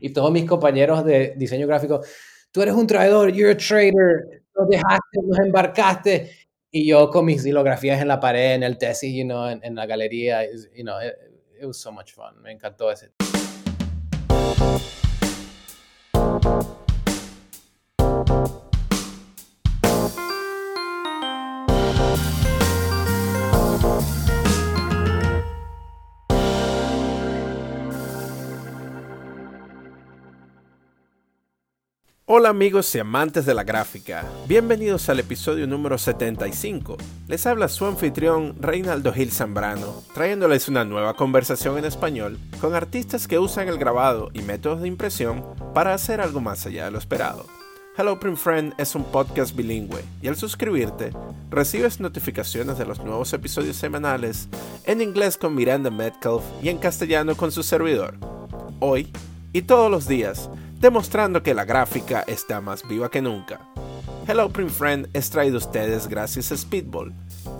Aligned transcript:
y 0.00 0.12
todos 0.12 0.30
mis 0.30 0.44
compañeros 0.44 1.04
de 1.04 1.34
diseño 1.36 1.66
gráfico, 1.66 2.00
tú 2.50 2.62
eres 2.62 2.74
un 2.74 2.86
traidor, 2.86 3.32
you're 3.32 3.52
a 3.52 3.56
traitor, 3.56 4.26
nos 4.56 4.68
dejaste, 4.68 5.20
nos 5.24 5.38
embarcaste. 5.38 6.30
Y 6.72 6.86
yo 6.86 7.10
con 7.10 7.24
mis 7.24 7.42
silografías 7.42 8.00
en 8.00 8.08
la 8.08 8.20
pared, 8.20 8.54
en 8.54 8.62
el 8.62 8.78
tesis, 8.78 9.12
you 9.12 9.24
know, 9.24 9.48
en, 9.48 9.74
la 9.74 9.86
galería, 9.86 10.44
you 10.74 10.84
know, 10.84 11.00
it, 11.00 11.14
it 11.60 11.66
was 11.66 11.80
so 11.80 11.90
much 11.90 12.12
fun. 12.12 12.40
Me 12.42 12.52
encantó 12.52 12.92
ese. 12.92 13.10
Hola 32.40 32.48
amigos 32.48 32.94
y 32.94 32.98
amantes 32.98 33.44
de 33.44 33.52
la 33.52 33.64
gráfica, 33.64 34.24
bienvenidos 34.48 35.10
al 35.10 35.20
episodio 35.20 35.66
número 35.66 35.98
75. 35.98 36.96
Les 37.28 37.44
habla 37.44 37.68
su 37.68 37.84
anfitrión 37.84 38.54
Reinaldo 38.58 39.12
Gil 39.12 39.30
Zambrano, 39.30 40.02
trayéndoles 40.14 40.66
una 40.66 40.86
nueva 40.86 41.12
conversación 41.12 41.76
en 41.76 41.84
español 41.84 42.38
con 42.58 42.74
artistas 42.74 43.28
que 43.28 43.38
usan 43.38 43.68
el 43.68 43.76
grabado 43.76 44.30
y 44.32 44.40
métodos 44.40 44.80
de 44.80 44.88
impresión 44.88 45.44
para 45.74 45.92
hacer 45.92 46.22
algo 46.22 46.40
más 46.40 46.64
allá 46.64 46.86
de 46.86 46.92
lo 46.92 46.96
esperado. 46.96 47.44
Hello 47.98 48.18
Print 48.18 48.38
Friend 48.38 48.74
es 48.78 48.94
un 48.94 49.04
podcast 49.04 49.54
bilingüe 49.54 50.02
y 50.22 50.28
al 50.28 50.36
suscribirte 50.36 51.12
recibes 51.50 52.00
notificaciones 52.00 52.78
de 52.78 52.86
los 52.86 53.00
nuevos 53.00 53.34
episodios 53.34 53.76
semanales 53.76 54.48
en 54.86 55.02
inglés 55.02 55.36
con 55.36 55.54
Miranda 55.54 55.90
Metcalf 55.90 56.44
y 56.62 56.70
en 56.70 56.78
castellano 56.78 57.36
con 57.36 57.52
su 57.52 57.62
servidor. 57.62 58.14
Hoy 58.78 59.12
y 59.52 59.60
todos 59.62 59.90
los 59.90 60.08
días 60.08 60.48
demostrando 60.80 61.42
que 61.42 61.52
la 61.52 61.66
gráfica 61.66 62.24
está 62.26 62.62
más 62.62 62.88
viva 62.88 63.10
que 63.10 63.20
nunca. 63.20 63.60
Hello 64.26 64.48
Print 64.48 64.70
Friend 64.70 65.08
es 65.12 65.28
traído 65.28 65.56
a 65.56 65.58
ustedes 65.58 66.08
gracias 66.08 66.50
a 66.52 66.56
Speedball, 66.56 67.12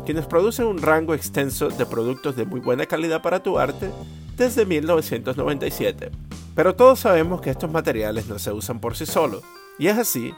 quienes 0.06 0.26
producen 0.26 0.66
un 0.66 0.80
rango 0.80 1.14
extenso 1.14 1.68
de 1.68 1.84
productos 1.84 2.34
de 2.34 2.46
muy 2.46 2.60
buena 2.60 2.86
calidad 2.86 3.20
para 3.20 3.42
tu 3.42 3.58
arte 3.58 3.90
desde 4.36 4.64
1997. 4.64 6.10
Pero 6.54 6.74
todos 6.74 7.00
sabemos 7.00 7.42
que 7.42 7.50
estos 7.50 7.70
materiales 7.70 8.26
no 8.26 8.38
se 8.38 8.52
usan 8.52 8.80
por 8.80 8.96
sí 8.96 9.04
solos, 9.04 9.42
y 9.78 9.88
es 9.88 9.98
así 9.98 10.34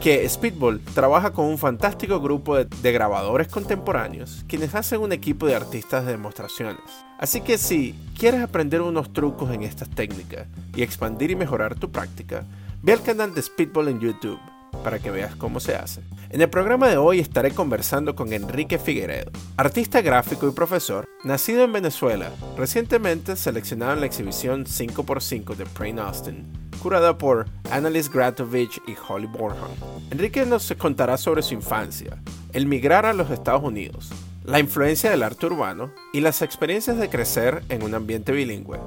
que 0.00 0.28
Speedball 0.28 0.80
trabaja 0.94 1.32
con 1.32 1.46
un 1.46 1.58
fantástico 1.58 2.20
grupo 2.20 2.56
de, 2.56 2.92
grabadores 2.92 3.48
contemporáneos, 3.48 4.44
quienes 4.48 4.74
hacen 4.74 5.00
un 5.00 5.12
equipo 5.12 5.46
de 5.46 5.54
artistas 5.54 6.04
de 6.04 6.12
demostraciones. 6.12 6.82
Así 7.18 7.40
que 7.40 7.58
si 7.58 7.94
quieres 8.18 8.42
aprender 8.42 8.80
unos 8.80 9.12
trucos 9.12 9.52
en 9.52 9.62
estas 9.62 9.90
técnicas 9.90 10.46
y 10.74 10.82
expandir 10.82 11.30
y 11.30 11.36
mejorar 11.36 11.74
tu 11.74 11.90
práctica, 11.90 12.44
ve 12.82 12.92
al 12.92 13.02
canal 13.02 13.34
de 13.34 13.42
Speedball 13.42 13.88
en 13.88 14.00
YouTube 14.00 14.40
para 14.82 14.98
que 14.98 15.10
veas 15.10 15.36
cómo 15.36 15.60
se 15.60 15.76
hace. 15.76 16.02
En 16.30 16.40
el 16.40 16.50
programa 16.50 16.88
de 16.88 16.96
hoy 16.96 17.20
estaré 17.20 17.52
conversando 17.52 18.16
con 18.16 18.32
Enrique 18.32 18.78
Figueredo, 18.78 19.30
artista 19.56 20.00
gráfico 20.00 20.48
y 20.48 20.52
profesor, 20.52 21.06
nacido 21.24 21.62
en 21.62 21.72
Venezuela, 21.72 22.30
recientemente 22.56 23.36
seleccionado 23.36 23.92
en 23.92 24.00
la 24.00 24.06
exhibición 24.06 24.64
5x5 24.64 25.54
de 25.54 25.66
Prane 25.66 26.00
Austin 26.00 26.61
curada 26.82 27.16
por 27.16 27.46
Annalise 27.70 28.10
Gratovich 28.12 28.82
y 28.88 28.96
Holly 29.08 29.28
Bornholm. 29.28 29.72
Enrique 30.10 30.44
nos 30.44 30.74
contará 30.76 31.16
sobre 31.16 31.42
su 31.42 31.54
infancia, 31.54 32.20
el 32.52 32.66
migrar 32.66 33.06
a 33.06 33.12
los 33.12 33.30
Estados 33.30 33.62
Unidos, 33.62 34.10
la 34.44 34.58
influencia 34.58 35.08
del 35.08 35.22
arte 35.22 35.46
urbano 35.46 35.92
y 36.12 36.20
las 36.20 36.42
experiencias 36.42 36.98
de 36.98 37.08
crecer 37.08 37.62
en 37.68 37.84
un 37.84 37.94
ambiente 37.94 38.32
bilingüe. 38.32 38.80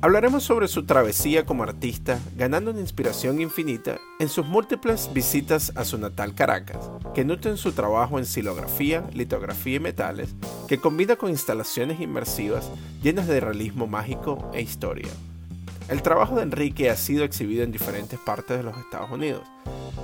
Hablaremos 0.00 0.42
sobre 0.42 0.68
su 0.68 0.86
travesía 0.86 1.44
como 1.44 1.64
artista, 1.64 2.18
ganando 2.34 2.70
una 2.70 2.80
inspiración 2.80 3.40
infinita 3.42 3.98
en 4.20 4.30
sus 4.30 4.46
múltiples 4.46 5.10
visitas 5.12 5.72
a 5.76 5.84
su 5.84 5.98
natal 5.98 6.34
Caracas, 6.34 6.90
que 7.14 7.26
nutren 7.26 7.58
su 7.58 7.72
trabajo 7.72 8.18
en 8.18 8.24
silografía, 8.24 9.04
litografía 9.12 9.76
y 9.76 9.80
metales, 9.80 10.34
que 10.66 10.78
combina 10.78 11.16
con 11.16 11.28
instalaciones 11.28 12.00
inmersivas 12.00 12.70
llenas 13.02 13.26
de 13.26 13.40
realismo 13.40 13.86
mágico 13.86 14.50
e 14.54 14.62
historia. 14.62 15.10
El 15.88 16.00
trabajo 16.00 16.36
de 16.36 16.42
Enrique 16.42 16.88
ha 16.88 16.96
sido 16.96 17.24
exhibido 17.24 17.62
en 17.62 17.70
diferentes 17.70 18.18
partes 18.18 18.56
de 18.56 18.62
los 18.62 18.76
Estados 18.78 19.10
Unidos, 19.10 19.42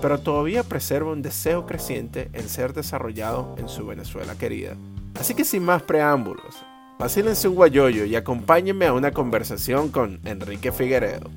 pero 0.02 0.20
todavía 0.20 0.62
preserva 0.62 1.10
un 1.10 1.22
deseo 1.22 1.64
creciente 1.64 2.28
en 2.34 2.50
ser 2.50 2.74
desarrollado 2.74 3.54
en 3.58 3.66
su 3.66 3.86
Venezuela 3.86 4.36
querida. 4.36 4.76
Así 5.18 5.34
que 5.34 5.44
sin 5.44 5.62
más 5.62 5.82
preámbulos, 5.82 6.54
vacílense 6.98 7.48
un 7.48 7.54
guayoyo 7.54 8.04
y 8.04 8.14
acompáñenme 8.14 8.86
a 8.86 8.92
una 8.92 9.12
conversación 9.12 9.90
con 9.90 10.20
Enrique 10.26 10.70
Figueredo. 10.70 11.30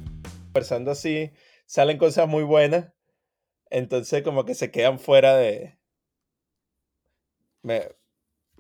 Conversando 0.48 0.92
así, 0.92 1.32
salen 1.66 1.98
cosas 1.98 2.28
muy 2.28 2.44
buenas, 2.44 2.92
entonces 3.70 4.24
como 4.24 4.44
que 4.44 4.56
se 4.56 4.72
quedan 4.72 5.00
fuera 5.00 5.36
de 5.38 5.80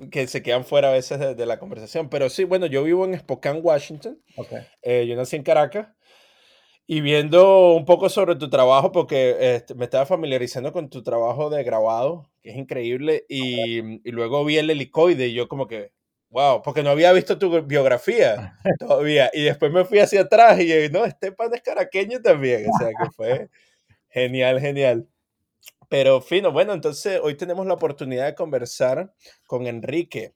que 0.09 0.27
se 0.27 0.41
quedan 0.41 0.65
fuera 0.65 0.89
a 0.89 0.93
veces 0.93 1.19
de, 1.19 1.45
la 1.45 1.59
conversación. 1.59 2.09
Pero 2.09 2.29
sí, 2.29 2.43
bueno, 2.43 2.65
yo 2.65 2.83
vivo 2.83 3.05
en 3.05 3.17
Spokane, 3.17 3.59
Washington. 3.59 4.19
Eh, 4.81 5.05
yo 5.07 5.15
nací 5.15 5.35
en 5.35 5.43
Caracas. 5.43 5.87
Y 6.85 6.99
viendo 6.99 7.73
un 7.75 7.85
poco 7.85 8.09
sobre 8.09 8.35
tu 8.35 8.49
trabajo, 8.49 8.91
porque 8.91 9.55
este, 9.55 9.73
me 9.73 9.85
estaba 9.85 10.05
familiarizando 10.05 10.73
con 10.73 10.89
tu 10.89 11.01
trabajo 11.01 11.49
de 11.49 11.63
grabado, 11.63 12.29
que 12.41 12.49
es 12.51 12.57
increíble, 12.57 13.25
y, 13.29 13.79
y, 14.07 14.11
luego 14.11 14.43
vi 14.43 14.57
el 14.57 14.69
helicoide 14.69 15.27
y 15.27 15.33
yo 15.33 15.47
como 15.47 15.67
que, 15.67 15.93
wow, 16.29 16.61
porque 16.61 16.83
no 16.83 16.89
había 16.89 17.13
visto 17.13 17.37
tu 17.37 17.61
biografía 17.61 18.57
todavía. 18.79 19.29
Y 19.33 19.43
después 19.43 19.71
me 19.71 19.85
fui 19.85 19.99
hacia 19.99 20.21
atrás 20.21 20.59
y 20.59 20.89
no, 20.89 21.05
este 21.05 21.31
pan 21.31 21.53
es 21.53 21.61
caraqueño 21.61 22.21
también. 22.21 22.65
O 22.69 22.77
sea 22.77 22.89
que 22.89 23.11
fue 23.11 23.49
genial, 24.09 24.59
genial. 24.59 25.07
Pero 25.93 26.21
fino, 26.21 26.51
bueno, 26.51 26.73
entonces 26.73 27.19
hoy 27.21 27.37
tenemos 27.37 27.67
la 27.67 27.75
oportunidad 27.75 28.25
de 28.25 28.33
conversar 28.33 29.13
con 29.45 29.67
Enrique, 29.67 30.33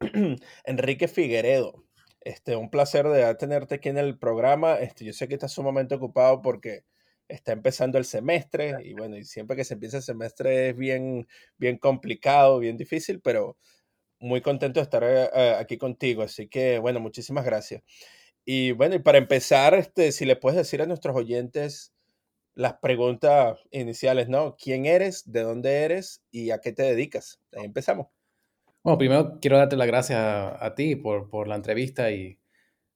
Enrique 0.64 1.06
Figueredo. 1.06 1.84
Este, 2.22 2.56
un 2.56 2.70
placer 2.70 3.06
de 3.06 3.32
tenerte 3.36 3.76
aquí 3.76 3.90
en 3.90 3.98
el 3.98 4.18
programa. 4.18 4.74
Este, 4.80 5.04
yo 5.04 5.12
sé 5.12 5.28
que 5.28 5.34
estás 5.34 5.52
sumamente 5.52 5.94
ocupado 5.94 6.42
porque 6.42 6.82
está 7.28 7.52
empezando 7.52 7.98
el 7.98 8.04
semestre 8.04 8.74
y 8.82 8.94
bueno, 8.94 9.16
y 9.16 9.22
siempre 9.22 9.56
que 9.56 9.62
se 9.62 9.74
empieza 9.74 9.98
el 9.98 10.02
semestre 10.02 10.70
es 10.70 10.76
bien, 10.76 11.28
bien 11.56 11.78
complicado, 11.78 12.58
bien 12.58 12.76
difícil, 12.76 13.20
pero 13.20 13.56
muy 14.18 14.40
contento 14.40 14.80
de 14.80 14.84
estar 14.84 15.04
eh, 15.04 15.30
eh, 15.32 15.56
aquí 15.56 15.78
contigo. 15.78 16.24
Así 16.24 16.48
que 16.48 16.80
bueno, 16.80 16.98
muchísimas 16.98 17.44
gracias. 17.44 17.84
Y 18.44 18.72
bueno, 18.72 18.96
y 18.96 18.98
para 18.98 19.18
empezar, 19.18 19.74
este, 19.74 20.10
si 20.10 20.24
le 20.24 20.34
puedes 20.34 20.58
decir 20.58 20.82
a 20.82 20.86
nuestros 20.86 21.14
oyentes 21.14 21.93
las 22.54 22.74
preguntas 22.74 23.58
iniciales, 23.70 24.28
¿no? 24.28 24.56
¿Quién 24.56 24.86
eres? 24.86 25.30
¿De 25.30 25.42
dónde 25.42 25.82
eres? 25.82 26.22
¿Y 26.30 26.50
a 26.50 26.60
qué 26.60 26.72
te 26.72 26.82
dedicas? 26.82 27.40
Ahí 27.52 27.64
empezamos. 27.64 28.08
Bueno, 28.82 28.98
primero 28.98 29.38
quiero 29.40 29.56
darte 29.56 29.76
las 29.76 29.86
gracias 29.86 30.20
a, 30.20 30.74
ti 30.74 30.94
por, 30.96 31.28
por, 31.28 31.48
la 31.48 31.56
entrevista 31.56 32.10
y, 32.10 32.38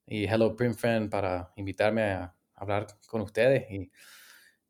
y 0.06 0.24
Hello 0.24 0.54
Print 0.54 0.76
Friend 0.76 1.10
para 1.10 1.52
invitarme 1.56 2.02
a 2.02 2.34
hablar 2.54 2.86
con 3.08 3.22
ustedes. 3.22 3.70
Y 3.70 3.90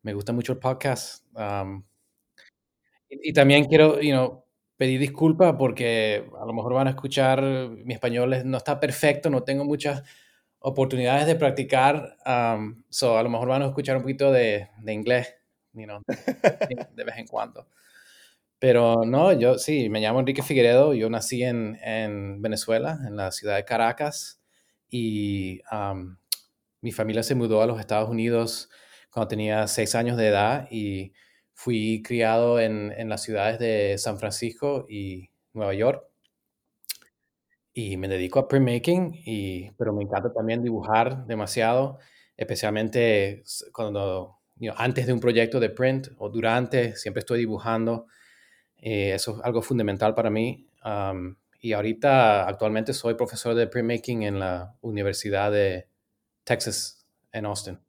me 0.01 0.13
gusta 0.13 0.31
mucho 0.31 0.53
el 0.53 0.59
podcast. 0.59 1.25
y, 3.09 3.33
también 3.33 3.65
quiero, 3.65 3.99
you 4.01 4.11
know, 4.11 4.45
pedir 4.77 4.99
disculpas 4.99 5.55
porque 5.57 6.25
a 6.39 6.45
lo 6.45 6.53
mejor 6.53 6.73
van 6.73 6.87
a 6.87 6.91
escuchar, 6.91 7.41
mi 7.43 7.93
español 7.93 8.33
no 8.45 8.57
está 8.57 8.79
perfecto, 8.79 9.29
no 9.29 9.43
tengo 9.43 9.65
muchas 9.65 10.03
oportunidades 10.59 11.27
de 11.27 11.35
practicar. 11.35 12.17
Um, 12.25 12.83
so 12.89 13.17
a 13.17 13.23
lo 13.23 13.29
mejor 13.29 13.47
van 13.47 13.61
a 13.61 13.67
escuchar 13.67 13.97
un 13.97 14.03
poquito 14.03 14.31
de, 14.31 14.69
de 14.81 14.93
inglés, 14.93 15.35
you 15.73 15.85
know, 15.85 16.01
de 16.07 17.03
vez 17.03 17.17
en 17.17 17.27
cuando. 17.27 17.67
Pero 18.59 19.05
no, 19.05 19.31
yo 19.31 19.57
sí, 19.57 19.89
me 19.89 20.01
llamo 20.01 20.19
Enrique 20.19 20.43
Figueredo, 20.43 20.93
yo 20.93 21.09
nací 21.09 21.43
en, 21.43 21.79
en 21.81 22.41
Venezuela, 22.41 22.99
en 23.07 23.15
la 23.15 23.31
ciudad 23.31 23.55
de 23.55 23.63
Caracas, 23.63 24.41
y 24.89 25.61
um, 25.71 26.17
mi 26.81 26.91
familia 26.91 27.23
se 27.23 27.35
mudó 27.35 27.61
a 27.61 27.65
los 27.65 27.79
Estados 27.79 28.09
Unidos 28.09 28.69
cuando 29.11 29.29
tenía 29.29 29.67
seis 29.67 29.95
años 29.95 30.17
de 30.17 30.27
edad 30.27 30.67
y 30.69 31.13
fui 31.53 32.01
criado 32.03 32.59
en, 32.59 32.91
en 32.97 33.09
las 33.09 33.23
ciudades 33.23 33.59
de 33.59 33.97
San 33.97 34.19
Francisco 34.19 34.85
y 34.89 35.29
Nueva 35.53 35.73
York 35.73 36.08
y 37.73 37.97
me 37.97 38.07
dedico 38.07 38.39
a 38.39 38.47
printmaking, 38.47 39.13
y, 39.25 39.71
pero 39.71 39.93
me 39.93 40.03
encanta 40.03 40.33
también 40.33 40.63
dibujar 40.63 41.25
demasiado, 41.25 41.99
especialmente 42.35 43.43
cuando, 43.71 44.37
antes 44.75 45.07
de 45.07 45.13
un 45.13 45.19
proyecto 45.19 45.59
de 45.59 45.69
print 45.69 46.09
o 46.17 46.29
durante, 46.29 46.95
siempre 46.95 47.19
estoy 47.19 47.39
dibujando. 47.39 48.07
Eh, 48.77 49.13
eso 49.13 49.37
es 49.37 49.45
algo 49.45 49.61
fundamental 49.61 50.15
para 50.15 50.29
mí. 50.29 50.67
y 51.61 51.73
ahorita, 51.73 52.47
actualmente, 52.47 52.93
soy 52.93 53.15
profesor 53.15 53.53
de 53.53 53.67
printmaking 53.67 54.23
en 54.23 54.39
la 54.39 54.75
Universidad 54.81 55.51
de 55.51 55.87
Texas, 56.43 57.05
en 57.31 57.45
Austin. 57.45 57.79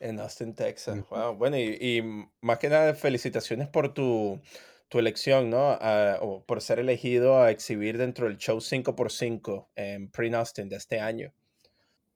En 0.00 0.20
Austin, 0.20 0.54
Texas. 0.54 0.98
Wow. 1.10 1.36
Bueno, 1.36 1.56
y, 1.56 1.76
y 1.80 2.02
más 2.40 2.58
que 2.58 2.68
nada, 2.68 2.94
felicitaciones 2.94 3.68
por 3.68 3.94
tu 3.94 4.40
tu 4.88 4.98
elección, 4.98 5.50
¿no? 5.50 5.76
Ah, 5.80 6.18
o 6.20 6.44
por 6.44 6.60
ser 6.60 6.78
elegido 6.78 7.40
a 7.40 7.50
exhibir 7.50 7.98
dentro 7.98 8.26
del 8.26 8.38
show 8.38 8.58
5x5 8.58 9.68
en 9.76 10.10
Pre 10.10 10.34
Austin 10.34 10.68
de 10.68 10.76
este 10.76 11.00
año. 11.00 11.32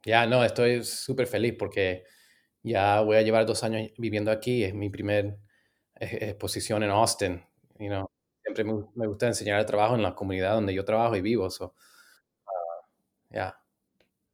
Ya, 0.05 0.27
no, 0.27 0.45
estoy 0.45 0.83
súper 0.85 1.27
feliz 1.27 1.55
porque 1.59 2.05
Ya 2.63 3.01
voy 3.01 3.17
a 3.17 3.23
llevar 3.23 3.45
dos 3.45 3.65
años 3.65 3.91
viviendo 3.99 4.31
aquí, 4.31 4.65
es 4.65 4.75
mi 4.75 4.89
primer 4.89 5.37
exposición 6.01 6.83
en 6.83 6.91
Austin. 6.91 7.45
You 7.79 7.89
know. 7.89 8.11
Siempre 8.43 8.65
me, 8.65 8.85
me 8.95 9.07
gusta 9.07 9.27
enseñar 9.27 9.61
el 9.61 9.67
trabajo 9.67 9.95
en 9.95 10.03
la 10.03 10.15
comunidad 10.15 10.55
donde 10.55 10.75
yo 10.75 10.85
trabajo 10.85 11.17
y 11.17 11.21
vivo. 11.21 11.51
So, 11.51 11.75
yeah. 13.31 13.57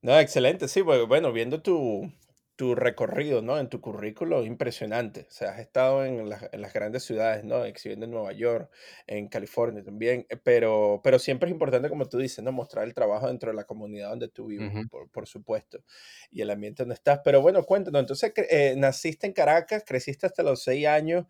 No, 0.02 0.19
excelente, 0.19 0.69
sí, 0.69 0.81
bueno, 0.82 1.32
viendo 1.32 1.61
tu, 1.61 2.12
tu 2.59 2.75
recorrido, 2.75 3.41
¿no? 3.41 3.57
En 3.57 3.69
tu 3.69 3.81
currículo, 3.81 4.45
impresionante. 4.45 5.27
O 5.29 5.31
sea, 5.31 5.51
has 5.53 5.61
estado 5.61 6.05
en 6.05 6.29
las, 6.29 6.53
en 6.53 6.61
las 6.61 6.73
grandes 6.73 7.05
ciudades, 7.05 7.45
¿no? 7.45 7.65
Exhibiendo 7.65 8.07
en 8.07 8.11
Nueva 8.11 8.33
York, 8.33 8.69
en 9.07 9.29
California 9.29 9.85
también, 9.85 10.27
eh, 10.29 10.37
pero, 10.43 11.01
pero 11.05 11.21
siempre 11.21 11.49
es 11.49 11.53
importante, 11.53 11.89
como 11.89 12.09
tú 12.09 12.19
dices, 12.19 12.43
¿no? 12.43 12.51
Mostrar 12.51 12.85
el 12.85 12.95
trabajo 12.95 13.29
dentro 13.29 13.51
de 13.53 13.57
la 13.57 13.63
comunidad 13.63 14.11
donde 14.11 14.27
tú 14.29 14.47
vives, 14.47 14.73
Ujú. 14.73 14.89
por, 14.91 15.09
por 15.09 15.29
supuesto, 15.29 15.79
y 16.33 16.41
el 16.43 16.51
ambiente 16.51 16.83
donde 16.83 16.97
estás. 16.97 17.21
Pero 17.25 17.41
bueno, 17.41 17.63
cuéntanos, 17.63 18.01
entonces, 18.01 18.33
eh, 18.51 18.75
naciste 18.77 19.29
en 19.29 19.35
Caracas, 19.35 19.85
creciste 19.87 20.27
hasta 20.27 20.43
los 20.43 20.61
seis 20.65 20.85
años. 20.89 21.27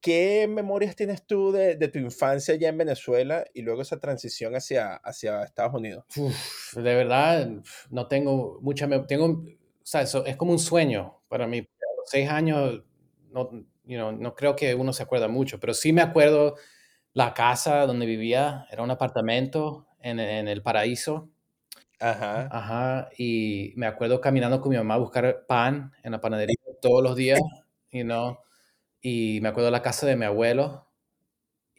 ¿Qué 0.00 0.48
memorias 0.48 0.96
tienes 0.96 1.24
tú 1.28 1.52
de, 1.52 1.76
de 1.76 1.86
tu 1.86 2.00
infancia 2.00 2.54
allá 2.54 2.70
en 2.70 2.78
Venezuela 2.78 3.44
y 3.54 3.62
luego 3.62 3.82
esa 3.82 4.00
transición 4.00 4.56
hacia, 4.56 4.96
hacia 4.96 5.44
Estados 5.44 5.74
Unidos? 5.74 6.04
Uf, 6.16 6.74
de 6.76 6.94
verdad, 6.94 7.50
no 7.90 8.06
tengo 8.08 8.58
mucha, 8.60 8.88
tengo, 9.06 9.44
o 9.82 9.86
sea, 9.86 10.02
eso 10.02 10.24
es 10.26 10.36
como 10.36 10.52
un 10.52 10.58
sueño 10.58 11.22
para 11.28 11.46
mí. 11.46 11.58
A 11.58 11.96
los 11.98 12.08
seis 12.10 12.28
años, 12.30 12.82
no, 13.30 13.50
you 13.84 13.96
know, 13.98 14.12
no 14.12 14.34
creo 14.34 14.56
que 14.56 14.74
uno 14.74 14.92
se 14.92 15.02
acuerda 15.02 15.28
mucho, 15.28 15.60
pero 15.60 15.74
sí 15.74 15.92
me 15.92 16.02
acuerdo 16.02 16.56
la 17.14 17.34
casa 17.34 17.86
donde 17.86 18.06
vivía, 18.06 18.66
era 18.70 18.82
un 18.82 18.90
apartamento 18.90 19.86
en, 20.00 20.20
en 20.20 20.48
el 20.48 20.62
paraíso, 20.62 21.30
Ajá, 22.00 22.48
ajá, 22.50 23.10
y 23.16 23.72
me 23.76 23.86
acuerdo 23.86 24.20
caminando 24.20 24.60
con 24.60 24.70
mi 24.70 24.76
mamá 24.76 24.94
a 24.94 24.98
buscar 24.98 25.46
pan 25.46 25.92
en 26.02 26.12
la 26.12 26.20
panadería 26.20 26.56
todos 26.80 27.02
los 27.02 27.14
días, 27.16 27.40
you 27.92 28.02
know, 28.04 28.38
y 29.02 29.40
me 29.42 29.48
acuerdo 29.50 29.70
la 29.70 29.82
casa 29.82 30.06
de 30.06 30.16
mi 30.16 30.24
abuelo 30.26 30.88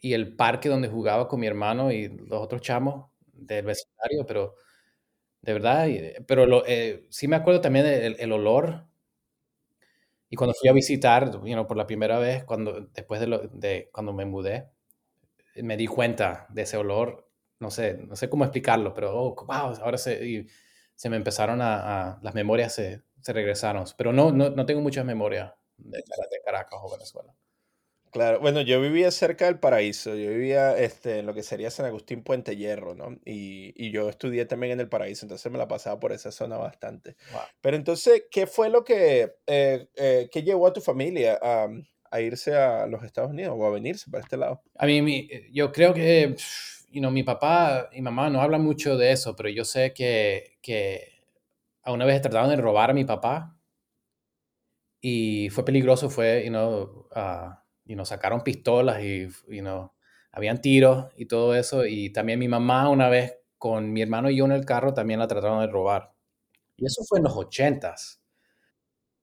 y 0.00 0.14
el 0.14 0.36
parque 0.36 0.68
donde 0.68 0.88
jugaba 0.88 1.28
con 1.28 1.40
mi 1.40 1.46
hermano 1.46 1.92
y 1.92 2.08
los 2.08 2.40
otros 2.42 2.62
chamos 2.62 3.10
del 3.32 3.64
vecindario, 3.66 4.26
pero 4.26 4.54
De 5.44 5.52
verdad, 5.52 5.86
pero 6.26 6.46
lo, 6.46 6.64
eh, 6.66 7.06
sí 7.10 7.28
me 7.28 7.36
acuerdo 7.36 7.60
también 7.60 7.86
el, 7.86 8.16
el 8.18 8.32
olor. 8.32 8.86
Y 10.30 10.36
cuando 10.36 10.54
fui 10.54 10.68
a 10.68 10.72
visitar, 10.72 11.30
you 11.32 11.52
know, 11.52 11.66
por 11.66 11.76
la 11.76 11.86
primera 11.86 12.18
vez, 12.18 12.44
cuando, 12.44 12.88
después 12.92 13.20
de, 13.20 13.26
lo- 13.26 13.38
de 13.48 13.90
cuando 13.92 14.12
me 14.12 14.24
mudé, 14.24 14.70
me 15.56 15.76
di 15.76 15.86
cuenta 15.86 16.46
de 16.50 16.62
ese 16.62 16.76
olor. 16.78 17.28
No 17.60 17.70
sé, 17.70 17.94
no 17.98 18.16
sé 18.16 18.30
cómo 18.30 18.44
explicarlo, 18.44 18.94
pero 18.94 19.14
oh, 19.16 19.34
wow, 19.46 19.74
ahora 19.82 19.98
se, 19.98 20.26
y 20.26 20.46
se 20.96 21.10
me 21.10 21.16
empezaron 21.16 21.62
a, 21.62 22.12
a- 22.14 22.20
las 22.22 22.34
memorias 22.34 22.74
se, 22.74 23.02
se 23.22 23.32
regresaron. 23.32 23.84
Pero 23.98 24.12
no, 24.12 24.32
no, 24.32 24.50
no 24.50 24.66
tengo 24.66 24.80
muchas 24.82 25.04
memorias 25.06 25.52
de, 25.78 25.98
de 25.98 26.42
Caracas 26.44 26.80
o 26.82 26.92
Venezuela. 26.92 27.34
Claro. 28.14 28.38
Bueno, 28.40 28.60
yo 28.62 28.80
vivía 28.80 29.10
cerca 29.10 29.46
del 29.46 29.58
Paraíso, 29.58 30.10
yo 30.14 30.30
vivía 30.30 30.78
este, 30.78 31.18
en 31.18 31.26
lo 31.26 31.34
que 31.34 31.42
sería 31.42 31.70
San 31.70 31.86
Agustín 31.86 32.22
Puente 32.22 32.56
Hierro, 32.56 32.94
¿no? 32.94 33.10
Y, 33.24 33.72
y 33.76 33.90
yo 33.90 34.08
estudié 34.08 34.46
también 34.46 34.72
en 34.74 34.80
el 34.80 34.88
Paraíso, 34.88 35.24
entonces 35.26 35.50
me 35.50 35.58
la 35.58 35.68
pasaba 35.68 35.98
por 35.98 36.12
esa 36.12 36.30
zona 36.30 36.56
bastante. 36.56 37.16
Wow. 37.32 37.42
Pero 37.60 37.76
entonces, 37.76 38.24
¿qué 38.30 38.46
fue 38.46 38.70
lo 38.70 38.84
que, 38.84 39.34
eh, 39.46 39.88
eh, 39.96 40.28
qué 40.30 40.42
llevó 40.44 40.68
a 40.68 40.72
tu 40.72 40.80
familia 40.80 41.38
a, 41.42 41.68
a 42.10 42.20
irse 42.20 42.54
a 42.54 42.86
los 42.86 43.02
Estados 43.02 43.30
Unidos 43.32 43.56
o 43.58 43.66
a 43.66 43.70
venirse 43.70 44.08
para 44.10 44.22
este 44.22 44.36
lado? 44.36 44.62
A 44.78 44.86
mí, 44.86 45.02
mi- 45.02 45.28
yo 45.52 45.72
creo 45.72 45.92
que, 45.92 46.36
you 46.90 47.00
know, 47.00 47.10
mi 47.10 47.24
papá 47.24 47.90
y 47.92 48.00
mamá 48.00 48.30
no 48.30 48.40
hablan 48.40 48.62
mucho 48.62 48.96
de 48.96 49.10
eso, 49.12 49.34
pero 49.34 49.48
yo 49.48 49.64
sé 49.64 49.92
que, 49.92 50.56
que 50.62 51.26
a 51.82 51.92
una 51.92 52.04
vez 52.06 52.22
trataron 52.22 52.50
de 52.50 52.56
robar 52.56 52.90
a 52.90 52.94
mi 52.94 53.04
papá 53.04 53.58
y 55.00 55.50
fue 55.50 55.64
peligroso, 55.64 56.10
fue, 56.10 56.42
you 56.44 56.50
know, 56.50 57.08
ah, 57.14 57.63
you 57.84 57.94
know, 57.94 58.04
sacaron 58.04 58.42
pistolas 58.42 59.02
y, 59.02 59.28
you 59.48 59.60
know, 59.62 59.92
habían 60.32 60.60
tiros 60.60 61.06
y 61.16 61.26
todo 61.26 61.54
eso. 61.54 61.86
Y 61.86 62.10
también 62.12 62.38
mi 62.38 62.48
mamá 62.48 62.88
una 62.88 63.08
vez 63.08 63.38
con 63.58 63.92
mi 63.92 64.02
hermano 64.02 64.30
y 64.30 64.36
yo 64.36 64.44
en 64.46 64.52
el 64.52 64.64
carro 64.64 64.94
también 64.94 65.20
la 65.20 65.28
trataron 65.28 65.60
de 65.60 65.68
robar. 65.68 66.12
Y 66.76 66.86
eso 66.86 67.02
fue 67.08 67.18
en 67.20 67.24
los 67.24 67.36
ochentas. 67.36 68.22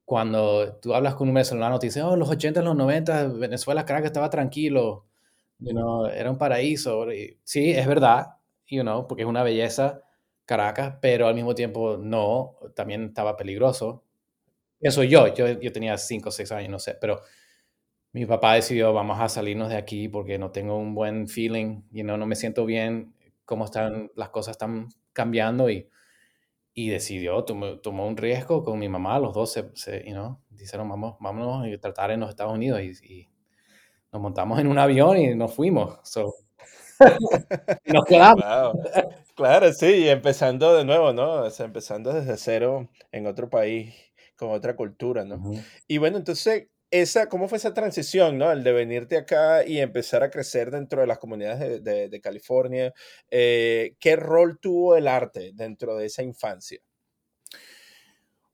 Cuando 0.05 0.75
tú 0.81 0.93
hablas 0.93 1.15
con 1.15 1.29
un 1.29 1.33
venezolano, 1.35 1.79
te 1.79 1.87
dicen, 1.87 2.03
oh, 2.03 2.13
en 2.13 2.19
los 2.19 2.29
ochentas, 2.29 2.63
los 2.63 2.75
noventas, 2.75 3.37
Venezuela, 3.37 3.85
Caracas 3.85 4.07
estaba 4.07 4.29
tranquilo, 4.29 5.05
you 5.59 5.71
know, 5.71 6.05
era 6.07 6.29
un 6.31 6.37
paraíso. 6.37 7.11
Y 7.13 7.39
sí, 7.43 7.71
es 7.71 7.87
verdad, 7.87 8.27
you 8.67 8.81
know, 8.81 9.07
porque 9.07 9.23
es 9.23 9.29
una 9.29 9.43
belleza 9.43 10.01
Caracas, 10.45 10.95
pero 11.01 11.27
al 11.27 11.35
mismo 11.35 11.55
tiempo 11.55 11.97
no, 11.97 12.57
también 12.75 13.05
estaba 13.05 13.37
peligroso. 13.37 14.03
Eso 14.81 15.03
yo, 15.03 15.33
yo, 15.33 15.47
yo 15.61 15.71
tenía 15.71 15.97
5 15.97 16.29
o 16.29 16.31
6 16.31 16.51
años, 16.51 16.69
no 16.71 16.79
sé, 16.79 16.97
pero 16.99 17.21
mi 18.13 18.25
papá 18.25 18.55
decidió, 18.55 18.93
vamos 18.93 19.19
a 19.19 19.29
salirnos 19.29 19.69
de 19.69 19.77
aquí 19.77 20.07
porque 20.09 20.37
no 20.37 20.51
tengo 20.51 20.77
un 20.77 20.93
buen 20.95 21.27
feeling, 21.27 21.83
you 21.91 22.03
know, 22.03 22.17
no 22.17 22.25
me 22.25 22.35
siento 22.35 22.65
bien, 22.65 23.13
cómo 23.45 23.65
están, 23.65 24.11
las 24.15 24.29
cosas 24.29 24.53
están 24.53 24.89
cambiando 25.13 25.69
y, 25.69 25.89
y 26.73 26.89
decidió, 26.89 27.43
tomó, 27.45 27.79
tomó 27.79 28.07
un 28.07 28.17
riesgo 28.17 28.63
con 28.63 28.79
mi 28.79 28.89
mamá, 28.89 29.19
los 29.19 29.33
dos 29.33 29.51
se, 29.53 29.71
se, 29.75 30.03
you 30.05 30.13
know, 30.13 30.39
dijeron, 30.49 30.89
vamos, 30.89 31.17
vámonos 31.19 31.67
y 31.67 31.77
tratar 31.77 32.11
en 32.11 32.21
los 32.21 32.29
Estados 32.29 32.53
Unidos 32.53 32.81
y, 32.81 32.91
y 33.05 33.29
nos 34.11 34.21
montamos 34.21 34.59
en 34.59 34.67
un 34.67 34.77
avión 34.79 35.17
y 35.17 35.35
nos 35.35 35.53
fuimos. 35.53 35.99
So, 36.03 36.33
y 37.85 37.91
nos 37.93 38.05
quedamos. 38.05 38.43
Wow. 38.43 38.81
Claro, 39.35 39.71
sí, 39.73 39.85
y 39.87 40.09
empezando 40.09 40.75
de 40.75 40.85
nuevo, 40.85 41.13
¿no? 41.13 41.43
O 41.43 41.49
sea, 41.49 41.65
empezando 41.65 42.13
desde 42.13 42.37
cero 42.37 42.89
en 43.11 43.27
otro 43.27 43.49
país, 43.49 43.93
con 44.35 44.51
otra 44.51 44.75
cultura, 44.75 45.23
¿no? 45.25 45.35
Ujú. 45.35 45.55
Y 45.87 45.97
bueno, 45.97 46.17
entonces, 46.17 46.67
esa, 46.91 47.27
¿cómo 47.29 47.47
fue 47.47 47.57
esa 47.57 47.73
transición, 47.73 48.37
¿no? 48.37 48.51
El 48.51 48.63
de 48.63 48.73
venirte 48.73 49.17
acá 49.17 49.65
y 49.65 49.79
empezar 49.79 50.23
a 50.23 50.29
crecer 50.29 50.71
dentro 50.71 51.01
de 51.01 51.07
las 51.07 51.19
comunidades 51.19 51.83
de, 51.83 52.21
California. 52.21 52.93
Eh, 53.29 53.95
¿qué 53.99 54.15
rol 54.17 54.59
tuvo 54.59 54.95
el 54.97 55.07
arte 55.07 55.51
dentro 55.53 55.95
de 55.95 56.05
esa 56.05 56.21
infancia? 56.21 56.79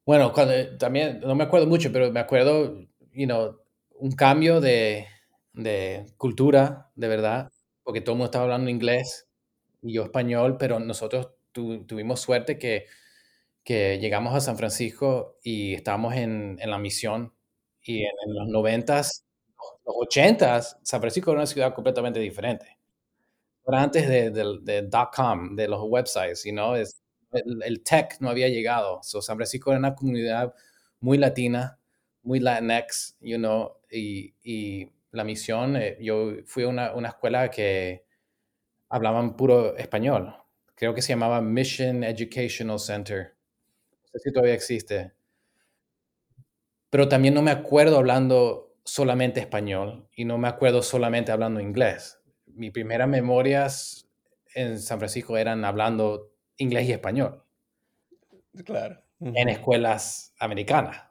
Bueno, 0.06 0.32
cuando, 0.32 0.54
eh, 0.54 0.78
también, 0.80 1.20
no 1.20 1.36
me 1.36 1.44
acuerdo 1.44 1.68
mucho, 1.68 1.92
pero 1.92 2.12
me 2.12 2.20
acuerdo, 2.20 2.80
you 3.12 3.26
know, 3.26 3.60
un 3.96 4.12
cambio 4.12 4.62
de, 4.62 5.08
de 5.54 6.06
cultura, 6.18 6.92
de 6.96 7.08
verdad, 7.08 7.52
porque 7.84 8.02
todo 8.02 8.14
el 8.14 8.18
mundo 8.20 8.26
estaba 8.26 8.44
hablando 8.46 8.70
inglés 8.70 9.28
y 9.82 9.94
yo 9.94 10.04
español, 10.04 10.58
pero 10.58 10.80
nosotros 10.80 11.32
tu- 11.52 11.86
tuvimos 11.86 12.22
suerte 12.22 12.58
que, 12.60 12.86
que 13.64 14.00
llegamos 14.00 14.34
a 14.36 14.42
San 14.42 14.58
Francisco 14.58 15.38
y 15.44 15.74
estábamos 15.74 16.16
en, 16.16 16.58
en 16.62 16.72
la 16.72 16.78
misión 16.78 17.34
y 17.88 18.04
en, 18.04 18.12
en 18.26 18.36
los 18.36 18.48
noventas, 18.48 19.26
los 19.86 19.96
ochentas, 20.00 20.78
San 20.84 21.00
Francisco 21.00 21.32
era 21.32 21.40
una 21.40 21.48
ciudad 21.48 21.74
completamente 21.74 22.20
diferente. 22.20 22.78
Era 23.66 23.84
antes 23.84 24.08
de, 24.08 24.32
de 24.32 24.90
com, 25.16 25.56
de 25.56 25.68
los 25.68 25.82
websites, 25.84 26.44
you 26.46 26.54
el, 27.32 27.84
tech 27.84 28.18
no 28.20 28.30
había 28.30 28.48
llegado. 28.48 29.02
So, 29.04 29.22
San 29.22 29.38
Francisco 29.38 29.72
era 29.72 29.80
una 29.80 29.96
comunidad 29.96 30.54
muy 31.00 31.18
latina, 31.18 31.78
muy 32.24 32.40
Latinx, 32.40 33.18
you 33.20 33.38
know, 33.38 33.74
y, 33.92 34.92
la 35.12 35.24
misión, 35.24 35.78
eh, 35.78 35.98
yo 36.00 36.34
fui 36.46 36.64
a 36.64 36.68
una, 36.68 36.94
una 36.94 37.10
escuela 37.10 37.50
que 37.50 38.06
hablaban 38.90 39.36
puro 39.36 39.76
español. 39.78 40.36
Creo 40.76 40.94
que 40.94 41.02
se 41.02 41.14
llamaba 41.14 41.42
Mission 41.42 42.04
Educational 42.04 42.80
Center. 42.80 43.36
No 44.04 44.10
sé 44.12 44.20
si 44.20 44.32
todavía 44.32 44.54
existe. 44.54 45.14
Pero 46.90 47.08
también 47.10 47.34
no 47.34 47.42
me 47.42 47.52
acuerdo 47.52 47.98
hablando 47.98 48.76
solamente 48.84 49.40
español 49.40 50.08
y 50.16 50.26
no 50.26 50.38
me 50.38 50.48
acuerdo 50.48 50.82
solamente 50.82 51.32
hablando 51.32 51.60
inglés. 51.60 52.20
Mis 52.48 52.72
primeras 52.72 53.08
memorias 53.08 54.08
en 54.56 54.80
San 54.80 54.98
Francisco 55.00 55.38
eran 55.38 55.66
hablando 55.66 56.32
inglés 56.58 56.88
y 56.88 56.94
español 56.94 57.44
Claro. 58.66 59.02
en 59.20 59.50
escuelas 59.50 60.34
americanas. 60.40 61.04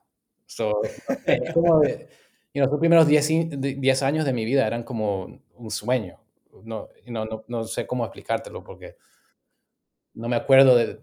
So, 0.46 0.80
es 1.26 1.52
como, 1.52 1.80
de- 1.80 2.08
you 2.54 2.62
know, 2.62 2.70
los 2.70 2.78
primeros 2.80 3.06
10, 3.06 3.30
in- 3.30 3.60
de- 3.60 3.74
10 3.74 4.02
años 4.02 4.24
de 4.24 4.32
mi 4.32 4.44
vida 4.44 4.66
eran 4.66 4.82
como 4.82 5.40
un 5.54 5.70
sueño. 5.70 6.20
No, 6.64 6.88
you 7.04 7.10
know, 7.10 7.24
no, 7.26 7.44
no 7.48 7.64
sé 7.64 7.86
cómo 7.86 8.04
explicártelo 8.04 8.64
porque 8.64 8.96
no 10.14 10.28
me 10.28 10.36
acuerdo 10.36 10.74
de 10.76 11.00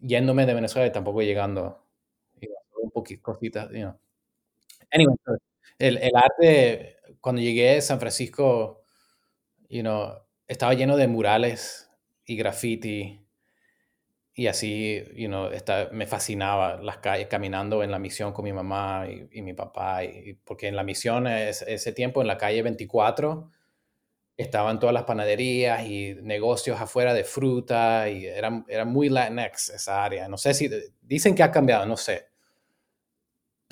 yéndome 0.00 0.46
de 0.46 0.54
Venezuela 0.54 0.86
y 0.86 0.92
tampoco 0.92 1.22
llegando. 1.22 1.78
you 2.40 2.48
know, 2.48 2.58
un 2.84 2.90
poquito 2.90 2.91
cositas, 3.22 3.70
you 3.72 3.80
know. 3.82 3.98
Anyway, 4.92 5.16
el, 5.78 5.98
el 5.98 6.12
arte, 6.16 6.96
cuando 7.20 7.42
llegué 7.42 7.78
a 7.78 7.80
San 7.82 8.00
Francisco, 8.00 8.84
you 9.70 9.82
know, 9.82 10.14
estaba 10.48 10.74
lleno 10.74 10.96
de 10.96 11.08
murales 11.08 11.90
y 12.26 12.36
graffiti 12.36 13.26
y 14.34 14.46
así, 14.46 15.02
you 15.14 15.28
know, 15.28 15.48
está, 15.50 15.90
me 15.92 16.06
fascinaba 16.06 16.76
las 16.82 16.98
calles, 16.98 17.26
caminando 17.28 17.82
en 17.82 17.90
la 17.90 17.98
misión 17.98 18.32
con 18.32 18.44
mi 18.46 18.52
mamá 18.52 19.06
y, 19.08 19.28
y 19.38 19.42
mi 19.42 19.52
papá, 19.52 20.04
y, 20.04 20.34
porque 20.44 20.68
en 20.68 20.76
la 20.76 20.84
misión, 20.84 21.26
es- 21.26 21.62
ese 21.62 21.92
tiempo, 21.92 22.22
en 22.22 22.28
la 22.28 22.38
calle 22.38 22.62
24, 22.62 23.50
estaban 24.38 24.80
todas 24.80 24.94
las 24.94 25.04
panaderías 25.04 25.86
y 25.86 26.16
negocios 26.22 26.80
afuera 26.80 27.14
de 27.14 27.24
fruta 27.24 28.10
y 28.10 28.26
era, 28.26 28.64
era 28.68 28.84
muy 28.86 29.08
Latinx 29.10 29.70
esa 29.70 30.04
área. 30.04 30.28
No 30.28 30.38
sé 30.38 30.54
si, 30.54 30.70
dicen 31.02 31.34
que 31.36 31.44
ha 31.44 31.52
cambiado, 31.52 31.86
no 31.86 31.96
sé. 31.98 32.31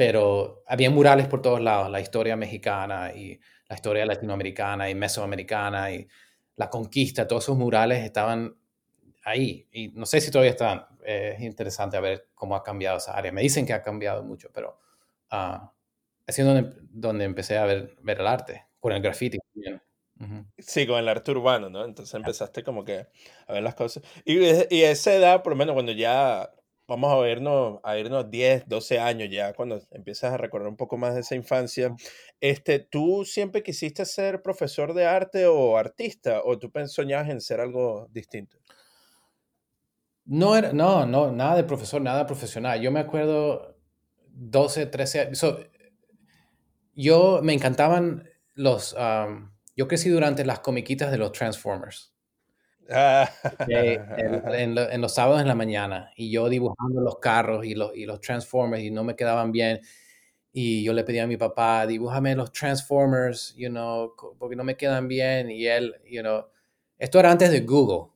Pero 0.00 0.62
había 0.66 0.88
murales 0.88 1.26
por 1.26 1.42
todos 1.42 1.60
lados, 1.60 1.90
la 1.90 2.00
historia 2.00 2.34
mexicana 2.34 3.12
y 3.14 3.38
la 3.68 3.76
historia 3.76 4.06
latinoamericana 4.06 4.88
y 4.88 4.94
mesoamericana 4.94 5.92
y 5.92 6.08
la 6.56 6.70
conquista, 6.70 7.28
todos 7.28 7.44
esos 7.44 7.58
murales 7.58 8.02
estaban 8.02 8.56
ahí 9.24 9.68
y 9.70 9.88
no 9.88 10.06
sé 10.06 10.22
si 10.22 10.30
todavía 10.30 10.52
están. 10.52 10.86
es 11.04 11.42
interesante 11.42 12.00
ver 12.00 12.28
cómo 12.34 12.56
ha 12.56 12.62
cambiado 12.62 12.96
esa 12.96 13.12
área. 13.12 13.30
Me 13.30 13.42
dicen 13.42 13.66
que 13.66 13.74
ha 13.74 13.82
cambiado 13.82 14.22
mucho, 14.22 14.48
pero 14.54 14.78
uh, 15.32 15.68
es 16.26 16.34
donde, 16.38 16.72
donde 16.88 17.26
empecé 17.26 17.58
a 17.58 17.66
ver, 17.66 17.94
ver 18.00 18.20
el 18.20 18.26
arte, 18.26 18.68
con 18.80 18.94
el 18.94 19.02
graffiti 19.02 19.36
también. 19.52 19.82
Sí, 20.56 20.86
con 20.86 20.98
el 20.98 21.10
arte 21.10 21.30
urbano, 21.32 21.68
¿no? 21.68 21.84
Entonces 21.84 22.14
empezaste 22.14 22.64
como 22.64 22.86
que 22.86 23.06
a 23.46 23.52
ver 23.52 23.62
las 23.62 23.74
cosas. 23.74 24.02
Y, 24.24 24.38
y 24.70 24.82
esa 24.82 25.12
edad, 25.12 25.42
por 25.42 25.52
lo 25.52 25.56
menos 25.58 25.74
cuando 25.74 25.92
ya 25.92 26.50
vamos 26.90 27.12
a 27.12 27.18
vernos, 27.18 27.78
a 27.84 27.96
irnos 27.96 28.28
10, 28.28 28.64
12 28.66 28.98
años 28.98 29.28
ya, 29.30 29.54
cuando 29.54 29.80
empiezas 29.92 30.32
a 30.32 30.36
recordar 30.36 30.68
un 30.68 30.76
poco 30.76 30.96
más 30.96 31.14
de 31.14 31.20
esa 31.20 31.36
infancia, 31.36 31.94
este, 32.40 32.80
¿tú 32.80 33.24
siempre 33.24 33.62
quisiste 33.62 34.04
ser 34.04 34.42
profesor 34.42 34.92
de 34.92 35.04
arte 35.06 35.46
o 35.46 35.78
artista 35.78 36.42
o 36.44 36.58
tú 36.58 36.72
soñabas 36.88 37.28
en 37.28 37.40
ser 37.40 37.60
algo 37.60 38.08
distinto? 38.10 38.58
No, 40.24 40.56
era, 40.56 40.72
no, 40.72 41.06
no, 41.06 41.30
nada 41.30 41.54
de 41.54 41.62
profesor, 41.62 42.02
nada 42.02 42.26
profesional. 42.26 42.80
Yo 42.80 42.90
me 42.90 42.98
acuerdo 42.98 43.76
12, 44.26 44.86
13 44.86 45.20
años. 45.20 45.46
yo 46.92 47.38
me 47.40 47.52
encantaban 47.52 48.28
los... 48.54 48.96
yo 49.76 49.86
crecí 49.86 50.08
durante 50.08 50.44
las 50.44 50.58
comiquitas 50.58 51.12
de 51.12 51.18
los 51.18 51.30
Transformers. 51.30 52.09
en, 53.68 55.00
los 55.00 55.14
sábados 55.14 55.40
en 55.40 55.48
la 55.48 55.54
mañana 55.54 56.10
y 56.16 56.30
yo 56.30 56.48
dibujando 56.48 57.00
los 57.00 57.18
carros 57.18 57.64
y 57.64 57.74
los, 57.74 57.94
y 57.96 58.04
los 58.04 58.20
Transformers 58.20 58.82
y 58.82 58.90
no 58.90 59.04
me 59.04 59.14
quedaban 59.14 59.52
bien 59.52 59.80
y 60.52 60.82
yo 60.82 60.92
le 60.92 61.04
pedí 61.04 61.20
a 61.20 61.26
mi 61.26 61.36
papá, 61.36 61.86
dibújame 61.86 62.34
los 62.34 62.52
Transformers, 62.52 63.54
you 63.56 63.68
know, 63.68 64.12
porque 64.38 64.56
no 64.56 64.64
me 64.64 64.76
quedan 64.76 65.06
bien 65.06 65.50
y 65.50 65.66
él, 65.66 65.94
you 66.10 66.22
know, 66.22 66.46
esto 66.98 67.20
era 67.20 67.30
antes 67.30 67.50
de 67.50 67.60
Google. 67.60 68.12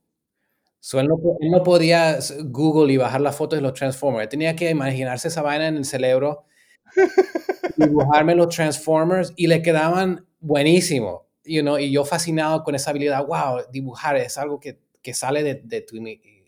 So 0.81 1.01
él, 1.01 1.09
no, 1.09 1.63
podía 1.63 2.19
Google 2.45 2.93
y 2.93 2.97
bajar 2.99 3.21
las 3.21 3.37
fotos 3.37 3.57
de 3.57 3.63
los 3.63 3.73
Transformers. 3.73 4.25
Él 4.25 4.29
tenía 4.29 4.55
que 4.55 4.69
imaginarse 4.69 5.29
esa 5.29 5.41
vaina 5.41 5.69
en 5.69 5.77
el 5.77 5.85
cerebro, 5.85 6.45
dibujarme 7.77 8.35
los 8.35 8.55
Transformers 8.55 9.33
y 9.37 9.47
le 9.47 9.63
quedaban 9.63 10.27
buenísimos. 10.41 11.23
You 11.45 11.63
know, 11.63 11.79
y 11.79 11.93
yo 11.93 12.05
fascinado 12.05 12.63
con 12.65 12.75
esa 12.75 12.91
habilidad, 12.91 13.27
wow, 13.27 13.63
dibujar 13.71 14.17
es 14.17 14.39
algo 14.39 14.59
que, 14.61 14.81
que 15.03 15.15
sale 15.15 15.43
de, 15.43 15.55
de, 15.63 15.81
tu 15.83 15.97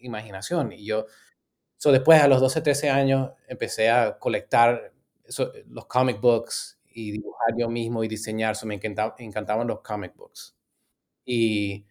imaginación. 0.00 0.72
Y 0.72 0.86
yo, 0.86 1.06
so 1.76 1.92
después 1.92 2.20
a 2.20 2.28
los 2.28 2.40
12, 2.40 2.62
13 2.62 2.90
años, 2.90 3.30
empecé 3.48 3.90
a 3.90 4.18
colectar 4.18 4.92
los 5.68 5.86
comic 5.86 6.20
books 6.20 6.78
y 6.88 7.10
dibujar 7.12 7.54
yo 7.58 7.68
mismo 7.68 8.04
y 8.04 8.08
diseñar. 8.08 8.56
So 8.56 8.66
me 8.66 8.74
encantaban 8.74 9.66
los 9.66 9.80
comic 9.80 10.14
books. 10.16 10.56
Y 11.24 11.84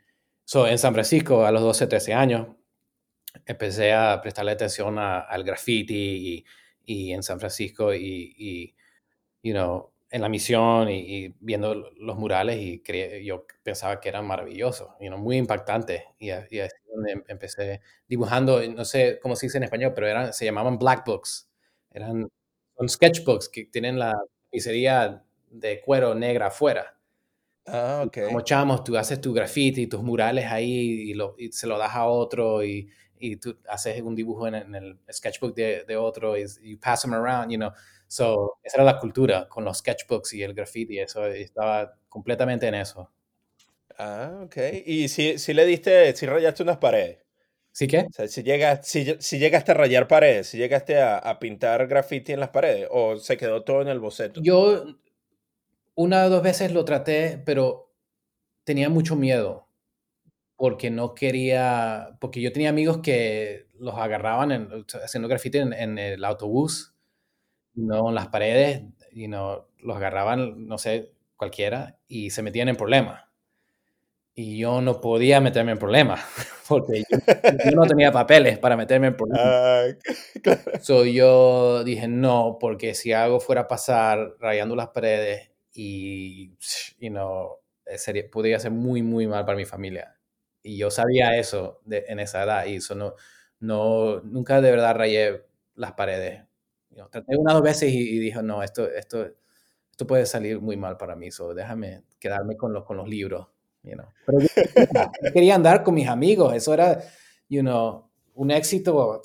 So, 0.45 0.67
en 0.67 0.77
San 0.77 0.93
Francisco, 0.93 1.45
a 1.45 1.51
los 1.51 1.61
12, 1.63 1.87
13 1.87 2.13
años, 2.13 2.47
empecé 3.45 3.93
a 3.93 4.21
prestarle 4.21 4.51
atención 4.51 4.97
al 4.99 5.43
graffiti 5.43 6.45
y, 6.85 7.11
en 7.11 7.23
San 7.23 7.39
Francisco 7.39 7.93
y, 7.95 8.75
you 9.41 9.53
know, 9.53 9.91
en 10.09 10.21
la 10.21 10.29
misión 10.29 10.89
y, 10.89 11.35
viendo 11.39 11.73
los 11.97 12.17
murales 12.17 12.57
y 12.57 12.81
yo 13.23 13.45
pensaba 13.63 13.99
que 13.99 14.09
eran 14.09 14.25
maravillosos, 14.25 14.89
you 14.99 15.07
know, 15.07 15.17
muy 15.17 15.37
impactantes. 15.37 16.03
Y, 16.19 16.29
así 16.29 16.59
es 16.59 16.73
donde 16.93 17.11
em, 17.11 17.23
empecé 17.27 17.81
dibujando, 18.07 18.61
no 18.67 18.85
sé 18.85 19.19
cómo 19.21 19.35
se 19.35 19.47
dice 19.47 19.57
en 19.57 19.63
español, 19.63 19.93
pero 19.93 20.07
eran, 20.07 20.33
se 20.33 20.45
llamaban 20.45 20.77
black 20.77 21.05
books. 21.05 21.49
Eran 21.91 22.29
son 22.77 22.89
sketchbooks 22.89 23.49
que 23.49 23.65
tienen 23.65 23.97
la 23.97 24.13
pizzería 24.51 25.23
de 25.49 25.81
cuero 25.81 26.13
negra 26.13 26.47
afuera. 26.47 26.97
Ah. 27.65 28.05
Como 28.13 28.41
chamos, 28.41 28.83
tú 28.83 28.95
haces 28.97 29.19
tu 29.19 29.33
graffiti, 29.33 29.83
y 29.83 29.87
tus 29.87 30.03
murales 30.03 30.45
ahí 30.45 31.09
y, 31.09 31.13
lo, 31.13 31.35
y 31.37 31.51
se 31.51 31.67
lo 31.67 31.77
das 31.77 31.95
a 31.95 32.05
otro 32.05 32.63
y, 32.63 32.89
y 33.17 33.37
tú 33.37 33.57
haces 33.67 34.01
un 34.01 34.13
dibujo 34.13 34.47
en, 34.47 34.75
el 34.75 34.99
sketchbook 35.11 35.55
de, 35.55 35.83
de 35.87 35.97
otro 35.97 36.37
y 36.37 36.45
you 36.61 36.79
pass 36.79 37.01
them 37.01 37.13
around, 37.13 37.51
you 37.51 37.57
know. 37.57 37.71
So, 38.07 38.59
esa 38.63 38.77
era 38.77 38.83
la 38.83 38.99
cultura 38.99 39.47
con 39.49 39.65
los 39.65 39.79
sketchbooks 39.79 40.33
y 40.33 40.43
el 40.43 40.53
graffiti, 40.53 40.99
eso 40.99 41.25
estaba 41.25 41.97
completamente 42.07 42.67
en 42.67 42.75
eso. 42.75 43.11
Ah, 43.97 44.41
ok. 44.43 44.57
¿Y 44.85 45.07
si, 45.07 45.37
si 45.37 45.53
le 45.53 45.65
diste, 45.65 46.15
si 46.15 46.25
rayaste 46.25 46.63
unas 46.63 46.77
paredes? 46.77 47.25
¿Sí 47.71 47.87
qué? 47.87 48.05
O 48.09 48.13
sea, 48.13 48.27
si, 48.27 48.43
llega, 48.43 48.81
si, 48.83 49.15
si 49.19 49.37
llegaste 49.39 49.71
a 49.71 49.75
rayar 49.75 50.07
paredes, 50.07 50.47
si 50.47 50.57
llegaste 50.57 51.01
a, 51.01 51.17
a 51.17 51.39
pintar 51.39 51.87
graffiti 51.87 52.31
en 52.31 52.39
las 52.39 52.49
paredes 52.49 52.87
o 52.89 53.17
se 53.17 53.37
quedó 53.37 53.63
todo 53.63 53.81
en 53.81 53.89
el 53.89 53.99
boceto. 53.99 54.41
Yo 54.41 54.85
una 55.95 56.25
o 56.25 56.29
dos 56.29 56.43
veces 56.43 56.71
lo 56.71 56.85
traté, 56.85 57.41
pero 57.45 57.93
tenía 58.63 58.89
mucho 58.89 59.15
miedo 59.15 59.65
porque 60.57 60.89
no 60.89 61.15
quería, 61.15 62.17
porque 62.19 62.41
yo 62.41 62.51
tenía 62.51 62.69
amigos 62.69 62.99
que 62.99 63.67
los 63.77 63.95
agarraban 63.95 64.85
haciendo 65.03 65.27
grafiti 65.27 65.57
en, 65.57 65.97
el 65.97 66.23
autobús, 66.23 66.94
no 67.75 68.11
las 68.11 68.27
paredes, 68.27 68.83
y 69.11 69.27
no 69.27 69.67
los 69.79 69.95
agarraban, 69.95 70.67
no 70.67 70.77
sé, 70.77 71.13
cualquiera, 71.37 71.97
y 72.07 72.31
se 72.31 72.43
metían 72.43 72.69
en 72.69 72.75
problemas. 72.75 73.23
Y 74.37 74.57
yo 74.57 74.81
no 74.81 74.99
podía 74.99 75.39
meterme 75.39 75.71
en 75.71 75.79
problemas, 75.79 76.21
porque 76.67 77.03
yo, 77.09 77.71
no 77.73 77.87
tenía 77.87 78.11
papeles 78.11 78.59
para 78.59 78.75
meterme 78.75 79.07
en 79.07 79.15
problemas. 79.15 79.45
Ah, 79.45 79.85
so 80.81 81.05
yo 81.05 81.85
dije, 81.85 82.09
no, 82.09 82.57
porque 82.59 82.93
si 82.93 83.13
algo 83.13 83.39
fuera 83.39 83.61
a 83.61 83.67
pasar 83.67 84.35
rayando 84.39 84.75
las 84.75 84.89
paredes 84.89 85.51
y, 85.73 86.57
you 86.99 87.09
know, 87.09 87.59
eh, 87.85 87.97
sería, 87.97 88.29
podría 88.29 88.59
ser 88.59 88.71
muy, 88.71 89.01
muy 89.01 89.27
mal 89.27 89.45
para 89.45 89.57
mi 89.57 89.65
familia. 89.65 90.17
Y 90.61 90.77
yo 90.77 90.91
sabía 90.91 91.37
eso 91.37 91.79
de, 91.85 92.03
en 92.09 92.19
esa 92.19 92.43
edad 92.43 92.65
y 92.65 92.77
eso 92.77 92.95
no, 92.95 93.13
no, 93.59 94.19
nunca 94.21 94.59
de 94.59 94.71
verdad 94.71 94.95
rayé 94.95 95.45
las 95.75 95.93
paredes. 95.93 96.43
Traté 97.09 97.37
una 97.37 97.51
o 97.51 97.55
dos 97.55 97.63
veces 97.63 97.91
y, 97.91 98.19
dijo, 98.19 98.41
no, 98.41 98.63
esto, 98.63 98.89
esto, 98.89 99.27
esto 99.91 100.07
puede 100.07 100.25
salir 100.25 100.59
muy 100.59 100.77
mal 100.77 100.97
para 100.97 101.15
mí, 101.15 101.31
so 101.31 101.53
déjame 101.53 102.03
quedarme 102.19 102.55
con 102.57 102.73
los, 102.73 102.83
con 102.85 102.97
los 102.97 103.07
libros. 103.07 103.47
You 103.83 103.93
know. 103.93 104.07
Pero 104.25 104.39
yo, 104.39 104.47
quería 105.33 105.55
andar 105.55 105.83
con 105.83 105.93
mis 105.93 106.07
amigos, 106.07 106.53
eso 106.53 106.73
era, 106.73 107.01
you 107.49 107.61
know, 107.61 108.09
un 108.33 108.51
éxito, 108.51 109.21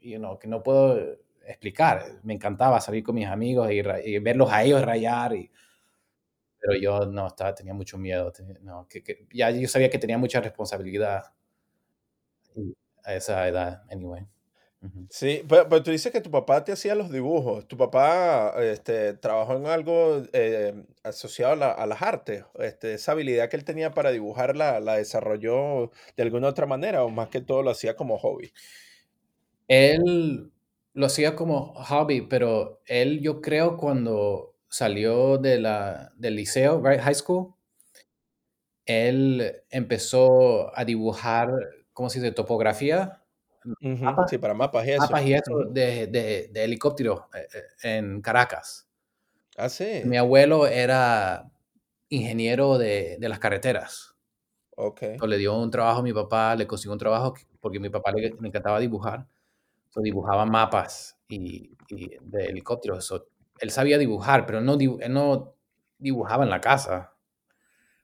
you 0.00 0.18
know, 0.18 0.38
que 0.38 0.46
no 0.46 0.62
puedo 0.62 0.96
explicar. 1.44 2.20
Me 2.22 2.34
encantaba 2.34 2.80
salir 2.80 3.02
con 3.02 3.14
mis 3.14 3.26
amigos 3.26 3.70
y, 3.70 3.80
y 4.04 4.18
verlos 4.20 4.52
a 4.52 4.62
ellos 4.62 4.82
rayar 4.82 5.34
y, 5.34 5.50
pero 6.66 6.78
yo 6.78 7.06
no, 7.06 7.28
estaba, 7.28 7.54
tenía 7.54 7.74
mucho 7.74 7.98
miedo. 7.98 8.32
no, 8.62 8.86
que, 8.88 9.26
ya 9.32 9.50
yo 9.50 9.68
sabía 9.68 9.90
que 9.90 9.98
tenía 9.98 10.18
mucha 10.18 10.40
responsabilidad 10.40 11.24
a 13.04 13.14
esa 13.14 13.46
edad, 13.46 13.82
anyway. 13.90 14.26
Sí, 15.10 15.42
pero, 15.48 15.82
tú 15.82 15.90
dices 15.90 16.12
que 16.12 16.20
tu 16.20 16.30
papá 16.30 16.62
te 16.64 16.72
hacía 16.72 16.94
los 16.94 17.10
dibujos. 17.10 17.66
¿Tu 17.66 17.76
papá 17.76 18.54
este, 18.62 19.14
trabajó 19.14 19.56
en 19.56 19.66
algo 19.66 20.22
eh, 20.32 20.74
asociado 21.02 21.64
a, 21.64 21.86
las 21.86 22.02
artes? 22.02 22.44
Este, 22.58 22.94
¿Esa 22.94 23.12
habilidad 23.12 23.48
que 23.48 23.56
él 23.56 23.64
tenía 23.64 23.92
para 23.92 24.12
dibujar 24.12 24.56
la, 24.56 24.80
la, 24.80 24.96
desarrolló 24.96 25.90
de 26.16 26.22
alguna 26.22 26.48
otra 26.48 26.66
manera 26.66 27.02
o 27.04 27.08
más 27.10 27.28
que 27.28 27.40
todo 27.40 27.62
lo 27.62 27.70
hacía 27.70 27.96
como 27.96 28.18
hobby? 28.18 28.52
Él 29.68 30.52
lo 30.94 31.06
hacía 31.06 31.36
como 31.36 31.74
hobby, 31.74 32.22
pero 32.22 32.80
él 32.86 33.20
yo 33.20 33.40
creo 33.40 33.76
cuando 33.76 34.54
salió 34.68 35.38
de 35.38 35.60
la, 35.60 36.12
del 36.16 36.36
liceo, 36.36 36.82
right, 36.82 37.00
high 37.00 37.14
school, 37.14 37.54
él 38.86 39.62
empezó 39.70 40.76
a 40.76 40.84
dibujar, 40.84 41.50
¿cómo 41.92 42.08
se 42.08 42.20
dice? 42.20 42.32
Topografía. 42.32 43.22
Sí, 44.28 44.38
para 44.38 44.54
mapas 44.54 44.86
y 44.86 44.90
eso. 44.90 45.02
Mapas 45.02 45.24
y 45.24 45.34
eso 45.34 45.64
de, 45.70 46.06
de, 46.06 46.50
de 46.52 46.64
helicóptero 46.64 47.28
eh, 47.34 47.46
eh, 47.54 47.96
en 47.96 48.20
Caracas. 48.20 48.88
Ah, 49.56 49.68
sí. 49.68 50.02
Mi 50.04 50.16
abuelo 50.16 50.66
era 50.66 51.50
ingeniero 52.08 52.78
de, 52.78 53.16
de 53.18 53.28
las 53.28 53.38
carreteras. 53.38 54.14
Ok. 54.78 55.02
le 55.26 55.38
dio 55.38 55.56
un 55.58 55.70
trabajo 55.70 56.00
a 56.00 56.02
mi 56.02 56.12
papá, 56.12 56.54
le 56.54 56.66
consiguió 56.66 56.92
un 56.92 56.98
trabajo 56.98 57.34
porque 57.60 57.78
a 57.78 57.80
mi 57.80 57.88
papá 57.88 58.12
le, 58.12 58.26
encantaba 58.26 58.78
dibujar. 58.78 59.26
So, 59.88 60.02
dibujaba 60.02 60.44
mapas 60.44 61.18
y, 61.28 61.74
y 61.88 62.18
de 62.20 62.44
helicópteros 62.44 63.10
él 63.58 63.70
sabía 63.70 63.98
dibujar, 63.98 64.46
pero 64.46 64.60
no, 64.60 64.74
él 64.74 65.12
no 65.12 65.54
dibujaba 65.98 66.44
en 66.44 66.50
la 66.50 66.60
casa. 66.60 67.14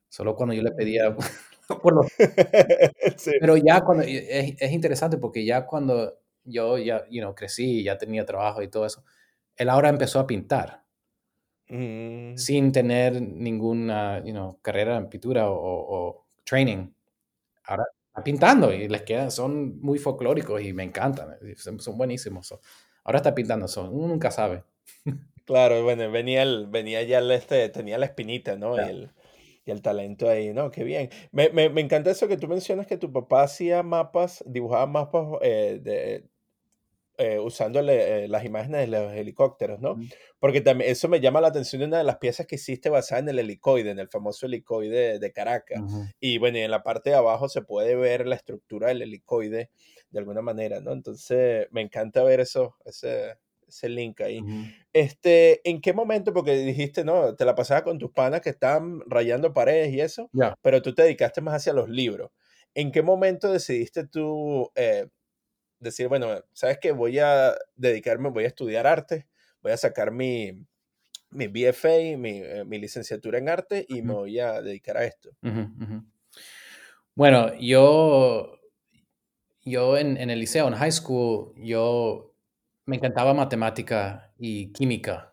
Solo 0.09 0.35
cuando 0.35 0.55
yo 0.55 0.63
le 0.63 0.73
pedía... 0.73 1.15
Pero 3.41 3.57
ya 3.57 3.81
cuando... 3.83 4.05
Es, 4.07 4.73
interesante 4.73 5.19
porque 5.19 5.45
ya 5.45 5.67
cuando 5.67 6.19
yo 6.45 6.79
ya 6.79 7.05
you 7.09 7.21
know, 7.21 7.35
crecí, 7.35 7.83
ya 7.83 7.97
tenía 7.99 8.25
trabajo 8.25 8.63
y 8.63 8.69
todo 8.69 8.87
eso, 8.87 9.05
él 9.57 9.69
ahora 9.69 9.89
empezó 9.89 10.19
a 10.19 10.27
pintar. 10.27 10.85
Mm. 11.69 12.37
Sin 12.37 12.73
tener 12.73 13.21
ninguna 13.21 14.23
you 14.25 14.33
know, 14.33 14.59
carrera 14.61 14.97
en 14.97 15.09
pintura 15.09 15.45
o, 15.49 16.27
training. 16.45 16.93
Ahora 17.65 17.85
está 18.09 18.23
pintando 18.23 18.73
y 18.73 18.89
les 18.89 19.03
quedan, 19.03 19.31
son 19.31 19.81
muy 19.81 19.99
folclóricos 19.99 20.61
y 20.61 20.73
me 20.73 20.83
encantan, 20.83 21.39
son, 21.57 21.97
buenísimos. 21.97 22.55
Ahora 23.05 23.19
está 23.19 23.35
pintando, 23.35 23.69
son, 23.69 23.95
uno 23.95 24.09
nunca 24.09 24.31
sabe. 24.31 24.65
Claro, 25.45 25.83
bueno, 25.83 26.11
venía 26.11 26.43
el 26.43 26.69
venía 26.69 27.03
ya 27.03 27.19
el, 27.19 27.31
este, 27.33 27.69
tenía 27.69 27.99
la 27.99 28.07
espinita, 28.07 28.57
¿no? 28.57 28.79
El 28.79 29.11
y 29.65 29.71
el 29.71 29.83
talento 29.83 30.29
ahí, 30.29 30.53
¿no? 30.53 30.71
Qué 30.71 30.85
bien. 30.85 31.11
Me 31.33 31.51
me 31.51 31.69
me 31.69 31.81
encanta 31.81 32.11
eso 32.11 32.29
que 32.29 32.37
tú 32.37 32.49
mencionas 32.49 32.87
que 32.87 32.97
tu 32.99 33.13
papá 33.13 33.43
hacía 33.45 33.83
mapas, 33.83 34.43
dibujaba 34.47 34.87
mapas, 34.87 35.27
eh, 35.43 35.79
de 35.83 36.29
eh, 37.19 37.39
usándole, 37.39 38.25
eh, 38.25 38.29
las 38.29 38.45
imágenes 38.45 38.81
de 38.83 38.87
los 38.89 39.13
helicópteros, 39.13 39.81
¿no? 39.81 39.99
Porque 40.41 40.61
también 40.63 40.91
eso 40.91 41.09
me 41.09 41.21
llama 41.21 41.41
la 41.41 41.49
atención 41.49 41.81
de 41.81 41.87
una 41.87 41.99
de 41.99 42.05
las 42.05 42.19
piezas 42.19 42.47
que 42.47 42.57
hiciste 42.57 42.89
basada 42.91 43.21
en 43.21 43.29
el 43.29 43.39
helicoide, 43.39 43.91
en 43.91 43.99
el 43.99 44.09
famoso 44.09 44.47
helicoide 44.47 45.19
de 45.19 45.33
Caracas. 45.33 45.83
ujú, 45.83 46.13
Y 46.21 46.39
bueno, 46.39 46.59
y 46.59 46.63
en 46.63 46.71
la 46.71 46.83
parte 46.83 47.11
de 47.11 47.17
abajo 47.17 47.49
se 47.49 47.63
puede 47.63 47.97
ver 47.97 48.27
la 48.27 48.37
estructura 48.37 48.89
del 48.89 49.03
helicoide 49.03 49.71
de 50.11 50.19
alguna 50.19 50.43
manera, 50.43 50.81
¿no? 50.81 50.93
Entonces, 50.93 51.69
me 51.71 51.83
encanta 51.83 52.25
ver 52.25 52.41
eso, 52.41 52.77
ese, 52.85 53.37
ese 53.73 53.89
link 53.89 54.21
ahí. 54.21 54.47
Este, 54.93 55.69
¿en 55.69 55.81
qué 55.81 55.93
momento? 55.93 56.33
Porque 56.33 56.53
dijiste, 56.57 57.05
no, 57.05 57.35
te 57.37 57.45
la 57.45 57.55
pasabas 57.55 57.83
con 57.85 57.99
tus 57.99 58.11
panas 58.13 58.41
que 58.43 58.51
estaban 58.51 59.01
rayando 59.07 59.53
paredes 59.53 59.93
y 59.93 60.01
eso, 60.01 60.31
Ya. 60.33 60.55
pero 60.63 60.83
tú 60.83 60.95
te 60.95 61.03
dedicaste 61.03 61.41
más 61.41 61.55
hacia 61.55 61.73
los 61.73 61.89
libros. 61.89 62.31
¿En 62.75 62.93
qué 62.93 63.03
momento 63.03 63.53
decidiste 63.53 64.07
tú 64.07 64.71
eh, 64.75 65.09
decir, 65.81 66.09
bueno, 66.09 66.43
sabes 66.53 66.79
que 66.79 66.93
voy 66.93 67.19
a 67.19 67.55
dedicarme, 67.77 68.31
voy 68.31 68.45
a 68.45 68.49
estudiar 68.49 68.87
arte, 68.87 69.29
voy 69.63 69.73
a 69.73 69.77
sacar 69.77 70.13
mi, 70.13 70.53
mi 71.31 71.49
BFA, 71.49 72.17
mi, 72.19 72.41
eh, 72.43 72.65
mi 72.67 72.79
licenciatura 72.79 73.39
en 73.39 73.49
arte 73.49 73.85
y 73.89 74.03
me 74.03 74.15
voy 74.15 74.39
a 74.41 74.63
dedicar 74.63 74.97
a 74.99 75.05
esto? 75.05 75.31
Bueno, 77.15 77.55
yo 77.59 78.59
yo 79.65 79.97
en 79.97 80.17
en 80.17 80.31
el 80.31 80.41
liceo, 80.41 80.67
en 80.69 80.75
high 80.75 80.93
school, 80.93 81.55
yo 81.57 82.32
me 82.87 82.97
encantaba 82.97 83.35
matemática 83.35 84.33
y 84.39 84.73
química. 84.73 85.33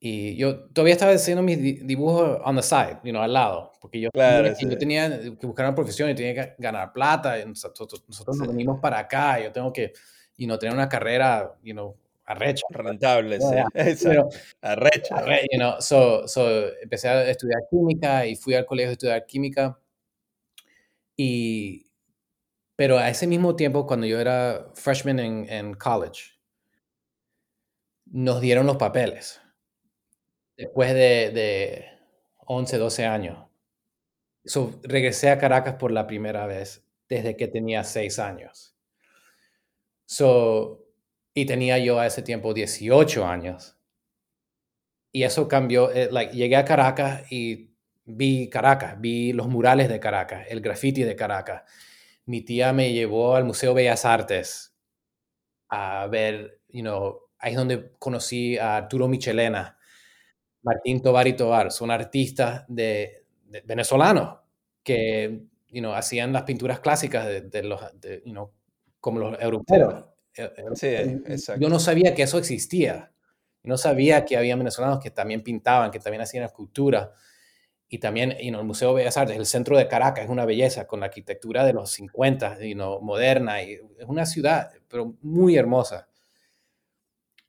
Y 0.00 0.36
yo 0.36 0.66
todavía 0.68 0.94
estaba 0.94 1.12
haciendo 1.12 1.42
mis 1.42 1.60
di 1.60 1.72
dibujos 1.82 2.40
on 2.44 2.54
the 2.54 2.62
side, 2.62 3.00
you 3.02 3.10
know, 3.10 3.20
al 3.20 3.32
lado, 3.32 3.72
porque 3.80 4.00
yo 4.00 4.10
Claro, 4.12 4.46
yo 4.48 4.54
sí, 4.54 4.66
tenía 4.76 5.20
que 5.20 5.46
buscar 5.46 5.66
una 5.66 5.74
profesión 5.74 6.08
y 6.10 6.14
tenía 6.14 6.34
que 6.34 6.54
ganar 6.58 6.92
plata, 6.92 7.40
y 7.40 7.44
nosotros 7.46 8.04
nosotros 8.06 8.36
sí. 8.36 8.42
nos 8.42 8.48
venimos 8.48 8.78
para 8.80 9.00
acá, 9.00 9.40
yo 9.40 9.50
tengo 9.50 9.72
que, 9.72 9.92
you 10.36 10.46
know, 10.46 10.56
tener 10.56 10.72
una 10.72 10.88
carrera, 10.88 11.52
you 11.64 11.72
know, 11.72 11.96
arrecha. 12.26 12.62
Rentable, 12.70 13.38
Yeah, 13.40 13.40
sí, 13.40 13.54
yeah. 13.54 13.64
You 13.74 14.12
know, 14.14 14.28
exacto. 14.28 14.38
Arrecho. 14.62 15.16
arre 15.16 15.40
you 15.50 15.58
know, 15.58 15.80
so 15.80 16.28
so 16.28 16.68
empecé 16.80 17.08
a 17.08 17.28
estudiar 17.28 17.62
química 17.68 18.24
y 18.24 18.36
fui 18.36 18.54
al 18.54 18.66
colegio 18.66 18.90
a 18.90 18.92
estudiar 18.92 19.26
química, 19.26 19.80
y 21.16 21.87
pero 22.78 22.96
a 22.96 23.08
ese 23.08 23.26
mismo 23.26 23.56
tiempo, 23.56 23.88
cuando 23.88 24.06
yo 24.06 24.20
era 24.20 24.70
freshman 24.74 25.18
en 25.18 25.74
college, 25.74 26.38
nos 28.06 28.40
dieron 28.40 28.66
los 28.66 28.76
papeles, 28.76 29.40
después 30.56 30.94
de 30.94 31.32
de 31.34 31.86
11, 32.46 32.78
12 32.78 33.04
años. 33.04 33.48
Regresé 34.84 35.30
a 35.30 35.38
Caracas 35.38 35.74
por 35.74 35.90
la 35.90 36.06
primera 36.06 36.46
vez 36.46 36.86
desde 37.08 37.36
que 37.36 37.48
tenía 37.48 37.82
6 37.82 38.20
años. 38.20 38.76
So, 40.06 40.86
y 41.34 41.46
tenía 41.46 41.78
yo 41.78 41.98
a 41.98 42.06
ese 42.06 42.22
tiempo 42.22 42.54
18 42.54 43.26
años. 43.26 43.76
Y 45.10 45.24
eso 45.24 45.48
cambió, 45.48 45.90
eh, 45.90 46.10
like, 46.12 46.32
llegué 46.32 46.54
a 46.54 46.64
Caracas 46.64 47.32
y 47.32 47.72
vi 48.04 48.48
Caracas, 48.48 49.00
vi 49.00 49.32
los 49.32 49.48
murales 49.48 49.88
de 49.88 49.98
Caracas, 49.98 50.46
el 50.48 50.60
graffiti 50.60 51.02
de 51.02 51.16
Caracas. 51.16 51.62
Mi 52.28 52.42
tía 52.42 52.72
me 52.72 52.92
llevó 52.92 53.34
al 53.34 53.44
Museo 53.44 53.74
Bellas 53.74 54.04
Artes 54.04 54.74
a 55.70 56.06
ver, 56.08 56.60
you 56.68 56.82
know, 56.82 57.20
ahí 57.38 57.52
es 57.52 57.58
donde 57.58 57.92
conocí 57.98 58.58
a 58.58 58.76
Arturo 58.76 59.08
Michelena, 59.08 59.78
Martín 60.62 61.02
Tovar 61.02 61.28
y 61.28 61.34
Tovar, 61.34 61.72
son 61.72 61.90
artistas 61.90 62.64
de, 62.68 63.26
de- 63.44 63.62
venezolanos 63.62 64.40
que, 64.82 65.42
you 65.68 65.80
know, 65.80 65.94
hacían 65.94 66.32
las 66.32 66.42
pinturas 66.44 66.80
clásicas 66.80 67.26
de, 67.26 67.42
de 67.42 67.62
los, 67.64 67.80
de, 68.00 68.22
you 68.24 68.32
know, 68.32 68.52
como 69.00 69.20
los 69.20 69.40
europeos. 69.42 70.04
Eh, 70.36 70.52
eh, 70.56 70.64
sí, 70.74 70.86
Yo 71.60 71.68
no 71.68 71.78
sabía 71.80 72.14
que 72.14 72.22
eso 72.22 72.38
existía. 72.38 73.12
No 73.64 73.76
sabía 73.76 74.24
que 74.24 74.36
había 74.36 74.56
venezolanos 74.56 75.00
que 75.00 75.10
también 75.10 75.42
pintaban, 75.42 75.90
que 75.90 76.00
también 76.00 76.22
hacían 76.22 76.44
escultura. 76.44 77.12
Y 77.88 77.98
también, 77.98 78.36
you 78.40 78.50
know, 78.50 78.60
el 78.60 78.66
Museo 78.66 78.90
de 78.90 78.96
Bellas 78.96 79.16
Artes, 79.16 79.36
el 79.36 79.46
centro 79.46 79.76
de 79.78 79.88
Caracas, 79.88 80.24
es 80.24 80.30
una 80.30 80.44
belleza 80.44 80.86
con 80.86 81.00
la 81.00 81.06
arquitectura 81.06 81.64
de 81.64 81.72
los 81.72 81.90
50, 81.92 82.58
you 82.60 82.74
know, 82.74 83.00
moderna. 83.00 83.62
Y 83.62 83.74
es 83.74 84.06
una 84.06 84.26
ciudad, 84.26 84.70
pero 84.88 85.14
muy 85.22 85.56
hermosa. 85.56 86.08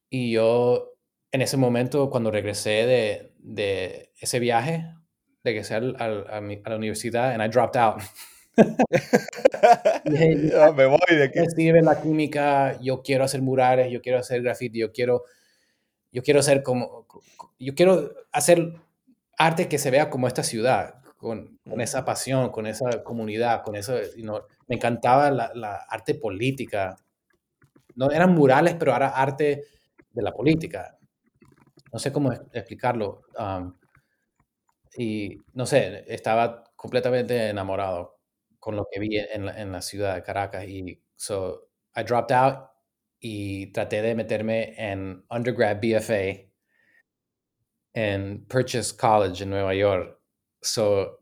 Y 0.09 0.31
yo, 0.31 0.93
en 1.31 1.41
ese 1.41 1.57
momento, 1.57 2.09
cuando 2.09 2.31
regresé 2.31 2.85
de, 2.85 3.33
de 3.39 4.11
ese 4.19 4.39
viaje, 4.39 4.85
regresé 5.43 5.75
al- 5.75 5.95
al- 5.99 6.25
a, 6.29 6.41
mi- 6.41 6.61
a 6.63 6.69
la 6.69 6.75
universidad 6.77 7.31
and 7.33 7.43
I 7.43 7.47
dropped 7.49 7.79
out. 7.79 8.01
Dije, 10.05 10.51
Ah, 10.55 10.71
me 10.75 10.85
voy 10.85 10.99
de 11.09 11.23
aquí. 11.25 11.39
sirve 11.55 11.81
la 11.81 12.01
química, 12.01 12.79
yo 12.81 13.01
quiero 13.03 13.23
hacer 13.23 13.41
murales, 13.41 13.91
yo 13.91 14.01
quiero 14.01 14.19
hacer 14.19 14.41
graffiti, 14.41 14.79
yo 14.79 14.91
quiero, 14.91 15.23
yo 16.11 16.23
quiero 16.23 16.41
ser 16.43 16.63
como, 16.63 17.05
co- 17.07 17.23
co- 17.37 17.53
yo 17.59 17.75
quiero 17.75 18.11
hacer 18.31 18.73
arte 19.39 19.67
que 19.69 19.79
se 19.79 19.91
vea 19.91 20.09
como 20.11 20.27
esta 20.27 20.43
ciudad, 20.43 21.01
con, 21.17 21.59
con 21.67 21.81
esa 21.81 22.05
pasión, 22.05 22.51
con 22.51 22.67
esa 22.67 23.03
comunidad, 23.03 23.63
con 23.63 23.75
eso, 23.75 23.95
you 24.15 24.23
know, 24.23 24.41
me 24.67 24.75
encantaba 24.75 25.31
la, 25.31 25.51
la 25.55 25.75
arte 25.89 26.15
política. 26.15 26.95
No 27.95 28.11
eran 28.11 28.33
murales, 28.35 28.75
pero 28.79 28.95
era 28.95 29.09
arte 29.09 29.63
de 30.11 30.21
la 30.21 30.31
política. 30.31 30.97
No 31.91 31.99
sé 31.99 32.11
cómo 32.11 32.31
explicarlo. 32.53 33.21
um, 33.37 33.73
y 34.97 35.37
no 35.53 35.65
sé, 35.65 36.03
estaba 36.07 36.63
completamente 36.75 37.49
enamorado 37.49 38.19
con 38.59 38.75
lo 38.75 38.85
que 38.91 38.99
vi 38.99 39.17
en 39.17 39.45
la, 39.45 39.61
en 39.61 39.71
la 39.71 39.81
ciudad 39.81 40.15
de 40.15 40.23
Caracas. 40.23 40.65
Y 40.67 41.01
so 41.15 41.69
I 41.95 42.03
dropped 42.03 42.35
out 42.35 42.69
y 43.19 43.71
traté 43.71 44.01
de 44.01 44.15
meterme 44.15 44.73
en 44.77 45.25
undergrad 45.29 45.77
BFA 45.81 46.48
en 47.93 48.45
Purchase 48.45 48.95
College 48.95 49.43
en 49.43 49.49
Nueva 49.49 49.73
York. 49.73 50.19
So 50.61 51.19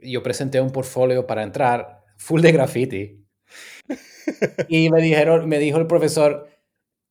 yo 0.00 0.22
presenté 0.22 0.60
un 0.60 0.70
portfolio 0.70 1.26
para 1.26 1.42
entrar 1.42 2.02
full 2.16 2.40
de 2.40 2.52
graffiti 2.52 3.26
y 4.68 4.90
me 4.90 5.00
dijeron, 5.00 5.48
me 5.48 5.58
dijo 5.58 5.78
el 5.78 5.86
profesor, 5.86 6.48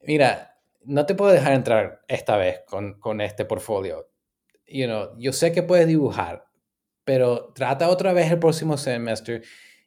mira, 0.02 0.58
no 0.84 1.06
te 1.06 1.16
puedo 1.16 1.32
dejar 1.32 1.54
entrar 1.54 2.02
esta 2.08 2.38
vez 2.38 2.62
con, 2.68 3.00
con 3.00 3.22
este 3.22 3.46
portfolio. 3.46 4.10
You 4.66 4.86
know, 4.86 5.16
yo 5.18 5.34
sé 5.34 5.52
que 5.52 5.64
puedes 5.64 5.88
dibujar, 5.88 6.46
pero 7.04 7.52
trata 7.54 7.90
otra 7.90 8.14
vez 8.14 8.32
el 8.32 8.40
próximo 8.40 8.78
semestre 8.78 9.42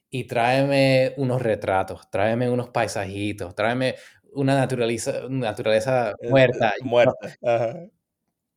y 0.09 0.25
tráeme 0.25 1.13
unos 1.17 1.41
retratos, 1.41 2.09
tráeme 2.09 2.49
unos 2.49 2.69
paisajitos, 2.69 3.55
tráeme 3.55 3.95
una 4.33 4.55
naturaleza, 4.55 5.21
naturaleza 5.29 6.11
eh, 6.21 6.29
muerta 6.29 6.73
muerta. 6.83 7.35
Ajá. 7.43 7.87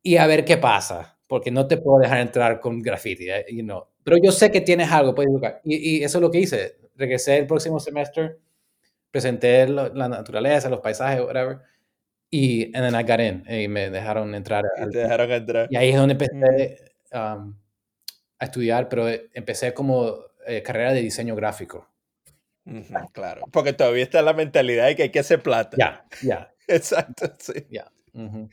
Y 0.02 0.16
a 0.16 0.26
ver 0.26 0.44
qué 0.44 0.56
pasa, 0.56 1.18
porque 1.26 1.50
no 1.50 1.66
te 1.66 1.76
puedo 1.76 1.98
dejar 2.00 2.18
entrar 2.20 2.60
con 2.60 2.80
graffiti, 2.80 3.30
eh, 3.30 3.44
you 3.50 3.62
know. 3.62 3.86
pero 4.04 4.16
yo 4.22 4.32
sé 4.32 4.50
que 4.50 4.60
tienes 4.60 4.90
algo, 4.90 5.14
puedes 5.14 5.28
dibujar. 5.30 5.60
Y, 5.64 5.98
y 6.00 6.04
eso 6.04 6.18
es 6.18 6.22
lo 6.22 6.30
que 6.30 6.38
hice. 6.40 6.78
Regresé 6.96 7.38
el 7.38 7.46
próximo 7.46 7.78
semestre, 7.80 8.38
presenté 9.10 9.68
lo- 9.68 9.92
la 9.94 10.08
naturaleza, 10.08 10.68
los 10.70 10.80
paisajes, 10.80 11.20
whatever, 11.22 11.58
y 12.30 12.64
and 12.76 12.84
then 12.86 12.94
I 12.94 13.02
got 13.04 13.20
in, 13.20 13.44
y 13.52 13.68
me 13.68 13.90
dejaron 13.90 14.34
entrar 14.34 14.64
Y 14.78 14.82
al 14.82 14.90
te 14.90 14.98
dejaron 14.98 15.30
entrar. 15.30 15.68
y 15.70 15.76
ahí 15.76 15.90
es 15.90 15.96
donde 15.96 16.14
Mm, 16.14 16.18
empecé, 16.44 16.92
um, 17.12 17.54
a 18.40 18.44
estudiar, 18.44 18.88
pero 18.88 19.08
empecé 19.34 19.74
como, 19.74 20.14
eh, 20.46 20.62
carrera 20.62 20.92
de 20.92 21.00
diseño 21.02 21.34
gráfico. 21.34 21.88
claro, 23.12 23.42
porque 23.50 23.72
todavía 23.72 24.02
está 24.04 24.22
la 24.22 24.32
mentalidad 24.34 24.86
de 24.86 24.96
que 24.96 25.02
hay 25.04 25.10
que 25.10 25.18
hacer 25.20 25.42
plata. 25.42 25.76
Ya, 25.78 26.04
ya, 26.22 26.52
Exacto, 26.68 27.32
sí. 27.38 27.66
ya. 27.70 27.90
Ujú, 28.12 28.26
ujú. 28.38 28.48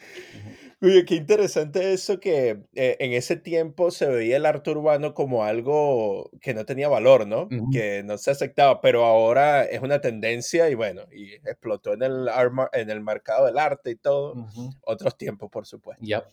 Oye, 0.86 1.04
qué 1.04 1.16
interesante 1.16 1.94
eso 1.94 2.20
que 2.20 2.64
eh, 2.76 2.98
en 3.00 3.14
ese 3.14 3.38
tiempo 3.38 3.90
se 3.90 4.06
veía 4.08 4.38
el 4.38 4.46
arte 4.46 4.70
urbano 4.70 5.16
como 5.16 5.44
algo 5.44 6.30
que 6.42 6.54
no 6.54 6.64
tenía 6.66 6.88
valor, 6.88 7.26
¿no? 7.26 7.44
Ujú, 7.46 7.70
Que 7.72 8.04
no 8.04 8.20
se 8.20 8.30
aceptaba, 8.30 8.82
pero 8.82 9.04
ahora 9.04 9.64
es 9.64 9.82
una 9.82 10.00
tendencia 10.00 10.70
y 10.70 10.76
bueno, 10.76 11.04
y 11.12 11.34
explotó 11.34 11.94
en 11.94 12.04
el, 12.04 12.28
arma- 12.30 12.70
en 12.72 12.92
el 12.92 13.02
mercado 13.02 13.48
del 13.48 13.58
arte 13.58 13.90
y 13.92 13.96
todo. 13.96 14.34
ujú. 14.36 14.70
Otros 14.82 15.18
tiempos, 15.18 15.50
por 15.50 15.66
supuesto. 15.66 16.06
Yep. 16.06 16.24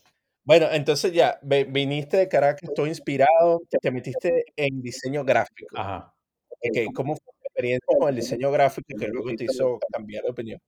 Bueno, 0.45 0.67
entonces 0.71 1.13
ya, 1.15 1.39
viniste 1.43 2.19
de 2.19 2.29
Caracas, 2.29 2.69
todo 2.75 2.87
inspirado, 2.87 3.63
te 3.81 3.91
metiste 3.91 4.45
en 4.57 4.83
diseño 4.83 5.25
gráfico. 5.25 5.77
Ajá. 5.79 6.13
Ok, 6.51 6.93
¿cómo 6.95 7.15
fue 7.17 7.33
tu 7.41 7.47
experiencia 7.47 7.97
con 7.99 8.09
el 8.11 8.17
diseño 8.17 8.51
gráfico 8.51 8.99
que 8.99 9.09
luego 9.09 9.35
te 9.35 9.45
hizo 9.45 9.79
cambiar 9.91 10.25
de 10.25 10.31
opinión? 10.31 10.61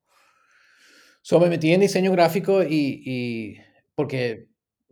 So, 1.22 1.40
me 1.40 1.48
metí 1.48 1.72
en 1.72 1.80
diseño 1.80 2.12
gráfico 2.12 2.62
y, 2.62 3.02
y 3.04 3.58
porque 3.94 4.48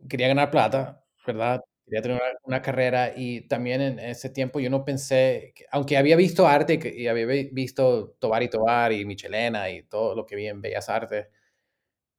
quería 0.08 0.28
ganar 0.28 0.50
plata, 0.50 1.04
¿verdad? 1.26 1.60
Quería 1.86 2.02
tener 2.02 2.16
una, 2.18 2.30
una 2.44 2.62
carrera 2.62 3.12
y 3.16 3.42
también 3.48 3.80
en 3.82 3.98
ese 3.98 4.30
tiempo 4.30 4.60
yo 4.60 4.70
no 4.70 4.84
pensé, 4.84 5.52
que- 5.56 5.66
aunque 5.72 5.96
había 5.98 6.16
visto 6.16 6.46
arte 6.46 6.78
y 6.96 7.06
había 7.08 7.26
vi- 7.26 7.50
visto 7.52 8.16
Tovar 8.20 8.42
y 8.42 8.48
Tovar 8.50 8.92
y 8.92 9.04
Michelena 9.04 9.70
y 9.70 9.82
todo 9.84 10.14
lo 10.14 10.26
que 10.26 10.36
vi 10.36 10.46
en 10.48 10.60
Bellas 10.62 10.88
Artes, 10.88 11.26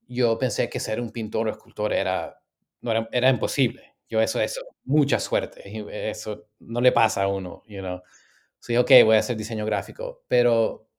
yo 0.07 0.37
pensé 0.37 0.69
que 0.69 0.79
ser 0.79 0.99
un 1.01 1.11
pintor 1.11 1.47
o 1.47 1.51
escultor 1.51 1.93
era, 1.93 2.41
no 2.81 2.91
era, 2.91 3.09
era 3.11 3.29
imposible. 3.29 3.95
Yo 4.09 4.21
eso, 4.21 4.39
eso, 4.41 4.61
mucha 4.85 5.19
suerte. 5.19 5.61
Eso 6.09 6.47
no 6.59 6.81
le 6.81 6.91
pasa 6.91 7.23
a 7.23 7.27
uno, 7.27 7.63
you 7.67 7.79
know. 7.81 8.01
Sí, 8.59 8.77
ok, 8.77 8.91
voy 9.05 9.15
a 9.17 9.19
hacer 9.19 9.37
diseño 9.37 9.65
gráfico, 9.65 10.23
pero 10.27 10.89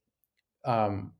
um, 0.64 1.14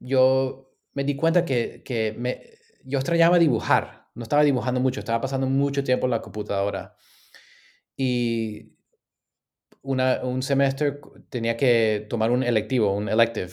yo 0.00 0.72
me 0.94 1.04
di 1.04 1.16
cuenta 1.16 1.44
que, 1.44 1.82
que 1.84 2.14
me, 2.18 2.42
yo 2.84 2.98
extrañaba 2.98 3.38
dibujar. 3.38 4.08
No 4.14 4.22
estaba 4.22 4.42
dibujando 4.44 4.80
mucho, 4.80 5.00
estaba 5.00 5.20
pasando 5.20 5.46
mucho 5.48 5.84
tiempo 5.84 6.06
en 6.06 6.10
la 6.12 6.22
computadora. 6.22 6.96
Y 7.96 8.74
una, 9.82 10.20
un 10.24 10.42
semestre 10.42 10.98
tenía 11.28 11.56
que 11.56 12.06
tomar 12.08 12.30
un 12.30 12.42
electivo, 12.42 12.94
un 12.94 13.08
elective. 13.08 13.52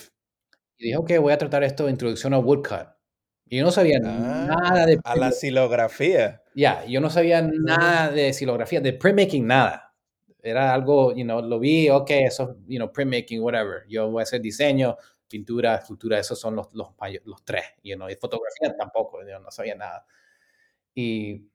Y 0.78 0.86
dije, 0.86 0.98
ok, 0.98 1.12
voy 1.22 1.34
a 1.34 1.38
tratar 1.38 1.64
esto, 1.64 1.90
introducción 1.90 2.34
a 2.34 2.40
woodcut. 2.40 2.88
Y 3.46 3.58
yo 3.58 3.66
no 3.66 3.72
sabía 3.72 4.00
nada 4.00 4.56
Ah, 4.64 4.86
de... 4.86 5.00
a 5.04 5.16
la 5.16 5.32
silografía. 5.32 6.42
Ya, 6.56 6.86
yo 6.86 7.02
no 7.02 7.10
sabía 7.10 7.42
nada 7.44 8.12
de 8.12 8.34
silografía, 8.34 8.82
de 8.82 8.94
printmaking, 8.94 9.46
nada. 9.48 9.94
Era 10.44 10.74
algo, 10.74 11.14
you 11.16 11.24
know, 11.24 11.42
lo 11.42 11.60
vi, 11.60 11.90
ok, 11.90 12.10
eso, 12.12 12.58
you 12.68 12.78
know, 12.78 12.92
printmaking, 12.92 13.42
whatever. 13.42 13.84
Yo 13.90 14.10
voy 14.10 14.22
a 14.22 14.24
hacer 14.24 14.42
diseño, 14.42 14.98
pintura, 15.32 15.78
escultura, 15.78 16.20
esos 16.20 16.40
son 16.40 16.56
los, 16.58 16.70
los, 16.74 16.90
los 17.26 17.46
tres, 17.46 17.64
you 17.84 17.96
know, 17.96 18.10
y 18.10 18.16
fotografía 18.18 18.76
tampoco, 18.78 19.22
yo 19.28 19.40
no 19.40 19.52
sabía 19.52 19.76
nada. 19.76 20.06
Y, 20.96 21.50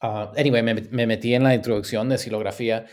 ah, 0.00 0.32
anyway, 0.36 0.62
me, 0.62 0.74
me 0.74 1.06
metí 1.06 1.34
en 1.34 1.44
la 1.44 1.54
introducción 1.54 2.08
de 2.08 2.18
silografía 2.18 2.86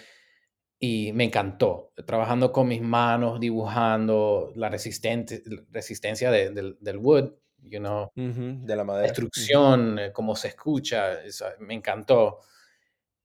y 0.79 1.11
me 1.13 1.25
encantó. 1.25 1.93
Trabajando 2.05 2.51
con 2.51 2.67
mis 2.67 2.81
manos, 2.81 3.39
dibujando 3.39 4.51
la 4.55 4.69
resistencia 4.69 6.31
de- 6.31 6.51
del, 6.51 6.77
del 6.79 6.97
wood, 6.97 7.31
you 7.63 7.79
know, 7.79 8.11
Ujú, 8.15 8.67
de 8.67 8.75
la 8.75 8.83
la 8.83 8.83
madera. 8.83 9.13
Ujú. 9.13 9.13
instrucción, 9.13 9.99
eh, 9.99 10.11
cómo 10.13 10.35
se 10.35 10.49
escucha, 10.49 11.21
eso 11.23 11.45
me 11.59 11.73
encantó. 11.75 12.39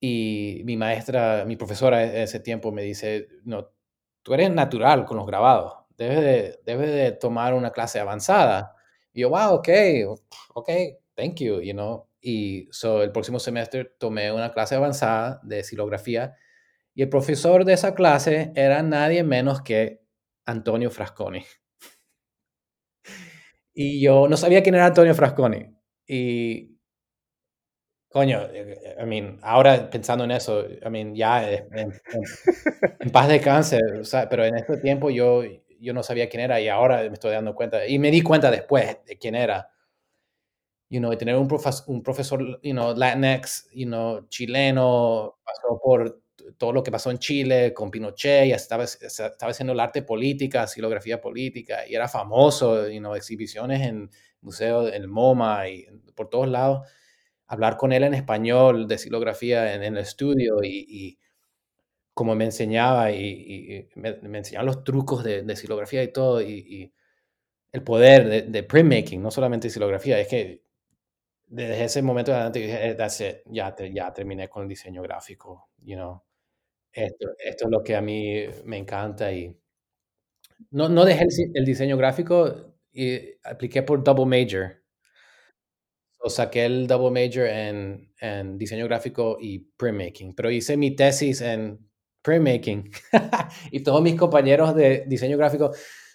Y 0.00 0.62
mi 0.64 0.76
maestra, 0.76 1.44
mi 1.46 1.56
profesora 1.56 2.04
ese 2.04 2.40
tiempo 2.40 2.72
me 2.72 2.82
dice, 2.82 3.28
no, 3.44 3.70
tú 4.22 4.34
eres 4.34 4.50
natural 4.50 5.04
con 5.04 5.16
los 5.18 5.26
grabados, 5.26 5.81
debes 6.02 6.20
de, 6.22 6.60
debes 6.64 6.90
de 6.92 7.12
tomar 7.12 7.54
una 7.54 7.72
clase 7.72 8.00
avanzada. 8.00 8.74
Y 9.12 9.22
yo, 9.22 9.30
wow, 9.30 9.54
ok, 9.54 9.68
ok, 10.54 10.70
thank 11.14 11.36
you, 11.40 11.60
you 11.60 11.72
know. 11.72 12.06
Y 12.20 12.68
so, 12.70 13.02
el 13.02 13.12
próximo 13.12 13.38
semestre 13.40 13.84
tomé 13.98 14.32
una 14.32 14.52
clase 14.52 14.74
avanzada 14.76 15.40
de 15.42 15.64
silografía 15.64 16.34
y 16.94 17.02
el 17.02 17.08
profesor 17.10 17.64
de 17.64 17.74
esa 17.74 17.94
clase 17.94 18.52
era 18.56 18.82
nadie 18.82 19.24
menos 19.24 19.62
que 19.62 20.02
Antonio 20.46 20.90
Frasconi. 20.90 21.44
Y 23.74 24.00
yo 24.02 24.28
no 24.28 24.36
sabía 24.36 24.62
quién 24.62 24.74
era 24.74 24.86
Antonio 24.86 25.14
Frasconi. 25.14 25.74
Y, 26.06 26.76
coño, 28.08 28.40
eh, 28.52 28.96
I 29.02 29.06
mean, 29.06 29.38
ahora 29.42 29.88
pensando 29.90 30.24
en 30.24 30.32
eso, 30.32 30.64
I 30.84 30.90
mean, 30.90 31.14
ya 31.14 31.50
eh, 31.50 31.66
en, 31.72 31.90
en- 31.90 31.92
en 33.00 33.10
paz 33.10 33.28
descanse, 33.28 33.78
o 34.00 34.04
sea, 34.04 34.28
pero 34.28 34.44
en 34.44 34.56
ese 34.56 34.76
tiempo 34.78 35.10
yo, 35.10 35.42
yo 35.82 35.92
no 35.94 36.02
sabía 36.02 36.28
quién 36.28 36.42
era 36.42 36.60
y 36.60 36.68
ahora 36.68 37.02
me 37.02 37.14
estoy 37.14 37.32
dando 37.32 37.54
cuenta. 37.54 37.86
Y 37.86 37.98
me 37.98 38.10
di 38.10 38.22
cuenta 38.22 38.50
después 38.50 38.98
de 39.06 39.18
quién 39.18 39.34
era. 39.34 39.68
You 40.90 41.00
know, 41.00 41.16
tener 41.16 41.36
un, 41.36 41.48
profes- 41.48 41.84
un 41.86 42.02
profesor, 42.02 42.60
you 42.62 42.72
know, 42.72 42.94
Latinx, 42.94 43.68
you 43.72 43.86
know, 43.86 44.26
chileno, 44.28 45.38
pasó 45.42 45.80
por 45.82 46.20
todo 46.58 46.72
lo 46.72 46.82
que 46.82 46.90
pasó 46.90 47.10
en 47.10 47.18
Chile 47.18 47.72
con 47.72 47.90
Pinochet, 47.90 48.46
y 48.46 48.52
estaba, 48.52 48.84
estaba 48.84 49.50
haciendo 49.50 49.72
el 49.72 49.80
arte 49.80 50.02
política, 50.02 50.66
silografía 50.66 51.18
política, 51.20 51.86
y 51.88 51.94
era 51.94 52.08
famoso, 52.08 52.88
you 52.90 52.98
know, 52.98 53.14
exhibiciones 53.14 53.80
en 53.80 54.10
museos, 54.42 54.92
en 54.92 55.08
MoMA 55.08 55.68
y 55.68 55.86
por 56.14 56.28
todos 56.28 56.48
lados. 56.48 56.86
Hablar 57.46 57.76
con 57.78 57.92
él 57.92 58.04
en 58.04 58.14
español 58.14 58.86
de 58.86 58.98
silografía 58.98 59.74
en, 59.74 59.82
en 59.82 59.96
el 59.96 60.02
estudio 60.02 60.62
y 60.62 61.18
como 62.14 62.34
me 62.34 62.44
enseñaba 62.46 63.10
y, 63.12 63.18
y- 63.26 63.76
y 63.76 63.88
me, 63.96 64.16
me 64.22 64.38
enseñaba 64.38 64.64
los 64.66 64.84
trucos 64.84 65.24
de, 65.24 65.42
de 65.42 65.56
silografía 65.56 66.02
y 66.02 66.12
todo, 66.12 66.40
y, 66.42 66.52
y 66.68 66.94
el 67.72 67.82
poder 67.84 68.28
de, 68.28 68.42
de 68.42 68.62
printmaking, 68.64 69.22
no 69.22 69.30
solamente 69.30 69.70
silografía, 69.70 70.20
es 70.20 70.28
que 70.28 70.64
desde 71.46 71.84
ese 71.84 72.02
momento 72.02 72.30
en 72.32 72.36
adelante 72.38 72.60
dije, 72.60 72.90
"Eh, 72.90 72.94
that's 72.94 73.20
it, 73.20 73.36
ya, 73.46 73.74
te- 73.74 73.92
ya 73.92 74.12
terminé 74.12 74.48
con 74.48 74.62
el 74.64 74.68
diseño 74.68 75.02
gráfico, 75.02 75.70
you 75.84 75.96
know. 75.96 76.22
Esto, 76.92 77.28
esto 77.38 77.66
es 77.66 77.70
lo 77.72 77.82
que 77.84 77.96
a 77.96 78.02
mí 78.02 78.44
me 78.66 78.78
encanta 78.78 79.32
y 79.32 79.56
no, 80.70 80.88
no 80.88 81.04
dejé 81.04 81.24
el, 81.24 81.30
el 81.54 81.64
diseño 81.64 81.96
gráfico 81.96 82.74
y 82.92 83.18
apliqué 83.44 83.82
por 83.82 84.02
double 84.02 84.26
major. 84.26 84.82
O 86.26 86.30
saqué 86.30 86.64
el 86.64 86.86
double 86.86 87.10
major 87.10 87.46
en, 87.46 88.12
en 88.20 88.56
diseño 88.56 88.86
gráfico 88.86 89.36
y 89.40 89.58
printmaking, 89.76 90.34
pero 90.34 90.50
hice 90.50 90.76
mi 90.76 90.94
tesis 90.94 91.40
en 91.40 91.78
printmaking 92.22 92.90
y 93.70 93.80
todos 93.80 94.02
mis 94.02 94.14
compañeros 94.16 94.74
de 94.74 95.04
diseño 95.06 95.36
gráfico, 95.36 95.72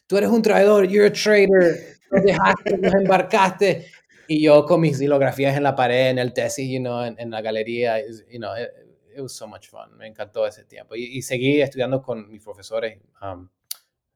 tú 0.08 0.18
eres 0.18 0.30
un 0.30 0.42
traidor, 0.42 0.88
you're 0.88 1.08
a 1.08 1.12
traitor, 1.14 1.76
nos 2.12 2.24
dejaste, 2.24 2.78
nos 2.78 2.94
embarcaste. 2.94 3.86
Y 4.30 4.42
yo 4.42 4.66
con 4.66 4.82
mis 4.82 4.98
silografías 4.98 5.56
en 5.56 5.64
la 5.64 5.76
pared, 5.76 6.10
en 6.10 6.20
el 6.20 6.34
tesis, 6.34 6.70
you 6.70 6.80
know, 6.80 7.04
en, 7.04 7.16
en 7.18 7.30
la 7.32 7.42
galería, 7.42 8.00
you 8.30 8.40
know, 8.40 8.54
it, 8.58 8.70
it 9.16 9.22
was 9.22 9.34
so 9.34 9.48
much 9.48 9.70
fun. 9.70 9.96
Me 9.98 10.08
encantó 10.08 10.46
ese 10.46 10.66
tiempo. 10.66 10.96
Y, 10.96 11.18
y 11.18 11.22
seguí 11.22 11.62
estudiando 11.62 12.02
con 12.02 12.30
mis 12.30 12.44
profesores, 12.44 13.00
um, 13.22 13.48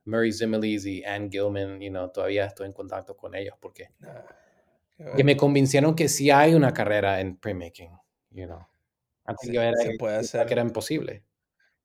Murray 0.06 0.34
Zimilis 0.34 0.86
y 0.86 1.04
Ann 1.06 1.32
Gilman, 1.32 1.80
you 1.80 1.89
know, 1.89 2.12
todavía 2.12 2.45
estoy 2.45 2.67
en 2.67 2.73
contacto 2.73 3.15
con 3.15 3.36
ellos 3.36 3.56
porque 3.60 3.89
Ah, 4.99 5.13
que 5.15 5.23
me 5.23 5.36
convencieron 5.38 5.95
que 5.95 6.08
sí 6.10 6.30
hay 6.30 6.54
una 6.54 6.73
carrera 6.73 7.21
en 7.21 7.38
printmaking, 7.38 7.91
you 8.32 8.45
know. 8.45 8.67
Antes 9.25 9.47
Se, 9.47 9.54
yo 9.54 9.62
era, 9.62 9.73
se 9.77 9.93
puede 9.97 10.17
pensaba 10.17 10.45
que 10.45 10.54
hacer. 10.54 10.60
era 10.60 10.62
imposible. 10.67 11.23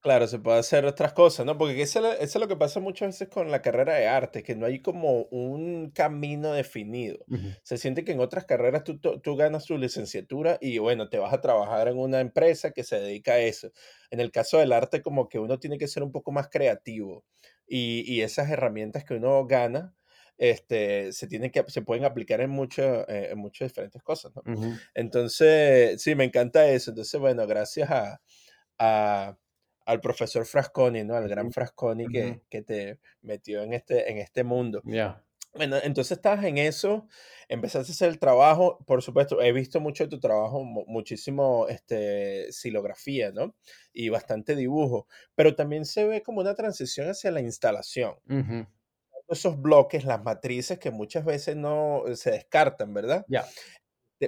Claro, 0.06 0.28
se 0.28 0.38
puede 0.38 0.58
hacer 0.60 0.84
otras 0.86 1.12
cosas, 1.14 1.44
¿no? 1.46 1.58
Porque 1.58 1.82
eso, 1.82 1.98
es 1.98 2.04
lo- 2.04 2.12
eso 2.12 2.22
es 2.38 2.40
lo 2.40 2.46
que 2.46 2.54
pasa 2.56 2.78
muchas 2.78 3.08
veces 3.08 3.28
con 3.28 3.50
la 3.50 3.60
carrera 3.60 3.94
de 3.94 4.06
arte, 4.06 4.44
que 4.44 4.54
no 4.54 4.64
hay 4.66 4.80
como 4.80 5.22
un 5.24 5.90
camino 5.90 6.52
definido. 6.52 7.26
Ujú, 7.28 7.56
Se 7.64 7.76
siente 7.76 8.04
que 8.04 8.12
en 8.12 8.20
otras 8.20 8.44
carreras 8.44 8.84
tú, 8.84 9.00
tú, 9.00 9.18
tú 9.20 9.34
ganas 9.34 9.64
tu 9.64 9.76
licenciatura 9.76 10.58
y 10.60 10.78
bueno, 10.78 11.08
te 11.08 11.18
vas 11.18 11.32
a 11.34 11.40
trabajar 11.40 11.88
en 11.88 11.98
una 11.98 12.20
empresa 12.20 12.70
que 12.70 12.84
se 12.84 13.00
dedica 13.00 13.32
a 13.32 13.38
eso. 13.40 13.72
En 14.10 14.20
el 14.20 14.30
caso 14.30 14.58
del 14.58 14.72
arte, 14.72 15.02
como 15.02 15.28
que 15.28 15.40
uno 15.40 15.58
tiene 15.58 15.76
que 15.76 15.88
ser 15.88 16.04
un 16.04 16.12
poco 16.12 16.30
más 16.30 16.48
creativo 16.48 17.24
y, 17.66 18.04
y 18.06 18.20
esas 18.22 18.48
herramientas 18.48 19.04
que 19.04 19.14
uno 19.14 19.44
gana, 19.46 19.96
este, 20.38 21.12
se 21.12 21.26
tienen 21.26 21.50
que, 21.50 21.64
se 21.66 21.82
pueden 21.82 22.04
aplicar 22.04 22.40
en, 22.40 22.50
mucho, 22.50 23.08
eh, 23.08 23.30
en 23.32 23.38
muchas 23.38 23.70
diferentes 23.70 24.02
cosas, 24.04 24.32
¿no? 24.36 24.46
ujú, 24.46 24.80
Entonces, 24.94 26.00
sí, 26.00 26.14
me 26.14 26.24
encanta 26.24 26.68
eso. 26.68 26.90
Entonces, 26.92 27.18
bueno, 27.20 27.44
gracias 27.48 27.90
a, 27.90 28.20
a- 28.78 29.36
al 29.86 30.00
profesor 30.00 30.46
Frasconi, 30.46 31.04
¿no? 31.04 31.14
Al 31.16 31.28
gran 31.28 31.50
Frasconi 31.50 32.08
que, 32.10 32.42
que 32.50 32.62
te 32.62 33.00
metió 33.22 33.62
en 33.62 33.72
este, 33.74 34.10
en 34.10 34.18
este 34.18 34.44
mundo. 34.44 34.84
Ya. 34.84 35.24
Bueno, 35.54 35.76
entonces 35.82 36.18
estabas 36.18 36.44
en 36.44 36.58
eso, 36.58 37.08
empezaste 37.48 37.90
a 37.92 37.94
hacer 37.94 38.08
el 38.10 38.18
trabajo, 38.18 38.78
por 38.86 39.02
supuesto, 39.02 39.40
he 39.40 39.52
visto 39.52 39.80
mucho 39.80 40.04
de 40.04 40.10
tu 40.10 40.20
trabajo, 40.20 40.62
mu- 40.64 40.84
muchísimo 40.86 41.66
este, 41.68 42.52
silografía, 42.52 43.32
¿no? 43.32 43.56
Y 43.92 44.10
bastante 44.10 44.54
dibujo, 44.54 45.08
pero 45.34 45.54
también 45.56 45.86
se 45.86 46.06
ve 46.06 46.22
como 46.22 46.40
una 46.42 46.54
transición 46.54 47.08
hacia 47.08 47.30
la 47.30 47.40
instalación. 47.40 48.16
Ujú, 48.28 48.66
Esos 49.28 49.60
bloques, 49.60 50.04
las 50.04 50.20
matrices 50.24 50.78
que 50.80 50.90
muchas 50.90 51.24
veces 51.24 51.54
no 51.56 52.02
se 52.14 52.30
descartan, 52.32 52.92
¿verdad? 52.92 53.28
Ya. 53.28 53.46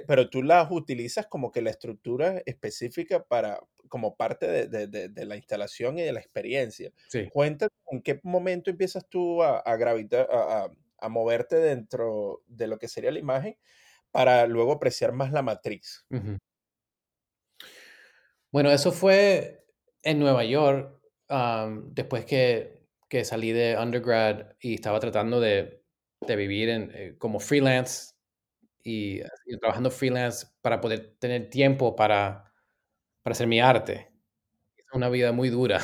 Pero 0.07 0.29
tú 0.29 0.43
las 0.43 0.69
utilizas 0.71 1.27
como 1.27 1.51
que 1.51 1.61
la 1.61 1.71
estructura 1.71 2.41
específica 2.45 3.23
para, 3.25 3.59
como 3.89 4.15
parte 4.15 4.47
de, 4.47 4.67
de- 4.67 4.87
de- 4.87 5.09
de 5.09 5.25
la 5.25 5.35
instalación 5.35 5.99
y 5.99 6.03
de 6.03 6.13
la 6.13 6.19
experiencia. 6.21 6.91
Sí. 7.09 7.27
Cuéntame 7.31 7.71
en 7.91 8.01
qué 8.01 8.19
momento 8.23 8.69
empiezas 8.69 9.07
tú 9.09 9.43
a, 9.43 9.59
a 9.59 9.75
gravitar, 9.77 10.27
a, 10.31 10.69
a- 10.99 11.09
moverte 11.09 11.55
dentro 11.57 12.43
de 12.47 12.67
lo 12.67 12.77
que 12.79 12.87
sería 12.87 13.11
la 13.11 13.19
imagen 13.19 13.57
para 14.11 14.45
luego 14.47 14.73
apreciar 14.73 15.11
más 15.13 15.31
la 15.31 15.41
matriz. 15.41 16.05
Bueno, 18.51 18.71
eso 18.71 18.91
fue 18.91 19.65
en 20.03 20.19
Nueva 20.19 20.43
York, 20.43 20.99
después 21.91 22.25
que, 22.25 22.87
que 23.07 23.23
salí 23.25 23.51
de 23.51 23.77
undergrad 23.77 24.53
y 24.59 24.75
estaba 24.75 24.99
tratando 24.99 25.39
de, 25.39 25.83
de 26.25 26.35
vivir 26.35 26.69
en, 26.69 26.91
eh, 26.93 27.15
como 27.17 27.39
freelance 27.39 28.13
y, 28.83 29.21
y 29.45 29.57
trabajando 29.59 29.91
freelance 29.91 30.47
para 30.61 30.81
poder 30.81 31.15
tener 31.19 31.49
tiempo 31.49 31.95
para, 31.95 32.48
para 33.23 33.33
hacer 33.33 33.47
mi 33.47 33.59
arte. 33.61 34.11
Es 34.77 34.85
una 34.93 35.09
vida 35.09 35.31
muy 35.31 35.49
dura. 35.49 35.81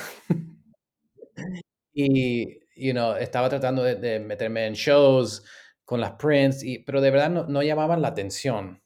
Y, 1.93 2.59
you 2.75 2.91
know, 2.93 3.15
estaba 3.15 3.49
tratando 3.49 3.83
de, 3.83 3.95
de 3.95 4.19
meterme 4.19 4.65
en 4.67 4.73
shows 4.73 5.43
con 5.85 6.01
las 6.01 6.13
prints, 6.13 6.63
y, 6.63 6.79
pero 6.79 7.01
de 7.01 7.11
verdad 7.11 7.29
no, 7.29 7.45
no 7.47 7.63
llamaban 7.63 8.01
la 8.01 8.09
atención. 8.09 8.81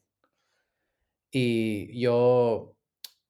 Y 1.30 2.00
yo 2.00 2.76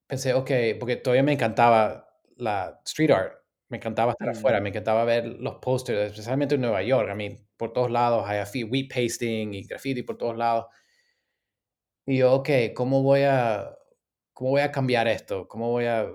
pensé, 0.06 0.34
ok, 0.34 0.50
porque 0.80 0.96
todavía 0.96 1.22
me 1.24 1.32
encantaba 1.34 2.08
la 2.36 2.80
street 2.86 3.10
art. 3.12 3.34
Me 3.68 3.78
encantaba 3.78 4.12
estar 4.12 4.30
afuera, 4.30 4.60
Mm. 4.60 4.64
me 4.64 4.68
encantaba 4.70 5.04
ver 5.04 5.26
los 5.26 5.56
pósters, 5.56 6.12
especialmente 6.12 6.56
en 6.56 6.62
Nueva 6.62 6.82
York. 6.82 7.10
I 7.12 7.16
mean, 7.16 7.48
por 7.56 7.72
todos 7.72 7.90
lados 7.90 8.24
hay 8.28 8.64
wheat 8.64 8.88
pasting 8.94 9.54
y 9.54 9.64
graffiti 9.64 10.02
por 10.02 10.18
todos 10.18 10.36
lados. 10.36 10.66
Y 12.06 12.18
yo, 12.18 12.32
okey, 12.34 12.74
¿cómo 12.74 13.02
voy 13.02 13.22
a 13.22 13.76
cómo 14.40 14.52
voy 14.52 14.62
a 14.62 14.72
cambiar 14.72 15.06
esto? 15.06 15.46
¿Cómo 15.46 15.68
voy 15.68 15.84
a, 15.84 16.06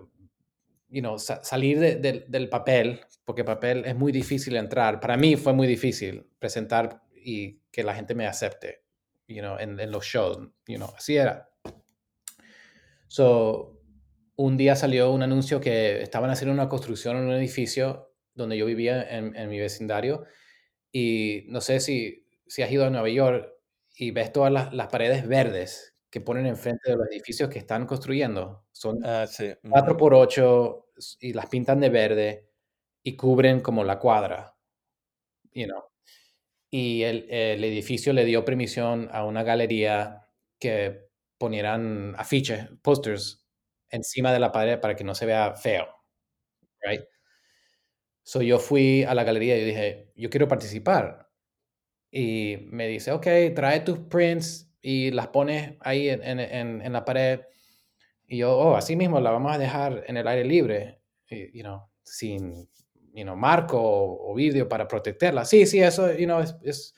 you 0.89 0.99
know, 0.99 1.19
sa 1.19 1.43
salir 1.43 1.79
de 1.79 2.25
del 2.27 2.49
papel? 2.49 3.01
Porque 3.23 3.43
papel 3.43 3.85
es 3.85 3.95
muy 3.95 4.11
difícil 4.11 4.55
entrar. 4.55 4.99
Para 4.99 5.15
mí 5.15 5.35
fue 5.35 5.53
muy 5.53 5.67
difícil 5.67 6.25
presentar 6.39 7.03
y 7.13 7.59
que 7.71 7.83
la 7.83 7.93
gente 7.93 8.15
me 8.15 8.25
acepte, 8.25 8.81
you 9.27 9.41
know, 9.41 9.59
en 9.59 9.79
en 9.79 9.91
los 9.91 10.05
shows, 10.05 10.39
you 10.65 10.77
know, 10.77 10.89
así 10.97 11.17
era. 11.17 11.51
So, 13.07 13.79
un 14.37 14.57
día 14.57 14.75
salió 14.75 15.11
un 15.11 15.21
anuncio 15.21 15.61
que 15.61 16.01
estaban 16.01 16.31
haciendo 16.31 16.51
una 16.51 16.67
construcción 16.67 17.17
en 17.17 17.25
un 17.25 17.33
edificio 17.33 18.11
donde 18.33 18.57
yo 18.57 18.65
vivía 18.65 19.03
en 19.03 19.35
en 19.35 19.49
mi 19.49 19.59
vecindario, 19.59 20.23
y 20.91 21.45
no 21.49 21.61
sé 21.61 21.79
si 21.79 22.25
si 22.47 22.63
has 22.63 22.71
ido 22.71 22.87
a 22.87 22.89
Nueva 22.89 23.09
York 23.09 23.53
y 23.95 24.09
ves 24.09 24.31
todas 24.33 24.51
las 24.51 24.73
las 24.73 24.87
paredes 24.87 25.27
verdes 25.27 25.94
que 26.15 26.21
ponen 26.21 26.45
enfrente 26.45 26.89
de 26.91 26.95
los 26.97 27.07
edificios 27.09 27.49
que 27.49 27.59
están 27.59 27.85
construyendo. 27.85 28.65
Son 28.71 28.97
Ah, 29.03 29.27
sí. 29.27 29.53
4 29.69 29.93
Ujú. 29.95 29.99
por 29.99 30.13
8 30.15 30.87
s 30.97 31.17
y 31.19 31.33
las 31.33 31.47
pintan 31.47 31.81
de 31.81 31.89
verde 31.89 32.49
y 33.03 33.17
cubren 33.17 33.61
como 33.61 33.83
la 33.83 33.99
cuadra, 33.99 34.57
you 35.53 35.65
know. 35.67 35.83
Y 36.71 37.03
el 37.03 37.27
el 37.31 37.63
edificio 37.65 38.13
le 38.13 38.25
dio 38.25 38.45
permisión 38.45 39.09
a 39.13 39.25
una 39.25 39.43
galería 39.43 40.29
que 40.59 41.09
ponieran 41.39 42.15
afiches, 42.17 42.69
pósters 42.83 43.47
encima 43.91 44.33
de 44.33 44.39
la 44.39 44.51
pared 44.53 44.79
para 44.81 44.95
que 44.95 45.03
no 45.05 45.15
se 45.15 45.25
vea 45.27 45.55
feo, 45.55 45.87
right? 46.83 47.03
So, 48.27 48.41
yo 48.41 48.57
fui 48.57 49.03
a 49.03 49.13
la 49.13 49.23
galería 49.23 49.55
y 49.55 49.63
dije: 49.63 50.11
"Yo 50.15 50.31
quiero 50.31 50.47
participar". 50.47 51.29
Y 52.11 52.57
me 52.71 52.87
dice: 52.87 53.11
"Okey, 53.13 53.53
trae 53.55 53.81
tus 53.81 53.99
prints 53.99 54.64
y 54.85 55.11
las 55.11 55.29
pones 55.29 55.75
ahí 55.81 56.09
en 56.09 56.21
en 56.23 56.81
en 56.81 56.93
la 56.93 57.05
pared". 57.05 57.41
Y 58.27 58.39
yo: 58.39 58.57
"Oh, 58.57 58.75
así 58.77 58.95
mismo 58.95 59.19
la 59.21 59.31
vamos 59.31 59.53
a 59.53 59.57
dejar 59.59 60.03
en 60.07 60.17
el 60.17 60.27
aire 60.27 60.45
libre, 60.45 61.01
you 61.53 61.63
know, 61.63 61.83
sin, 62.03 62.69
you 63.13 63.23
know, 63.23 63.35
marco 63.37 63.79
o 63.81 64.31
o 64.31 64.35
vidrio 64.35 64.69
para 64.69 64.87
protegerla". 64.87 65.45
Sí, 65.45 65.65
sí, 65.67 65.81
eso, 65.81 66.13
you 66.13 66.25
know, 66.25 66.41
es 66.41 66.55
es 66.63 66.93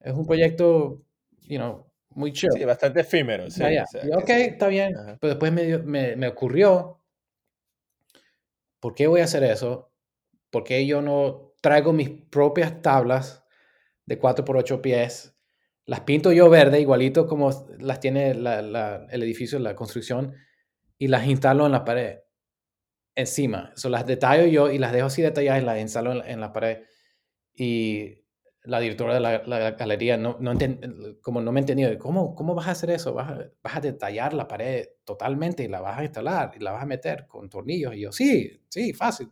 es 0.00 0.14
un 0.14 0.26
proyecto, 0.26 1.02
you 1.48 1.58
know, 1.58 1.86
muy 2.10 2.32
chill. 2.32 2.50
Sí, 2.52 2.64
bastante 2.64 3.00
efímero, 3.00 3.50
sí, 3.50 3.78
o 3.78 3.86
sea, 3.86 4.08
Y 4.08 4.12
okey, 4.12 4.42
sí. 4.44 4.50
está 4.50 4.68
bien. 4.68 4.96
Ajá. 4.96 5.18
Pero 5.20 5.30
después 5.34 5.52
me 5.52 5.78
me 5.78 6.16
me 6.16 6.28
ocurrió 6.28 6.98
¿por 8.82 8.94
qué 8.96 9.06
voy 9.06 9.20
a 9.20 9.24
hacer 9.24 9.44
eso? 9.44 9.92
¿Por 10.50 10.64
qué 10.64 10.86
yo 10.86 11.02
no 11.02 11.54
traigo 11.62 11.92
mis 11.92 12.10
propias 12.10 12.82
tablas 12.82 13.44
de 14.06 14.18
4 14.18 14.44
por 14.44 14.56
8 14.56 14.82
pies? 14.82 15.36
Las 15.88 16.00
pinto 16.00 16.30
yo 16.32 16.48
verde, 16.48 16.80
igualito 16.80 17.26
como 17.26 17.50
las 17.78 17.98
tiene 17.98 18.30
el 18.30 19.22
edificio, 19.22 19.58
la 19.58 19.74
construcción, 19.74 20.34
y 20.98 21.08
las 21.08 21.26
instalo 21.26 21.66
en 21.66 21.72
la 21.72 21.84
pared, 21.84 22.18
encima. 23.16 23.72
So, 23.76 23.88
las 23.90 24.06
detallo 24.06 24.46
yo 24.46 24.70
y 24.72 24.78
las 24.78 24.92
dejo 24.92 25.06
así 25.08 25.22
detalladas 25.22 25.62
y 25.62 25.66
las 25.66 25.80
instalo 25.80 26.24
en 26.24 26.40
la 26.40 26.52
pared. 26.52 26.80
Y 27.54 28.24
la 28.64 28.80
directora 28.80 29.14
de 29.14 29.20
la 29.20 29.72
galería 29.72 30.16
no 30.18 30.36
no 30.40 30.52
enten 30.52 31.18
como 31.22 31.40
no 31.42 31.52
me 31.52 31.60
entendió, 31.60 31.98
¿cómo 31.98 32.34
cómo 32.34 32.54
vas 32.54 32.68
a 32.68 32.72
hacer 32.72 32.90
eso? 32.90 33.14
¿Vas 33.14 33.30
a 33.30 33.38
vas 33.62 33.76
a 33.76 33.80
detallar 33.80 34.34
la 34.34 34.48
pared 34.48 34.86
totalmente 35.04 35.64
y 35.64 35.68
la 35.68 35.80
vas 35.82 35.98
a 35.98 36.04
instalar 36.04 36.52
y 36.56 36.60
la 36.60 36.72
vas 36.72 36.82
a 36.84 36.86
meter 36.86 37.26
con 37.28 37.50
tornillos? 37.50 37.94
Y 37.96 38.00
yo: 38.02 38.12
"Sí, 38.12 38.62
sí, 38.70 38.92
fácil". 38.94 39.30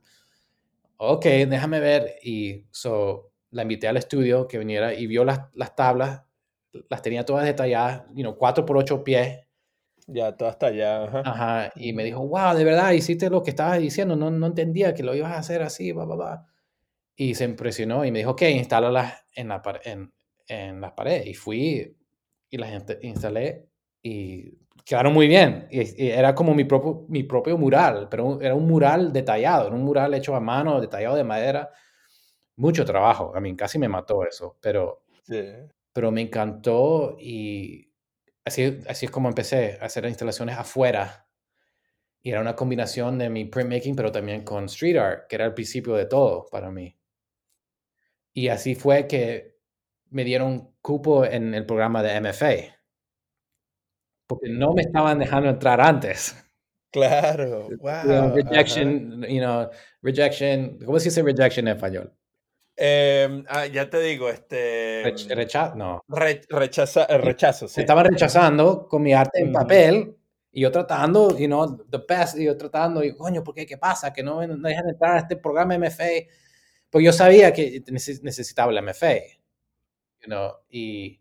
Okey, 0.98 1.46
déjame 1.46 1.80
ver. 1.80 2.16
Y 2.22 2.66
so, 2.70 3.32
la 3.52 3.62
invité 3.62 3.88
al 3.88 3.96
estudio 3.96 4.46
que 4.46 4.58
viniera 4.58 4.92
y 4.94 5.06
vio 5.06 5.24
las 5.24 5.40
las 5.54 5.74
tablas, 5.74 6.22
las 6.90 7.02
tenía 7.02 7.24
todas 7.24 7.44
detalladas, 7.46 8.04
you 8.14 8.22
know, 8.22 8.36
4 8.36 8.66
por 8.66 8.76
8 8.78 9.04
pies. 9.04 9.40
Ya, 10.08 10.28
hasta 10.28 10.66
allá, 10.68 11.04
ajá. 11.04 11.22
Ajá, 11.26 11.72
y 11.76 11.92
me 11.94 12.04
dijo: 12.04 12.20
"Guau, 12.20 12.56
de 12.56 12.64
verdad 12.64 12.92
hiciste 12.92 13.30
lo 13.30 13.42
que 13.44 13.50
estabas 13.50 13.80
diciendo, 13.80 14.16
no 14.16 14.30
no 14.30 14.46
entendía 14.48 14.94
que 14.94 15.02
lo 15.04 15.14
ibas 15.16 15.32
a 15.32 15.38
hacer 15.38 15.62
así, 15.62 15.92
ba, 15.92 16.04
ba, 16.06 16.16
ba". 16.16 16.46
Y 17.16 17.34
se 17.36 17.44
impresionó 17.44 18.04
y 18.06 18.12
me 18.12 18.20
dijo: 18.20 18.32
"Okey, 18.32 18.56
instálalas 18.58 19.24
en 19.36 19.48
la 19.48 19.62
en 19.84 20.12
en 20.48 20.80
las 20.82 20.92
paredes". 20.92 21.26
Y 21.28 21.34
fui 21.34 21.96
y 22.50 22.58
las 22.58 22.72
instalé 23.02 23.68
y 24.02 24.52
quedaron 24.84 25.12
muy 25.14 25.28
bien. 25.28 25.68
Y 25.70 26.04
y 26.06 26.10
era 26.10 26.34
como 26.34 26.54
mi 26.54 26.64
propio 26.64 27.06
mi 27.08 27.24
propio 27.24 27.58
mural, 27.58 28.08
pero 28.10 28.40
era 28.42 28.54
un 28.56 28.66
mural 28.68 29.12
detallado, 29.12 29.66
era 29.68 29.76
un 29.76 29.84
mural 29.84 30.14
hecho 30.14 30.36
a 30.36 30.40
mano, 30.40 30.80
detallado 30.80 31.16
de 31.16 31.24
madera. 31.24 31.70
Mucho 32.56 32.84
trabajo, 32.86 33.32
I 33.36 33.40
mean, 33.42 33.56
casi 33.56 33.78
me 33.78 33.88
mató 33.88 34.24
eso, 34.26 34.58
pero 34.62 35.02
Sí. 35.24 35.36
Pero 35.92 36.10
me 36.10 36.22
encantó 36.22 37.16
y 37.18 37.92
así 38.44 38.80
así 38.88 39.06
es 39.06 39.12
como 39.12 39.28
empecé 39.28 39.78
a 39.80 39.86
hacer 39.86 40.04
instalaciones 40.06 40.58
afuera. 40.58 41.26
Y 42.22 42.30
era 42.30 42.40
una 42.40 42.56
combinación 42.56 43.18
de 43.18 43.30
mi 43.30 43.46
printmaking, 43.46 43.96
pero 43.96 44.12
también 44.12 44.44
con 44.44 44.66
street 44.66 44.96
art, 44.98 45.26
que 45.28 45.36
era 45.36 45.46
el 45.46 45.54
principio 45.54 45.94
de 45.94 46.06
todo 46.06 46.46
para 46.50 46.70
mí. 46.70 46.96
Y 48.32 48.48
así 48.48 48.74
fue 48.74 49.06
que 49.06 49.56
me 50.10 50.24
dieron 50.24 50.74
cupo 50.80 51.24
en 51.24 51.54
el 51.54 51.66
programa 51.66 52.02
de 52.02 52.20
MFA. 52.20 52.76
Porque 54.26 54.48
no 54.48 54.72
me 54.72 54.82
estaban 54.82 55.18
dejando 55.18 55.50
entrar 55.50 55.80
antes. 55.80 56.36
Claro, 56.92 57.68
ajá. 57.86 58.32
rejection, 58.34 59.22
you 59.22 59.40
know, 59.40 59.70
rejection, 60.02 60.78
¿cómo 60.84 60.98
se 60.98 61.06
dice 61.06 61.22
rejection 61.22 61.68
en 61.68 61.74
español? 61.76 62.19
Em, 62.76 63.44
ah, 63.48 63.66
ya 63.66 63.90
te 63.90 64.00
digo, 64.00 64.28
este, 64.30 65.02
Rech 65.04 65.26
mm, 65.26 65.32
recha 65.34 65.74
no. 65.74 66.02
re 66.08 66.40
rechaza 66.48 67.06
Sí, 67.06 67.16
rechazo, 67.18 67.68
sí. 67.68 67.80
estaban 67.80 68.06
rechazando 68.06 68.86
con 68.88 69.02
mi 69.02 69.12
arte 69.12 69.40
en 69.40 69.52
papel, 69.52 70.16
y 70.52 70.62
yo 70.62 70.70
tratando, 70.72 71.36
you 71.38 71.46
know, 71.46 71.76
the 71.90 71.98
best, 72.08 72.38
y 72.38 72.44
yo 72.44 72.56
tratando, 72.56 73.04
y 73.04 73.14
coño, 73.16 73.44
¿por 73.44 73.54
qué? 73.54 73.66
¿Qué 73.66 73.76
pasa? 73.78 74.12
Que 74.12 74.22
no 74.22 74.38
me 74.38 74.46
no 74.46 74.56
dejan 74.68 74.88
entrar 74.88 75.16
a 75.16 75.18
este 75.20 75.36
programa 75.36 75.74
MFA. 75.78 76.26
Pues 76.90 77.04
yo 77.04 77.12
sabía 77.12 77.52
que 77.52 77.82
nece 77.92 78.20
necesitaba 78.22 78.72
el 78.72 78.78
MFA, 78.82 79.14
you 80.22 80.26
know, 80.28 80.52
y 80.70 81.20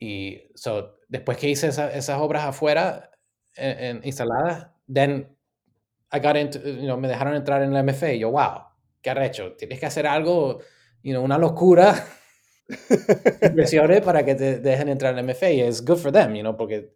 y 0.00 0.42
so, 0.54 0.98
después 1.08 1.38
que 1.38 1.48
hice 1.50 1.68
esa 1.68 1.92
esas 1.94 2.20
obras 2.20 2.44
afuera, 2.44 3.10
e 3.56 3.88
en 3.90 4.00
instaladas, 4.04 4.68
then 4.92 5.28
I 6.12 6.20
got 6.20 6.36
into, 6.36 6.58
you 6.60 6.82
know, 6.86 6.96
me 6.98 7.08
dejaron 7.08 7.34
entrar 7.36 7.62
en 7.62 7.74
el 7.74 7.84
MFA, 7.84 8.12
y 8.14 8.20
yo: 8.20 8.30
"Guau, 8.30 8.62
qué 9.04 9.10
arrecho, 9.12 9.54
tienes 9.56 9.80
que 9.80 9.86
hacer 9.86 10.08
algo, 10.08 10.60
you 11.04 11.12
know, 11.12 11.24
una 11.24 11.38
locura" 11.38 11.94
"impresiones 13.44 14.02
para 14.02 14.24
que 14.24 14.34
te 14.34 14.60
dejen 14.60 14.88
entrar 14.88 15.18
en 15.18 15.26
MFA", 15.26 15.50
y 15.50 15.60
es 15.62 15.84
good 15.84 15.98
for 15.98 16.12
them, 16.12 16.34
you 16.34 16.42
know, 16.42 16.56
porque, 16.56 16.94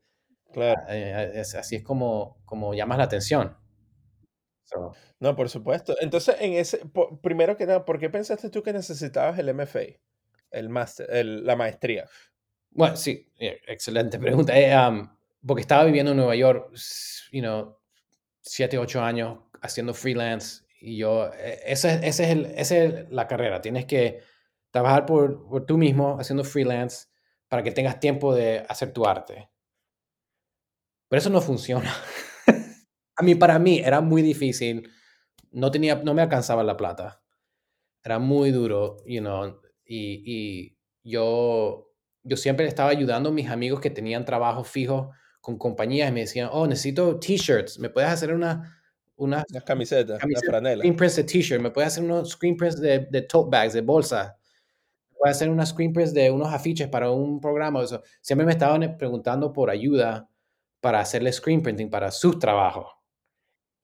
Claro. 0.53 0.83
eh, 0.89 1.33
es 1.37 1.55
así 1.55 1.77
es 1.77 1.83
como 1.85 2.41
como 2.47 2.75
llamas 2.75 2.99
la 2.99 3.05
atención. 3.05 3.57
So 4.71 4.93
No, 5.21 5.35
por 5.35 5.49
supuesto. 5.49 5.97
Entonces, 6.01 6.37
en 6.41 6.53
ese 6.55 6.81
primero 7.23 7.57
que 7.57 7.67
nada, 7.67 7.85
¿por 7.85 7.99
qué 7.99 8.11
pensaste 8.11 8.51
tú 8.51 8.63
que 8.63 8.73
necesitabas 8.73 9.39
el 9.39 9.49
MFA? 9.55 9.81
El 10.51 10.69
máster, 10.69 11.07
el 11.11 11.45
la 11.45 11.57
maestría. 11.57 12.07
Bueno, 12.71 12.97
sí, 12.97 13.27
eh, 13.39 13.61
excelente 13.67 14.19
pregunta. 14.19 14.59
Eh, 14.59 14.73
am, 14.73 15.17
porque 15.47 15.63
estaba 15.63 15.85
viviendo 15.85 16.13
en 16.13 16.19
Nueva 16.19 16.37
York, 16.37 16.73
you 17.33 17.41
know, 17.41 17.79
7, 18.43 18.79
8 18.79 19.03
años 19.03 19.41
haciendo 19.63 19.95
freelance, 19.95 20.63
y 20.81 20.97
yo, 20.99 21.33
e 21.35 21.61
ese 21.67 21.95
es 21.95 22.03
ese 22.05 22.25
es 22.25 22.31
el 22.31 22.47
esa 22.57 22.77
es 22.79 23.11
la 23.11 23.27
carrera. 23.27 23.61
Tienes 23.61 23.87
que 23.87 24.21
trabajar 24.71 25.07
por 25.07 25.49
por 25.49 25.67
tú 25.67 25.79
mismo 25.79 26.19
haciendo 26.21 26.45
freelance 26.45 27.07
para 27.49 27.63
que 27.63 27.73
tengas 27.73 28.01
tiempo 28.01 28.35
de 28.35 28.65
hacer 28.69 28.93
tu 28.93 29.07
arte. 29.07 29.49
Pero 31.11 31.19
eso 31.21 31.31
no 31.31 31.41
funciona. 31.41 31.93
A 33.17 33.23
mí, 33.23 33.35
para 33.35 33.59
mí 33.59 33.79
era 33.81 34.01
muy 34.01 34.23
difícil, 34.23 34.89
no 35.53 35.71
tenía 35.71 35.97
no 35.97 36.15
me 36.15 36.23
alcanzaba 36.23 36.63
la 36.65 36.77
plata. 36.77 37.23
Era 38.05 38.19
muy 38.21 38.53
duro, 38.53 38.99
you 39.07 39.21
know, 39.21 39.61
y 39.87 40.23
y 40.27 40.79
yo 41.05 41.91
yo 42.25 42.37
siempre 42.39 42.67
estaba 42.69 42.91
ayudando 42.91 43.31
a 43.31 43.33
mis 43.33 43.51
amigos 43.51 43.81
que 43.81 43.91
tenían 43.91 44.25
trabajos 44.27 44.69
fijos 44.69 45.09
con 45.41 45.59
compañías, 45.59 46.11
y 46.11 46.13
me 46.15 46.21
decían: 46.23 46.51
"Oh, 46.53 46.67
necesito 46.69 47.19
T-shirts, 47.21 47.79
¿me 47.81 47.91
puedes 47.91 48.11
hacer 48.11 48.35
una 48.35 48.78
unas 49.19 49.45
Unas 49.51 49.65
camisetas, 49.65 50.23
una 50.25 50.43
franela. 50.43 50.85
screen 50.85 50.97
prints 50.97 51.17
de 51.17 51.25
T-shirt? 51.25 51.63
¿Me 51.63 51.71
puedes 51.71 51.89
hacer 51.93 52.05
unos 52.05 52.31
screen 52.33 52.57
prints 52.57 52.81
de 52.81 53.01
de 53.11 53.23
tote 53.23 53.51
bags, 53.57 53.75
de 53.75 53.83
bolsa? 53.83 54.39
¿Me 55.13 55.17
puedes 55.19 55.37
hacer 55.39 55.51
unas 55.51 55.71
screen 55.71 55.93
prints 55.93 56.15
de 56.15 56.31
unos 56.31 56.53
afiches 56.55 56.89
para 56.89 57.11
un 57.13 57.41
programa?". 57.41 57.81
O 57.81 57.87
sea, 57.89 58.03
siempre 58.23 58.47
me 58.47 58.53
estaban, 58.53 58.83
eh, 58.85 58.91
preguntando 58.91 59.53
por 59.53 59.71
ayuda 59.71 60.29
para 60.81 61.01
hacerle 61.01 61.33
screen 61.33 61.63
printing 61.63 61.91
para 61.91 62.11
sus 62.13 62.39
trabajos, 62.41 62.87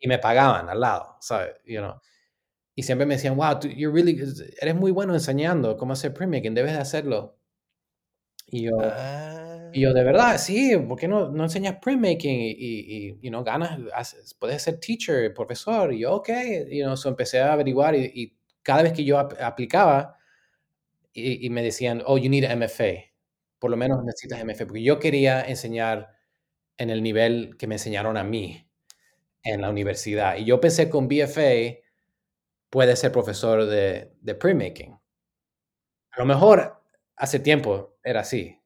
y 0.01 0.09
me 0.09 0.19
pagaban 0.21 0.69
al 0.71 0.81
lado, 0.81 1.17
¿sabes? 1.21 1.55
You 1.67 1.81
know, 1.81 2.01
y 2.77 2.83
siempre 2.85 3.07
me 3.07 3.15
decían: 3.17 3.37
"Wow, 3.37 3.61
tú 3.61 3.69
you're 3.69 3.95
really 3.95 4.19
eres 4.63 4.75
muy 4.77 4.93
bueno 4.93 5.15
enseñando 5.15 5.77
cómo 5.79 5.95
hacer 5.95 6.15
printmaking, 6.15 6.55
debes 6.55 6.73
de 6.75 6.79
hacerlo". 6.81 7.37
Y 8.49 8.63
yo 8.65 8.71
Ah. 8.79 9.34
Y 9.75 9.81
yo, 9.81 9.93
de 9.93 10.05
verdad, 10.05 10.39
sí, 10.39 10.77
¿por 10.79 10.97
qué 10.99 11.09
no, 11.09 11.31
no 11.31 11.43
enseñas 11.45 11.77
printmaking 11.83 12.31
y, 12.41 12.51
y, 12.53 13.09
y 13.09 13.19
you 13.23 13.31
know, 13.31 13.43
ganas, 13.43 13.79
haces- 13.95 14.35
puedes 14.39 14.63
ser 14.63 14.79
teacher, 14.79 15.35
profesor? 15.35 15.93
Y 15.93 16.01
yo, 16.01 16.15
ok, 16.15 16.29
y 16.71 16.81
know, 16.83 16.97
so 16.97 17.09
empecé 17.09 17.41
a 17.41 17.53
averiguar 17.53 17.95
y, 17.97 18.05
y 18.15 18.37
cada 18.63 18.83
vez 18.83 18.93
que 18.93 19.05
yo 19.05 19.19
ap- 19.19 19.35
aplicaba 19.41 20.17
y 21.13 21.51
me 21.51 21.63
decían, 21.63 22.03
oh, 22.07 22.19
you 22.19 22.29
need 22.31 22.45
MFA, 22.45 23.13
por 23.59 23.71
lo 23.71 23.77
menos 23.77 24.05
necesitas 24.05 24.41
MFA, 24.41 24.67
porque 24.67 24.83
yo 24.83 24.99
quería 24.99 25.43
enseñar 25.43 26.11
en 26.79 26.91
el 26.91 27.03
nivel 27.03 27.57
que 27.59 27.67
me 27.69 27.77
enseñaron 27.77 28.17
a 28.19 28.25
mí 28.25 28.69
en 29.45 29.63
la 29.63 29.71
universidad. 29.71 30.37
Y 30.39 30.45
yo 30.47 30.61
pensé 30.61 30.91
con 30.91 31.09
BFA 31.09 31.83
puede 32.71 32.97
ser 32.97 33.13
profesor 33.13 33.67
de, 33.67 34.13
de 34.21 34.35
printmaking. 34.37 34.99
A 36.13 36.21
lo 36.21 36.25
mejor 36.25 36.83
hace 37.17 37.39
tiempo 37.41 37.99
era 38.03 38.21
así, 38.21 38.59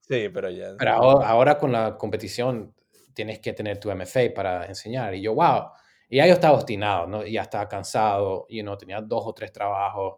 Sí, 0.00 0.28
pero 0.32 0.50
ya. 0.50 0.74
pero 0.78 0.92
ahora, 0.92 1.28
ahora 1.28 1.58
con 1.58 1.72
la 1.72 1.96
competición 1.96 2.74
tienes 3.14 3.38
que 3.40 3.52
tener 3.52 3.78
tu 3.78 3.90
MFA 3.90 4.34
para 4.34 4.66
enseñar. 4.66 5.14
Y 5.14 5.22
yo, 5.22 5.34
wow. 5.34 5.70
Y 6.08 6.16
ya 6.18 6.26
yo 6.26 6.34
estaba 6.34 6.54
obstinado, 6.56 7.06
¿no? 7.06 7.24
Ya 7.24 7.42
estaba 7.42 7.68
cansado, 7.68 8.46
you 8.48 8.62
know, 8.62 8.76
tenía 8.76 9.00
dos 9.00 9.22
o 9.26 9.32
tres 9.34 9.52
trabajos, 9.52 10.16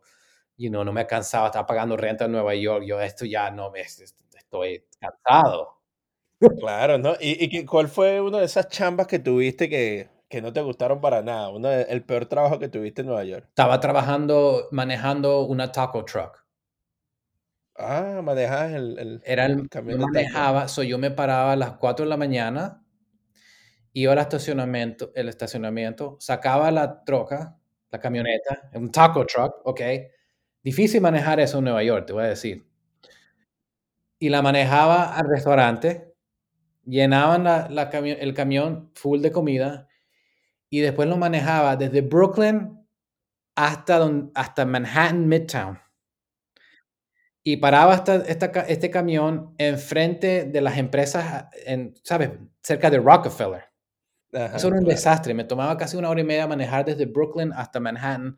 you 0.56 0.70
know, 0.70 0.84
no 0.84 0.92
me 0.92 1.06
cansaba, 1.06 1.46
estaba 1.48 1.66
pagando 1.66 1.96
renta 1.96 2.24
en 2.26 2.32
Nueva 2.32 2.54
York. 2.54 2.84
Yo, 2.86 3.00
esto 3.00 3.24
ya 3.26 3.50
no 3.50 3.70
me, 3.70 3.80
estoy 3.82 4.84
cansado. 5.00 5.76
Claro, 6.58 6.98
¿no? 6.98 7.14
¿Y, 7.20 7.56
y 7.58 7.64
cuál 7.66 7.88
fue 7.88 8.20
una 8.20 8.38
de 8.38 8.46
esas 8.46 8.68
chambas 8.68 9.06
que 9.06 9.18
tuviste 9.18 9.68
que, 9.70 10.10
que 10.28 10.42
no 10.42 10.52
te 10.52 10.60
gustaron 10.62 11.00
para 11.00 11.22
nada? 11.22 11.50
Uno 11.50 11.68
de- 11.68 11.82
el 11.84 12.04
peor 12.04 12.26
trabajo 12.26 12.58
que 12.58 12.68
tuviste 12.68 13.02
en 13.02 13.08
Nueva 13.08 13.24
York. 13.24 13.46
Estaba 13.48 13.80
trabajando, 13.80 14.68
manejando 14.72 15.42
una 15.46 15.72
taco 15.72 16.04
truck. 16.04 16.45
Ah, 17.78 18.20
manejas 18.24 18.72
el, 18.72 18.98
el, 18.98 19.22
Era 19.24 19.46
el, 19.46 19.52
el 19.60 19.68
camión 19.68 20.00
yo 20.00 20.06
manejaba, 20.06 20.68
so 20.68 20.82
yo 20.82 20.98
me 20.98 21.10
paraba 21.10 21.52
a 21.52 21.56
las 21.56 21.72
4 21.72 22.04
de 22.04 22.08
la 22.10 22.16
mañana, 22.16 22.82
iba 23.92 24.12
al 24.12 24.18
estacionamiento, 24.18 25.10
el 25.14 25.28
estacionamiento, 25.28 26.16
sacaba 26.20 26.70
la 26.70 27.02
troca, 27.04 27.56
la 27.90 28.00
camioneta, 28.00 28.68
un 28.74 28.90
taco 28.90 29.24
truck, 29.26 29.54
ok. 29.64 29.80
Difícil 30.62 31.00
manejar 31.00 31.40
eso 31.40 31.58
en 31.58 31.64
Nueva 31.64 31.82
York, 31.82 32.06
te 32.06 32.12
voy 32.12 32.24
a 32.24 32.28
decir. 32.28 32.66
Y 34.18 34.28
la 34.30 34.42
manejaba 34.42 35.14
al 35.16 35.28
restaurante, 35.28 36.14
llenaban 36.84 37.44
la, 37.44 37.68
la 37.70 37.90
cami- 37.90 38.16
el 38.18 38.34
camión 38.34 38.90
full 38.94 39.20
de 39.20 39.32
comida 39.32 39.88
y 40.70 40.80
después 40.80 41.08
lo 41.08 41.16
manejaba 41.18 41.76
desde 41.76 42.02
Brooklyn 42.02 42.86
hasta, 43.56 43.98
don- 43.98 44.32
hasta 44.34 44.66
Manhattan 44.66 45.28
Midtown. 45.28 45.80
Y 47.48 47.58
paraba 47.58 47.94
esta, 47.94 48.16
esta 48.16 48.46
este 48.62 48.90
camión 48.90 49.54
enfrente 49.56 50.46
de 50.46 50.60
las 50.60 50.78
empresas, 50.78 51.44
en, 51.64 51.94
¿sabes? 52.02 52.32
Cerca 52.60 52.90
de 52.90 52.98
Rockefeller. 52.98 53.66
Ajá, 54.32 54.56
Eso 54.56 54.66
era 54.66 54.78
un 54.78 54.82
claro. 54.82 54.96
desastre. 54.96 55.32
Me 55.32 55.44
tomaba 55.44 55.76
casi 55.76 55.96
una 55.96 56.10
hora 56.10 56.20
y 56.20 56.24
media 56.24 56.48
manejar 56.48 56.84
desde 56.84 57.06
Brooklyn 57.06 57.52
hasta 57.52 57.78
Manhattan 57.78 58.36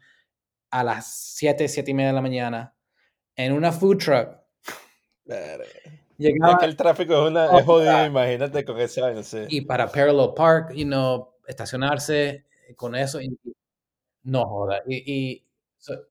a 0.70 0.84
las 0.84 1.10
7, 1.36 1.68
7 1.68 1.90
y 1.90 1.94
media 1.94 2.08
de 2.08 2.14
la 2.16 2.20
mañana 2.20 2.74
en 3.34 3.54
una 3.54 3.72
food 3.72 3.96
truck. 3.96 4.28
Verga. 5.24 5.64
Llegaba 6.18 6.52
Es 6.52 6.58
que 6.58 6.64
el 6.66 6.76
tráfico 6.76 7.14
es, 7.14 7.30
una, 7.30 7.50
Oh, 7.50 7.58
es 7.60 7.64
jodido, 7.64 7.90
claro. 7.92 8.06
imagínate 8.08 8.62
con 8.66 8.78
ese 8.78 9.02
año, 9.02 9.22
sí. 9.22 9.38
y 9.48 9.62
para 9.62 9.86
Parallel 9.90 10.34
Park, 10.36 10.74
you 10.74 10.84
know, 10.84 11.30
estacionarse 11.46 12.44
con 12.76 12.94
eso. 12.94 13.22
Y, 13.22 13.38
no 14.24 14.44
joda. 14.44 14.82
Y, 14.86 14.96
y 15.10 15.44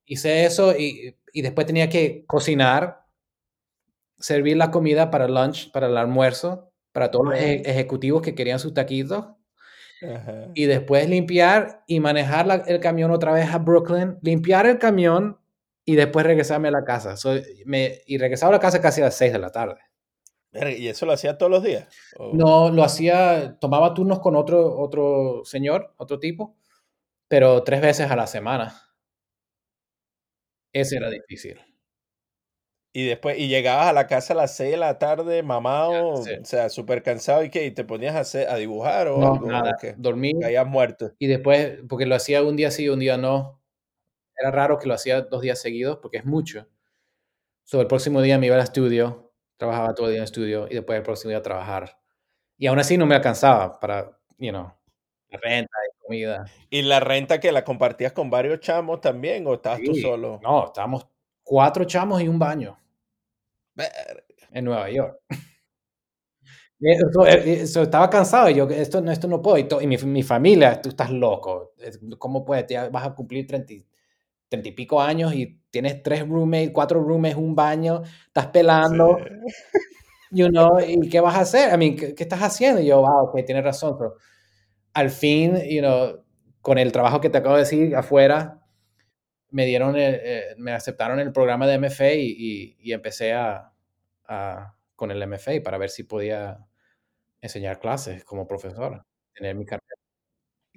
hice 0.05 0.45
eso 0.45 0.75
y, 0.75 1.15
y 1.37 1.41
después 1.41 1.67
tenía 1.67 1.89
que 1.89 2.25
cocinar, 2.25 3.05
servir 4.17 4.57
la 4.57 4.71
comida 4.71 5.11
para 5.11 5.27
lunch, 5.27 5.71
para 5.71 5.87
el 5.87 5.97
almuerzo, 5.97 6.71
para 6.91 7.11
todos 7.11 7.25
los 7.25 7.35
eje- 7.35 7.61
Ajá. 7.61 7.71
ejecutivos 7.71 8.21
que 8.21 8.33
querían 8.35 8.59
sus 8.59 8.73
taquitos. 8.73 9.25
Ajá. 9.99 10.49
y 10.53 10.65
después 10.65 11.09
limpiar 11.09 11.83
y 11.87 11.99
manejar 11.99 12.45
la- 12.45 12.63
el 12.67 12.79
camión 12.79 13.09
otra 13.09 13.31
vez 13.31 13.49
a 13.51 13.57
Brooklyn, 13.57 14.19
limpiar 14.21 14.67
el 14.67 14.77
camión 14.77 15.39
y 15.85 15.95
después 15.95 16.23
regresarme 16.23 16.67
a 16.67 16.71
la 16.71 16.83
casa. 16.83 17.17
So, 17.17 17.31
me, 17.65 18.01
y 18.05 18.19
regresaba 18.19 18.51
a 18.51 18.57
la 18.57 18.59
casa 18.59 18.79
casi 18.79 19.01
a 19.01 19.05
las 19.05 19.15
6 19.15 19.33
de 19.33 19.39
la 19.39 19.49
tarde. 19.51 19.79
¿Y 20.77 20.87
eso 20.87 21.07
lo 21.07 21.13
hacía 21.13 21.39
todos 21.39 21.51
los 21.51 21.63
días? 21.63 21.87
¿O- 22.15 22.31
No, 22.35 22.69
lo 22.69 22.83
hacía, 22.83 23.57
tomaba 23.59 23.95
turnos 23.95 24.19
con 24.19 24.35
otro, 24.35 24.77
otro 24.79 25.41
señor, 25.45 25.95
otro 25.97 26.19
tipo, 26.19 26.55
pero 27.27 27.63
tres 27.63 27.81
veces 27.81 28.11
a 28.11 28.15
la 28.15 28.27
semana. 28.27 28.79
Ese 30.81 30.97
era 30.97 31.09
difícil. 31.09 31.59
Y 32.93 33.05
después, 33.05 33.37
y 33.37 33.47
llegabas 33.47 33.87
a 33.87 33.93
la 33.93 34.07
casa 34.07 34.33
a 34.33 34.37
las 34.37 34.55
6 34.55 34.71
de 34.71 34.77
la 34.77 34.97
tarde, 34.97 35.43
mamado, 35.43 36.23
sí. 36.23 36.31
o 36.41 36.45
sea, 36.45 36.69
súper 36.69 37.03
cansado, 37.03 37.43
¿y 37.43 37.49
qué? 37.49 37.65
¿Y 37.65 37.71
te 37.71 37.83
ponías 37.83 38.15
a, 38.15 38.21
hacer, 38.21 38.49
a 38.49 38.55
dibujar 38.55 39.07
o 39.07 39.19
No, 39.19 39.33
algo? 39.33 39.47
nada. 39.47 39.71
¿O 39.73 39.77
qué? 39.79 39.93
Dormí 39.97 40.33
Caías 40.39 40.65
muerto. 40.65 41.13
y 41.19 41.27
después, 41.27 41.79
porque 41.87 42.05
lo 42.07 42.15
hacía 42.15 42.41
un 42.43 42.55
día 42.55 42.71
sí, 42.71 42.89
un 42.89 42.99
día 42.99 43.17
no. 43.17 43.61
Era 44.35 44.51
raro 44.51 44.79
que 44.79 44.87
lo 44.87 44.93
hacía 44.95 45.21
dos 45.21 45.41
días 45.41 45.59
seguidos 45.61 45.99
porque 46.01 46.17
es 46.17 46.25
mucho. 46.25 46.67
So, 47.65 47.81
el 47.81 47.87
próximo 47.87 48.21
día 48.21 48.37
me 48.39 48.47
iba 48.47 48.55
al 48.55 48.61
estudio, 48.63 49.33
trabajaba 49.57 49.93
todo 49.93 50.07
el 50.07 50.13
día 50.13 50.17
en 50.19 50.21
el 50.23 50.25
estudio 50.25 50.67
y 50.69 50.75
después 50.75 50.97
el 50.97 51.03
próximo 51.03 51.29
día 51.29 51.39
a 51.39 51.41
trabajar. 51.43 51.99
Y 52.57 52.67
aún 52.67 52.79
así 52.79 52.97
no 52.97 53.05
me 53.05 53.15
alcanzaba 53.15 53.79
para, 53.79 54.17
you 54.39 54.51
know, 54.51 54.73
la 55.29 55.39
renta 55.39 55.71
y 55.93 55.96
comida. 56.07 56.45
¿Y 56.69 56.81
la 56.83 56.99
renta 56.99 57.39
que 57.39 57.51
la 57.51 57.63
compartías 57.63 58.13
con 58.13 58.29
varios 58.29 58.59
chamos 58.61 59.01
también 59.01 59.45
o 59.47 59.55
estabas 59.55 59.81
tú 59.83 59.93
Sí, 59.93 60.01
solo? 60.01 60.39
No, 60.43 60.65
estábamos 60.67 61.07
cuatro 61.43 61.85
chamos 61.85 62.21
y 62.21 62.27
un 62.27 62.39
baño 62.39 62.77
Verga. 63.75 64.23
en 64.51 64.65
Nueva 64.65 64.89
York. 64.89 65.19
Y 66.79 66.91
Eso, 66.91 67.25
eh, 67.25 67.61
eso, 67.63 67.81
estaba 67.83 68.09
cansado, 68.09 68.49
yo, 68.49 68.69
esto, 68.69 69.01
no- 69.01 69.11
esto 69.11 69.27
no 69.27 69.41
puedo. 69.41 69.57
Y, 69.57 69.63
to- 69.67 69.81
y 69.81 69.87
mi, 69.87 69.97
mi 69.97 70.21
familia, 70.23 70.79
tú 70.81 70.89
estás 70.89 71.09
loco. 71.11 71.73
¿Cómo 72.19 72.45
puedes? 72.45 72.67
Ya 72.67 72.89
vas 72.89 73.07
a 73.07 73.15
cumplir 73.15 73.47
30, 73.47 73.73
y- 73.73 73.85
30 74.49 74.69
y 74.69 74.71
pico 74.73 75.01
años 75.01 75.33
y 75.33 75.61
tienes 75.71 76.03
tres 76.03 76.27
roommates, 76.27 76.71
cuatro 76.73 77.01
roommates, 77.03 77.37
un 77.37 77.55
baño, 77.55 78.03
estás 78.27 78.47
pelando. 78.47 79.17
Sí. 79.19 79.53
you 80.31 80.49
know, 80.49 80.79
¿y 80.79 81.09
qué 81.09 81.19
vas 81.21 81.35
a 81.35 81.41
hacer? 81.41 81.73
I 81.73 81.77
mean, 81.77 81.95
¿qué, 81.95 82.15
qué 82.15 82.23
estás 82.23 82.41
haciendo? 82.41 82.81
Y 82.81 82.87
yo, 82.87 83.01
wow, 83.01 83.27
ok, 83.29 83.45
tienes 83.45 83.63
razón, 83.63 83.97
pero 83.97 84.15
al 84.97 85.11
fin, 85.11 85.57
you 85.69 85.81
know, 85.81 86.23
con 86.61 86.77
el 86.79 86.91
trabajo 86.91 87.21
que 87.21 87.29
te 87.29 87.37
acabo 87.37 87.55
de 87.55 87.61
decir 87.63 87.95
afuera, 87.95 88.61
me 89.51 89.65
dieron, 89.65 89.95
el- 89.97 90.19
eh, 90.23 90.55
me 90.57 90.73
aceptaron 90.73 91.19
el 91.19 91.31
programa 91.33 91.67
de 91.67 91.75
MFA 91.75 92.13
y, 92.15 92.93
empecé 92.93 93.33
a, 93.33 93.73
con 94.95 95.11
el 95.11 95.21
MFA 95.23 95.63
para 95.63 95.77
ver 95.77 95.89
si 95.89 96.03
podía 96.03 96.59
enseñar 97.41 97.79
clases 97.79 98.25
como 98.25 98.47
profesor, 98.47 99.05
tener 99.35 99.55
mi 99.55 99.65
carrera. 99.65 99.95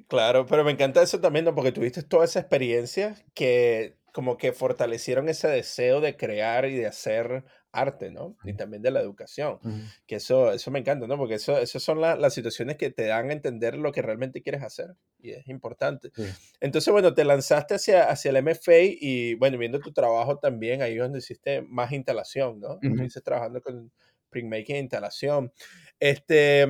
Claro, 0.08 0.46
pero 0.46 0.64
me 0.64 0.72
encanta 0.72 1.02
eso 1.02 1.20
también. 1.20 1.46
Porque 1.54 1.72
tuviste 1.72 2.02
toda 2.02 2.24
esa 2.24 2.40
experiencia 2.40 3.16
que 3.34 3.98
como 4.12 4.36
que 4.38 4.52
fortalecieron 4.52 5.28
ese 5.28 5.48
deseo 5.48 6.00
de 6.00 6.16
crear 6.16 6.64
y 6.66 6.76
de 6.76 6.86
hacer 6.86 7.44
arte, 7.72 8.10
¿no? 8.10 8.36
Y 8.44 8.54
también 8.54 8.82
de 8.82 8.90
la 8.90 9.00
educación. 9.00 9.58
Ujú, 9.62 9.70
Que 10.06 10.16
eso, 10.16 10.52
eso 10.52 10.70
me 10.70 10.80
encanta, 10.80 11.06
¿no? 11.06 11.16
Porque 11.16 11.34
eso, 11.34 11.56
esas 11.58 11.82
son 11.82 12.00
la- 12.00 12.16
las 12.16 12.34
situaciones 12.34 12.76
que 12.76 12.90
te 12.90 13.06
dan 13.06 13.30
a 13.30 13.32
entender 13.32 13.76
lo 13.76 13.92
que 13.92 14.02
realmente 14.02 14.42
quieres 14.42 14.62
hacer. 14.62 14.94
Y 15.18 15.30
es 15.30 15.46
importante. 15.48 16.10
sí. 16.14 16.24
Entonces, 16.60 16.92
bueno, 16.92 17.14
te 17.14 17.24
lanzaste 17.24 17.74
hacia, 17.76 18.10
hacia 18.10 18.30
el 18.30 18.36
MFA 18.38 18.78
y, 19.00 19.34
bueno, 19.34 19.56
viendo 19.58 19.78
tu 19.80 19.92
trabajo 19.92 20.38
también, 20.38 20.82
ahí 20.82 20.94
es 20.94 20.98
donde 21.00 21.18
hiciste 21.20 21.62
más 21.62 21.92
instalación, 21.92 22.60
¿no? 22.60 22.74
Ujú. 22.74 22.86
Estuviste 22.88 23.20
trabajando 23.20 23.60
con 23.62 23.92
printmaking 24.30 24.76
e 24.76 24.78
instalación. 24.80 25.52
Este, 25.98 26.66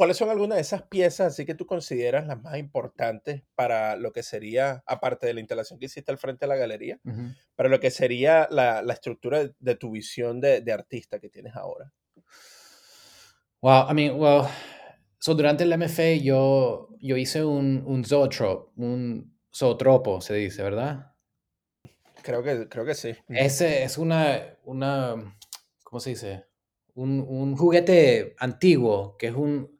¿Cuáles 0.00 0.16
son 0.16 0.30
algunas 0.30 0.56
de 0.56 0.62
esas 0.62 0.84
piezas 0.84 1.34
así 1.34 1.44
que 1.44 1.54
tú 1.54 1.66
consideras 1.66 2.26
las 2.26 2.40
más 2.40 2.56
importantes 2.56 3.42
para 3.54 3.96
lo 3.96 4.12
que 4.12 4.22
sería, 4.22 4.82
aparte 4.86 5.26
de 5.26 5.34
la 5.34 5.40
instalación 5.40 5.78
que 5.78 5.84
hiciste 5.84 6.10
al 6.10 6.16
frente 6.16 6.46
de 6.46 6.48
la 6.48 6.56
galería, 6.56 6.98
para 7.54 7.68
lo 7.68 7.80
que 7.80 7.90
sería 7.90 8.48
la, 8.50 8.80
la 8.80 8.94
estructura 8.94 9.40
de, 9.40 9.54
de 9.58 9.74
tu 9.74 9.90
visión 9.90 10.40
de, 10.40 10.62
de 10.62 10.72
artista 10.72 11.18
que 11.18 11.28
tienes 11.28 11.54
ahora? 11.54 11.92
Wow, 13.60 13.90
I 13.90 13.92
mean, 13.92 14.18
well, 14.18 14.44
so 15.18 15.34
durante 15.34 15.64
el 15.64 15.78
MFA 15.78 16.14
yo, 16.14 16.88
yo 16.98 17.18
hice 17.18 17.44
un, 17.44 17.84
un 17.84 18.02
zoetrope, 18.02 18.72
un 18.80 19.38
zootropo, 19.54 20.22
se 20.22 20.32
dice, 20.32 20.62
¿verdad? 20.62 21.12
Creo 22.22 22.42
que, 22.42 22.70
creo 22.70 22.86
que 22.86 22.94
sí. 22.94 23.14
Ese 23.28 23.82
es 23.82 23.98
una, 23.98 24.56
una, 24.64 25.36
¿cómo 25.84 26.00
se 26.00 26.08
dice? 26.08 26.46
Un, 26.94 27.20
un 27.20 27.54
juguete 27.54 28.34
antiguo 28.38 29.18
que 29.18 29.26
es 29.26 29.34
un, 29.34 29.78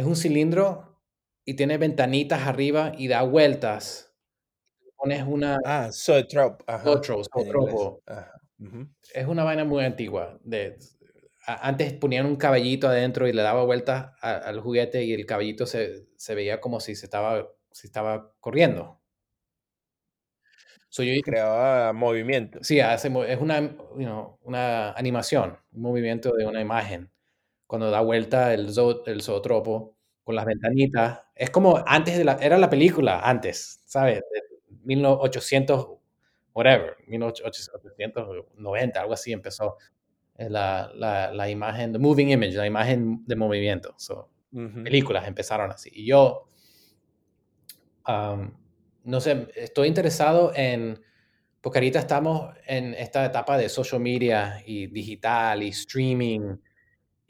es 0.00 0.06
un 0.06 0.16
cilindro 0.16 0.98
y 1.44 1.54
tiene 1.54 1.76
ventanitas 1.78 2.46
arriba 2.46 2.92
y 2.96 3.08
da 3.08 3.22
vueltas. 3.22 4.14
Pones 4.96 5.24
una, 5.26 5.58
Ah, 5.64 5.90
Zoetrope, 5.92 6.64
Zoetrope, 7.32 8.02
ujú. 8.58 8.88
Es 9.14 9.26
una 9.26 9.44
vaina 9.44 9.64
muy 9.64 9.84
antigua. 9.84 10.38
De, 10.42 10.78
a- 11.46 11.68
antes 11.68 11.92
ponían 11.92 12.26
un 12.26 12.36
caballito 12.36 12.88
adentro 12.88 13.28
y 13.28 13.32
le 13.32 13.42
daba 13.42 13.64
vueltas 13.64 14.12
a- 14.22 14.36
al 14.36 14.60
juguete 14.60 15.04
y 15.04 15.12
el 15.12 15.26
caballito 15.26 15.66
se, 15.66 16.06
se 16.16 16.34
veía 16.34 16.60
como 16.60 16.80
si 16.80 16.94
se 16.94 17.06
estaba, 17.06 17.46
si 17.70 17.86
estaba 17.86 18.32
corriendo. 18.40 19.00
So, 20.88 21.02
yo 21.02 21.12
Creaba 21.22 21.92
movimiento. 21.92 22.58
Sí, 22.64 22.80
hace 22.80 23.08
es 23.28 23.40
una, 23.40 23.60
you 23.60 24.04
know, 24.06 24.38
una 24.42 24.92
animación, 24.92 25.58
un 25.72 25.82
movimiento 25.82 26.32
de 26.34 26.46
una 26.46 26.60
imagen. 26.60 27.10
Cuando 27.70 27.88
da 27.88 28.00
vuelta 28.00 28.52
el 28.52 28.72
zoo 28.74 29.04
el 29.06 29.22
zootropo 29.22 29.94
con 30.24 30.34
las 30.34 30.44
ventanitas. 30.44 31.20
Es 31.36 31.50
como 31.50 31.80
antes 31.86 32.18
de 32.18 32.24
la 32.24 32.32
era 32.40 32.58
la 32.58 32.68
película 32.68 33.20
antes, 33.20 33.80
¿sabes? 33.86 34.16
De 34.32 34.42
1800 34.82 35.86
whatever, 36.52 36.96
1890, 37.06 39.00
algo 39.00 39.12
así 39.14 39.30
empezó, 39.30 39.76
eh, 40.36 40.50
la 40.50 40.90
la 40.96 41.32
la 41.32 41.48
imagen, 41.48 41.92
the 41.92 42.00
moving 42.00 42.30
image, 42.30 42.54
la 42.56 42.66
imagen 42.66 43.24
de 43.24 43.36
movimiento. 43.36 43.94
So, 43.98 44.28
Ujú. 44.52 44.82
películas 44.82 45.28
empezaron 45.28 45.70
así. 45.70 45.90
Y 45.94 46.06
yo, 46.06 46.48
am, 48.02 48.52
no 49.04 49.20
sé, 49.20 49.46
estoy 49.54 49.86
interesado 49.86 50.52
en 50.56 51.00
porque 51.60 51.78
ahorita 51.78 52.00
estamos 52.00 52.52
en 52.66 52.94
esta 52.94 53.24
etapa 53.26 53.56
de 53.58 53.68
social 53.68 54.00
media 54.00 54.60
y 54.66 54.88
digital 54.88 55.62
y 55.62 55.68
streaming 55.68 56.56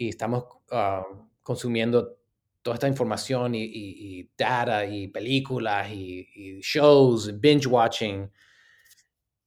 y 0.00 0.08
estamos 0.08 0.44
ah, 0.72 1.04
consumiendo 1.42 2.16
toda 2.62 2.74
esta 2.76 2.88
información 2.88 3.54
y, 3.54 3.62
y- 3.64 4.20
y 4.20 4.30
data 4.36 4.84
y 4.86 5.08
películas 5.08 5.90
y, 5.92 6.26
shows, 6.62 7.38
binge 7.40 7.66
watching. 7.66 8.30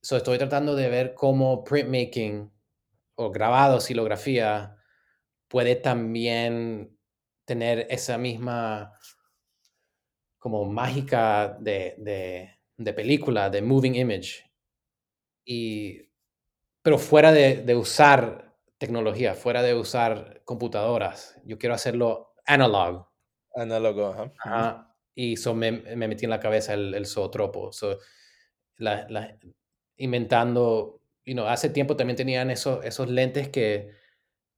So 0.02 0.18
estoy 0.18 0.38
tratando 0.38 0.76
de 0.76 0.90
ver 0.90 1.14
cómo 1.14 1.64
printmaking 1.64 2.52
o 3.16 3.32
grabado, 3.32 3.80
silografía, 3.80 4.78
puede 5.48 5.76
también 5.76 6.98
tener 7.46 7.88
esa 7.90 8.18
misma 8.18 8.94
como 10.38 10.66
mágica 10.66 11.58
de, 11.60 11.96
de, 12.78 12.94
película, 12.94 13.50
de 13.50 13.62
moving 13.62 13.96
image. 13.96 14.44
Y, 15.46 16.02
pero 16.82 16.98
fuera 16.98 17.32
de 17.32 17.76
usar 17.76 18.43
tecnología, 18.84 19.34
fuera 19.36 19.62
de 19.64 19.74
usar 19.76 20.42
computadoras. 20.46 21.40
Yo 21.46 21.58
quiero 21.58 21.76
hacerlo 21.76 22.34
analog. 22.46 23.08
Análogo, 23.56 24.08
ajá. 24.10 24.24
Ujú. 24.24 24.34
Ajá. 24.44 24.96
Y 25.16 25.34
eso 25.34 25.54
me, 25.56 25.72
me 25.72 26.08
metí 26.08 26.26
en 26.26 26.32
la 26.32 26.40
cabeza 26.40 26.74
el, 26.74 26.94
el 26.96 27.06
zootropo. 27.06 27.72
So, 27.74 28.00
la- 28.78 29.08
la- 29.10 29.38
inventando, 29.98 31.02
you 31.26 31.34
know, 31.36 31.48
hace 31.48 31.70
tiempo 31.70 31.96
también 31.96 32.18
tenían 32.18 32.50
esos, 32.52 32.84
esos 32.86 33.10
lentes 33.10 33.50
que, 33.50 33.92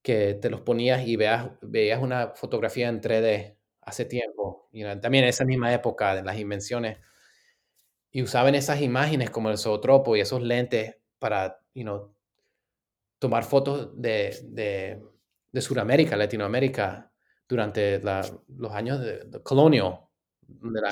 que 0.04 0.36
te 0.36 0.50
los 0.52 0.62
ponías 0.62 1.08
y 1.08 1.16
veas, 1.18 1.52
veías 1.62 2.02
una 2.02 2.30
fotografía 2.36 2.90
en 2.90 3.02
3D 3.02 3.58
hace 3.82 4.06
tiempo. 4.06 4.70
you 4.74 4.84
know, 4.86 5.00
también 5.02 5.26
en 5.26 5.32
esa 5.32 5.46
misma 5.46 5.74
época 5.74 6.16
de 6.16 6.24
las 6.24 6.40
invenciones. 6.40 7.00
Y 8.12 8.22
usaban 8.24 8.56
esas 8.56 8.82
imágenes 8.82 9.30
como 9.30 9.50
el 9.50 9.58
zootropo 9.58 10.16
y 10.16 10.22
esos 10.22 10.42
lentes 10.42 10.98
para, 11.20 11.60
you 11.74 11.84
know, 11.84 12.15
tomar 13.26 13.44
fotos 13.44 14.00
de, 14.00 14.36
de, 14.44 15.02
de 15.52 15.62
Sudamérica, 15.62 16.16
Latinoamérica, 16.16 17.12
durante 17.48 18.00
la- 18.00 18.22
los 18.58 18.72
años 18.72 19.00
de, 19.00 19.24
de 19.26 19.42
colonial, 19.42 20.00
de 20.48 20.82
la, 20.82 20.90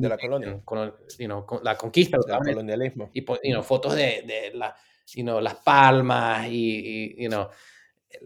De 0.00 0.08
la 0.08 0.16
colonia. 0.18 0.60
colon- 0.64 0.94
you 1.18 1.26
know, 1.26 1.44
con- 1.44 1.62
la 1.62 1.76
conquista. 1.76 2.18
Usaban 2.18 2.42
colonialismo. 2.54 3.10
y 3.12 3.20
you 3.24 3.52
know, 3.52 3.62
fotos 3.62 3.94
de, 3.94 4.22
de 4.26 4.50
la, 4.54 4.74
you 5.14 5.22
know, 5.22 5.40
las 5.40 5.56
palmas 5.56 6.46
y, 6.48 7.14
y, 7.18 7.24
el, 7.28 7.50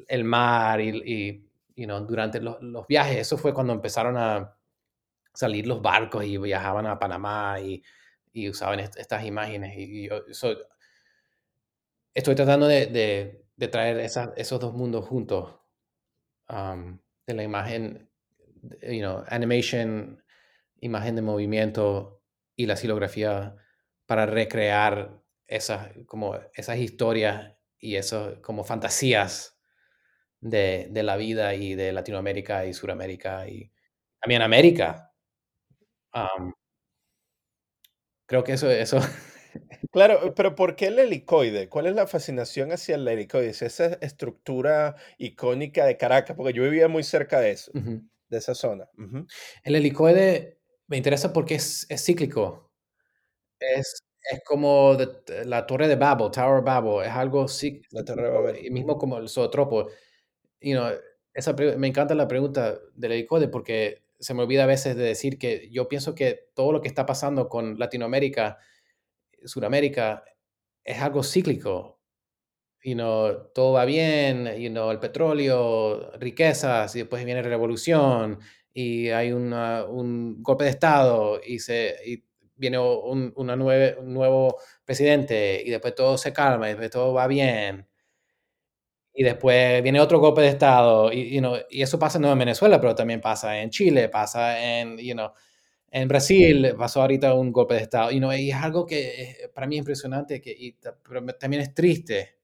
el 0.09 0.25
mar 0.25 0.81
y, 0.81 0.89
y, 1.05 1.51
you 1.77 1.87
know, 1.87 2.01
durante 2.07 2.41
los, 2.41 2.63
los 2.63 2.87
viajes. 2.87 3.19
Eso 3.19 3.37
fue 3.37 3.53
cuando 3.53 3.73
empezaron 3.73 4.17
a 4.17 4.57
salir 5.35 5.67
los 5.67 5.83
barcos 5.83 6.25
y 6.25 6.39
viajaban 6.39 6.87
a 6.87 6.99
Panamá 6.99 7.59
y, 7.61 7.83
usaban 8.49 8.81
est- 8.81 8.97
estas 8.99 9.25
imágenes. 9.25 9.77
Y, 9.77 9.83
y 10.05 10.09
yo- 10.09 10.23
so, 10.33 10.55
estoy 12.15 12.35
tratando 12.35 12.67
de, 12.67 13.45
traer 13.71 13.99
esos 14.01 14.61
dos 14.61 14.75
mundos 14.75 15.07
juntos. 15.07 15.57
de 16.49 17.35
la 17.35 17.43
imagen, 17.43 18.11
you 18.83 19.01
know, 19.01 19.25
animation, 19.29 20.23
imagen 20.81 21.17
de 21.17 21.23
movimiento 21.23 22.23
y 22.57 22.67
la 22.67 22.77
silografía 22.77 23.57
para 24.07 24.27
recrear 24.27 25.23
esas, 25.47 25.91
como 26.07 26.37
esas 26.55 26.79
historias 26.79 27.55
y 27.79 27.97
esas 27.97 28.39
como 28.41 28.65
fantasías 28.65 29.59
de, 30.41 30.91
la 30.93 31.17
vida 31.17 31.55
y 31.55 31.75
de 31.75 31.93
Latinoamérica 31.93 32.67
y 32.67 32.75
Suramérica 32.75 33.49
y 33.49 33.73
también 34.21 34.43
América. 34.43 35.13
Creo 38.27 38.45
que 38.45 38.53
eso, 38.53 38.71
eso 38.71 38.99
Claro, 39.93 40.35
pero 40.35 40.55
¿por 40.55 40.77
qué 40.77 40.87
el 40.89 40.99
helicoide? 40.99 41.69
¿Cuál 41.69 41.87
es 41.87 41.95
la 41.95 42.07
fascinación 42.07 42.73
hacia 42.73 42.95
el 42.97 43.07
helicoide? 43.09 43.51
Es 43.51 43.63
esa 43.63 43.87
estructura 44.01 44.97
icónica 45.19 45.85
de 45.87 45.97
Caracas, 45.97 46.37
porque 46.37 46.53
yo 46.53 46.63
vivía 46.63 46.89
muy 46.89 47.03
cerca 47.03 47.41
de 47.41 47.51
eso, 47.53 47.73
de 47.75 48.39
esa 48.39 48.55
zona. 48.55 48.89
El 49.65 49.75
helicoide 49.77 50.59
me 50.87 50.97
interesa 50.97 51.33
porque 51.33 51.57
es, 51.57 51.87
es 51.89 52.05
cíclico. 52.05 52.71
Es, 53.59 54.03
es 54.31 54.41
como 54.45 54.97
de- 54.97 55.45
la 55.45 55.67
torre 55.67 55.89
de 55.89 55.97
Babel, 55.97 56.31
Tower 56.31 56.59
of 56.61 56.65
Babel. 56.65 57.07
Es 57.07 57.13
algo 57.15 57.45
cí- 57.47 57.83
La 57.91 58.05
Torre 58.05 58.23
de 58.23 58.29
cíclico, 58.29 58.43
Babel. 58.45 58.67
y 58.67 58.71
mismo 58.71 58.99
como 58.99 59.19
el 59.19 59.29
zootropo. 59.29 59.89
You 60.61 60.77
know, 60.77 60.91
esa, 61.35 61.55
me 61.55 61.89
encanta 61.89 62.15
la 62.15 62.29
pregunta 62.29 62.79
del 62.95 63.13
helicoide 63.13 63.49
porque 63.49 64.03
se 64.19 64.35
me 64.35 64.43
olvida 64.43 64.65
a 64.65 64.67
veces 64.67 64.97
de 64.97 65.05
decir 65.05 65.39
que 65.39 65.69
yo 65.71 65.89
pienso 65.89 66.15
que 66.15 66.51
todo 66.55 66.73
lo 66.73 66.81
que 66.83 66.89
está 66.89 67.07
pasando 67.07 67.49
con 67.49 67.79
Latinoamérica, 67.79 68.59
Sudamérica, 69.45 70.25
es 70.85 71.01
algo 71.01 71.23
cíclico. 71.25 72.01
You 72.83 72.95
know, 72.95 73.51
todo 73.55 73.75
va 73.75 73.85
bien, 73.85 74.47
you 74.59 74.71
know, 74.71 74.91
el 74.91 74.99
petróleo, 75.01 76.13
riquezas, 76.19 76.97
y 76.97 77.01
después 77.01 77.25
viene 77.27 77.43
revolución, 77.43 78.39
y 78.73 79.11
hay 79.11 79.33
una- 79.33 79.85
un 79.85 80.43
golpe 80.43 80.65
de 80.65 80.71
Estado, 80.71 81.41
y, 81.47 81.59
se, 81.59 81.97
y 82.07 82.25
viene 82.57 82.79
un, 82.79 83.33
una 83.37 83.57
nueve- 83.57 83.97
un 84.01 84.15
nuevo 84.15 84.57
presidente, 84.85 85.63
y 85.65 85.71
después 85.71 85.95
todo 85.95 86.17
se 86.19 86.33
calma, 86.33 86.69
y 86.69 86.71
después 86.73 86.91
todo 86.91 87.13
va 87.15 87.27
bien. 87.27 87.87
Y 89.13 89.25
después 89.25 89.83
viene 89.83 90.01
otro 90.01 90.21
golpe 90.21 90.41
de 90.43 90.49
Estado, 90.49 91.13
y, 91.13 91.35
you 91.41 91.43
y 91.69 91.83
eso 91.83 91.99
pasa 91.99 92.19
no 92.19 92.31
en 92.33 92.39
Venezuela, 92.39 92.81
pero 92.81 92.95
también 92.95 93.21
pasa 93.21 93.61
en 93.61 93.71
Chile, 93.71 94.09
pasa 94.09 94.59
en, 94.81 94.97
you 94.99 95.15
know, 95.15 95.33
en 95.91 96.09
Brasil, 96.09 96.75
pasó 96.79 97.03
ahorita 97.03 97.35
un 97.35 97.53
golpe 97.53 97.75
de 97.75 97.81
Estado, 97.83 98.11
you 98.13 98.19
know, 98.19 98.33
y 98.33 98.51
es 98.51 98.57
algo 98.57 98.87
que 98.87 99.51
para 99.55 99.67
mí 99.67 99.77
es 99.77 99.81
impresionante, 99.81 100.41
que, 100.41 100.51
y 100.57 100.77
pero 101.07 101.23
me- 101.23 101.33
también 101.35 101.63
es 101.63 101.75
triste. 101.75 102.39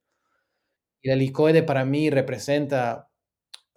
Y 1.02 1.10
el 1.10 1.18
helicoide 1.18 1.62
para 1.62 1.84
mí 1.84 2.10
representa 2.10 3.10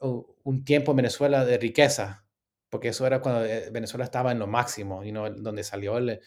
un 0.01 0.63
tiempo 0.65 0.91
en 0.91 0.97
Venezuela 0.97 1.45
de 1.45 1.57
riqueza, 1.57 2.25
porque 2.69 2.89
eso 2.89 3.05
era 3.05 3.21
cuando 3.21 3.45
eh, 3.45 3.69
Venezuela 3.71 4.05
estaba 4.05 4.31
en 4.31 4.39
lo 4.39 4.47
máximo, 4.47 5.03
you 5.03 5.11
know, 5.11 5.29
donde 5.29 5.63
salió 5.63 5.97
el, 5.97 6.19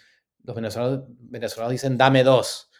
los 0.45 0.57
venezolanos, 0.57 1.05
venezolanos 1.09 1.73
dicen 1.73 1.97
dame 1.99 2.23
dos, 2.25 2.71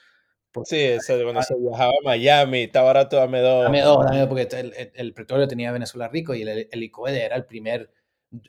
Sí, 0.65 0.77
eso 0.79 1.17
de 1.17 1.23
cuando 1.25 1.43
se 1.43 1.55
viajaba 1.57 1.91
a 1.93 2.05
Miami, 2.05 2.65
está 2.65 2.83
barato, 2.83 3.17
dame 3.17 3.41
dos. 3.41 3.65
dame 3.65 3.81
dos, 3.81 4.05
dame 4.05 4.19
dos, 4.21 4.29
porque 4.29 4.43
el, 4.61 4.73
el- 4.75 4.93
el 4.95 5.15
petróleo 5.15 5.49
tenía 5.49 5.73
Venezuela 5.73 6.09
rico 6.09 6.35
y 6.35 6.43
el, 6.43 6.49
el 6.49 6.69
helicoide 6.73 7.25
era 7.25 7.37
el 7.37 7.47
primer 7.47 7.91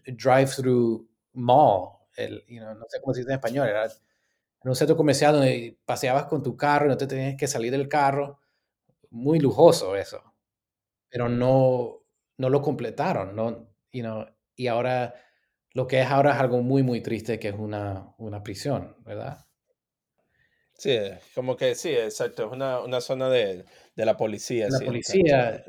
drive-through 0.06 1.08
mall, 1.34 2.00
el, 2.16 2.44
you 2.48 2.60
know, 2.62 2.74
no 2.76 2.86
sé 2.90 3.00
cómo 3.02 3.14
se 3.14 3.22
dice 3.22 3.32
en 3.32 3.36
español, 3.38 3.68
era 3.70 3.86
en 3.86 3.92
un 4.70 4.76
centro 4.76 4.98
comercial 4.98 5.34
donde 5.34 5.80
paseabas 5.86 6.26
con 6.28 6.44
tu 6.44 6.58
carro 6.58 6.86
y 6.88 6.90
no 6.90 6.98
te 6.98 7.08
tenías 7.08 7.36
que 7.38 7.48
salir 7.48 7.72
del 7.72 7.90
carro, 7.90 8.40
muy 9.12 9.40
lujoso 9.40 9.96
eso. 9.96 10.24
pero 11.10 11.30
no, 11.30 12.06
no 12.38 12.50
lo 12.50 12.62
completaron, 12.62 13.36
¿no? 13.36 13.70
You 13.92 14.04
know, 14.04 14.26
y 14.56 14.68
ahora 14.68 15.16
lo 15.74 15.88
que 15.88 16.02
es 16.02 16.08
ahora 16.08 16.34
es 16.36 16.40
algo 16.42 16.62
muy, 16.62 16.84
muy 16.84 17.02
triste, 17.02 17.40
que 17.40 17.50
es 17.50 17.56
una, 17.58 18.14
una 18.18 18.44
prisión, 18.44 18.98
¿verdad? 19.04 19.46
Sí, 20.76 20.98
como 21.36 21.56
que 21.56 21.76
sí, 21.76 21.90
exacto, 21.90 22.46
es 22.48 22.52
una, 22.52 22.82
una 22.82 23.00
zona 23.02 23.30
de, 23.30 23.66
de 23.96 24.06
la 24.06 24.18
policía. 24.18 24.70
La 24.70 24.82
sí, 24.82 24.84
policía, 24.84 25.64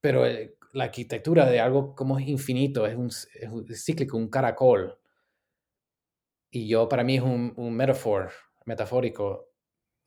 pero 0.00 0.26
eh, 0.26 0.56
la 0.72 0.84
arquitectura 0.84 1.46
de 1.50 1.60
algo 1.60 1.94
como 1.94 2.18
es 2.18 2.28
infinito, 2.28 2.86
es 2.86 2.96
un, 2.96 3.08
es 3.08 3.48
un- 3.50 3.66
es 3.70 3.84
cíclico, 3.84 4.16
un 4.16 4.28
caracol. 4.28 4.98
Y 6.50 6.66
yo, 6.68 6.88
para 6.88 7.04
mí, 7.04 7.16
es 7.16 7.22
un, 7.22 7.52
un 7.56 7.74
metaphor, 7.74 8.30
metafórico, 8.66 9.50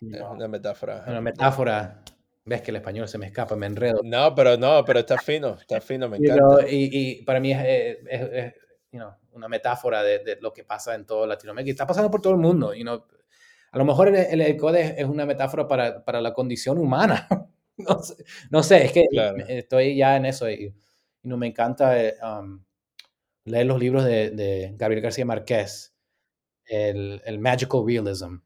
Es 0.01 0.17
know, 0.17 0.33
una 0.33 0.47
metáfora. 0.47 1.03
una 1.07 1.21
metáfora. 1.21 2.03
Ves 2.45 2.61
que 2.61 2.71
el 2.71 2.75
español 2.77 3.07
se 3.07 3.17
me 3.17 3.27
escapa, 3.27 3.55
me 3.55 3.67
enredo. 3.67 4.01
No, 4.03 4.35
pero 4.35 4.57
no, 4.57 4.83
pero 4.83 4.99
está 4.99 5.17
fino, 5.17 5.55
está 5.55 5.79
fino, 5.79 6.09
me 6.09 6.17
encanta. 6.57 6.69
y, 6.69 6.89
y 7.19 7.23
para 7.23 7.39
mí 7.39 7.53
es, 7.53 7.59
eh, 7.63 7.99
es- 8.09 8.21
es, 8.33 8.53
you 8.91 8.99
know, 8.99 9.11
una 9.31 9.47
metáfora 9.47 10.03
de, 10.03 10.19
de 10.19 10.37
lo 10.41 10.51
que 10.53 10.63
pasa 10.65 10.93
en 10.95 11.05
toda 11.05 11.25
Latinoamérica. 11.25 11.69
Y 11.69 11.71
está 11.71 11.87
pasando 11.87 12.11
por 12.11 12.21
todo 12.21 12.33
el 12.33 12.39
mundo. 12.39 12.73
You 12.73 12.83
know. 12.83 13.05
A 13.71 13.77
lo 13.77 13.85
mejor 13.85 14.09
el, 14.09 14.15
el 14.15 14.41
helicoide 14.41 14.81
es, 14.81 14.93
es 14.99 15.05
una 15.05 15.25
metáfora 15.25 15.67
para, 15.67 16.03
para 16.03 16.19
la 16.21 16.33
condición 16.33 16.77
humana. 16.77 17.27
no, 17.77 18.03
sé, 18.03 18.23
no 18.51 18.61
sé, 18.61 18.85
es 18.85 18.91
que 18.91 19.05
Claro. 19.09 19.37
estoy 19.47 19.95
ya 19.95 20.17
en 20.17 20.25
eso 20.25 20.49
y, 20.49 20.75
y 21.23 21.27
no 21.27 21.37
me 21.37 21.47
encanta 21.47 21.99
eh, 22.03 22.15
um, 22.21 22.61
leer 23.45 23.65
los 23.65 23.79
libros 23.79 24.03
de, 24.03 24.29
de 24.31 24.73
Gabriel 24.75 25.01
García 25.01 25.25
Márquez, 25.25 25.92
el, 26.73 27.21
el 27.25 27.39
Magical 27.39 27.83
Realism. 27.85 28.37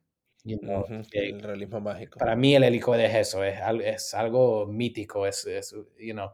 You 0.43 0.57
know, 0.59 0.85
Ujú, 0.85 1.01
que 1.11 1.19
El 1.31 1.41
realismo 1.41 1.79
mágico. 1.81 2.19
para 2.19 2.35
mí 2.35 2.55
el 2.55 2.63
helicoide 2.63 3.05
es 3.07 3.15
eso, 3.15 3.43
es, 3.43 3.59
es 3.83 4.13
algo 4.13 4.65
mítico, 4.67 5.27
es, 5.27 5.45
es, 5.45 5.75
you 5.99 6.13
know, 6.13 6.31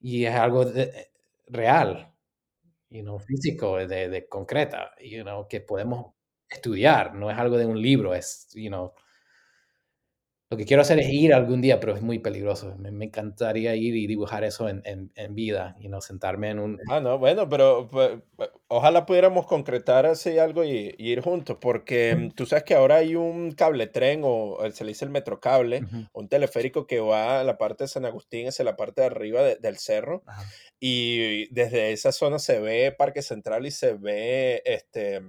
y 0.00 0.24
es 0.26 0.34
algo 0.34 0.64
de- 0.66 1.10
real, 1.48 2.12
you 2.90 3.02
know, 3.02 3.18
físico, 3.20 3.78
de, 3.78 4.08
de 4.08 4.28
concreta, 4.28 4.92
you 5.02 5.22
know, 5.24 5.48
que 5.48 5.60
podemos 5.62 6.14
estudiar, 6.48 7.14
no 7.14 7.30
es 7.30 7.38
algo 7.38 7.58
de 7.58 7.66
un 7.66 7.80
libro, 7.82 8.14
es, 8.14 8.48
you 8.54 8.68
know, 8.68 8.94
lo 10.50 10.56
que 10.56 10.64
quiero 10.64 10.82
hacer 10.82 10.98
es 11.00 11.08
ir 11.08 11.34
algún 11.34 11.60
día, 11.60 11.80
pero 11.80 11.94
es 11.94 12.02
muy 12.02 12.18
peligroso. 12.20 12.76
Me, 12.78 12.90
me 12.92 13.06
encantaría 13.06 13.74
ir 13.74 13.96
y 13.96 14.06
dibujar 14.06 14.44
eso 14.44 14.68
en, 14.68 14.80
en, 14.84 15.10
en 15.16 15.34
vida, 15.34 15.76
you 15.80 15.88
know, 15.88 16.00
sentarme 16.00 16.50
en 16.50 16.58
un... 16.60 16.80
Ah, 16.88 17.00
no, 17.00 17.18
bueno, 17.18 17.48
pero 17.48 17.88
pues, 17.88 18.20
pues, 18.36 18.50
ojalá 18.68 19.06
pudiéramos 19.06 19.46
concretar 19.46 20.06
así 20.06 20.38
algo 20.38 20.64
y, 20.64 20.94
y 20.98 21.12
ir 21.12 21.20
juntos, 21.20 21.58
porque 21.60 22.16
mm, 22.16 22.30
tú 22.32 22.46
sabes 22.46 22.64
que 22.64 22.74
ahora 22.74 22.96
hay 22.96 23.14
un 23.16 23.52
cable 23.52 23.86
tren 23.86 24.22
o 24.24 24.64
eh, 24.64 24.72
se 24.72 24.84
le 24.84 24.90
dice 24.90 25.04
el 25.04 25.10
metrocable, 25.10 25.84
Ujú, 25.84 26.06
un 26.12 26.28
teleférico 26.28 26.86
que 26.86 27.00
va 27.00 27.40
a 27.40 27.44
la 27.44 27.58
parte 27.58 27.84
de 27.84 27.88
San 27.88 28.04
Agustín 28.04 28.48
hacia 28.48 28.64
la 28.64 28.76
parte 28.76 29.00
de 29.02 29.06
arriba 29.08 29.42
de- 29.42 29.56
del 29.56 29.78
cerro 29.78 30.24
ajá, 30.26 30.52
y 30.80 31.52
desde 31.54 31.92
esa 31.92 32.12
zona 32.12 32.38
se 32.40 32.60
ve 32.60 32.92
Parque 32.96 33.22
Central 33.22 33.66
y 33.66 33.70
se 33.72 33.94
ve 33.94 34.62
este 34.66 35.22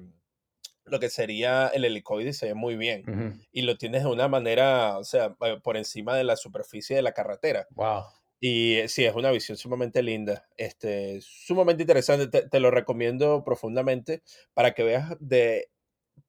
lo 0.85 0.99
que 0.99 1.09
sería 1.09 1.67
el 1.69 1.85
helicoide 1.85 2.29
y 2.31 2.33
se 2.33 2.47
ve 2.47 2.53
muy 2.55 2.77
bien. 2.77 3.07
ujú. 3.07 3.39
Y 3.51 3.63
lo 3.63 3.77
tienes 3.77 4.03
de 4.03 4.09
una 4.09 4.27
manera, 4.27 4.97
o 4.97 5.03
sea, 5.03 5.35
eh, 5.41 5.59
por 5.63 5.77
encima 5.77 6.15
de 6.15 6.23
la 6.23 6.35
superficie 6.37 6.95
de 6.95 7.01
la 7.01 7.13
carretera. 7.13 7.69
Wow. 7.75 8.11
Y 8.39 8.75
eh, 8.75 8.87
sí, 8.87 9.03
es 9.05 9.15
una 9.15 9.31
visión 9.31 9.57
sumamente 9.57 10.03
linda, 10.03 10.47
este, 10.57 11.19
sumamente 11.21 11.83
interesante. 11.83 12.27
Te, 12.27 12.47
te 12.47 12.59
lo 12.59 12.69
recomiendo 12.71 13.43
profundamente 13.43 14.21
para 14.53 14.73
que 14.73 14.83
veas 14.83 15.15
de, 15.19 15.69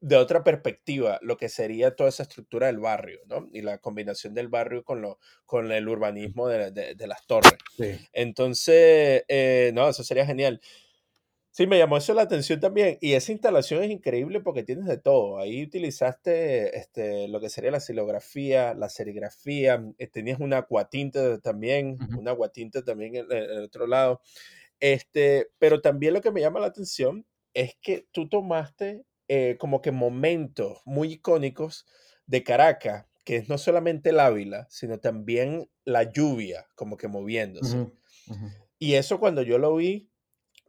de 0.00 0.16
otra 0.16 0.42
perspectiva 0.42 1.18
lo 1.22 1.36
que 1.36 1.48
sería 1.50 1.94
toda 1.96 2.08
esa 2.08 2.22
estructura 2.22 2.68
del 2.68 2.78
barrio, 2.78 3.20
¿no? 3.26 3.46
Y 3.52 3.60
la 3.62 3.78
combinación 3.78 4.32
del 4.34 4.48
barrio 4.48 4.84
con, 4.84 5.02
lo, 5.02 5.18
con 5.44 5.70
el 5.70 5.88
urbanismo 5.88 6.48
de, 6.48 6.70
de- 6.70 6.94
de 6.94 7.06
las 7.06 7.26
torres. 7.26 7.58
Sí. 7.76 7.98
Entonces, 8.12 9.24
eh, 9.28 9.70
no, 9.74 9.88
eso 9.88 10.02
sería 10.02 10.24
genial. 10.24 10.60
Sí, 11.58 11.66
me 11.66 11.76
llamó 11.76 11.96
eso 11.96 12.14
la 12.14 12.22
atención 12.22 12.60
también. 12.60 12.98
Y 13.00 13.14
esa 13.14 13.32
instalación 13.32 13.82
es 13.82 13.90
increíble 13.90 14.40
porque 14.40 14.62
tienes 14.62 14.86
de 14.86 14.96
todo. 14.96 15.40
Ahí 15.40 15.64
utilizaste 15.64 16.78
este, 16.78 17.26
lo 17.26 17.40
que 17.40 17.48
sería 17.50 17.72
la 17.72 17.80
silografía, 17.80 18.74
la 18.74 18.88
serigrafía, 18.88 19.84
eh, 19.98 20.06
tenías 20.06 20.38
una 20.38 20.58
acuatinta 20.58 21.40
también, 21.40 21.98
Ujú. 22.00 22.20
una 22.20 22.30
acuatinta 22.30 22.84
también 22.84 23.16
en, 23.16 23.26
en 23.32 23.50
el 23.50 23.64
otro 23.64 23.88
lado. 23.88 24.20
Este, 24.78 25.48
pero 25.58 25.80
también 25.80 26.14
lo 26.14 26.20
que 26.20 26.30
me 26.30 26.40
llama 26.40 26.60
la 26.60 26.68
atención 26.68 27.26
es 27.54 27.76
que 27.82 28.06
tú 28.12 28.28
tomaste 28.28 29.04
eh, 29.26 29.56
como 29.58 29.82
que 29.82 29.90
momentos 29.90 30.80
muy 30.84 31.14
icónicos 31.14 31.86
de 32.26 32.44
Caracas, 32.44 33.06
que 33.24 33.34
es 33.34 33.48
no 33.48 33.58
solamente 33.58 34.10
el 34.10 34.20
Ávila, 34.20 34.68
sino 34.70 35.00
también 35.00 35.68
la 35.84 36.04
lluvia, 36.04 36.68
como 36.76 36.96
que 36.96 37.08
moviéndose. 37.08 37.88
Y 38.78 38.94
eso 38.94 39.18
cuando 39.18 39.42
yo 39.42 39.58
lo 39.58 39.74
vi, 39.74 40.08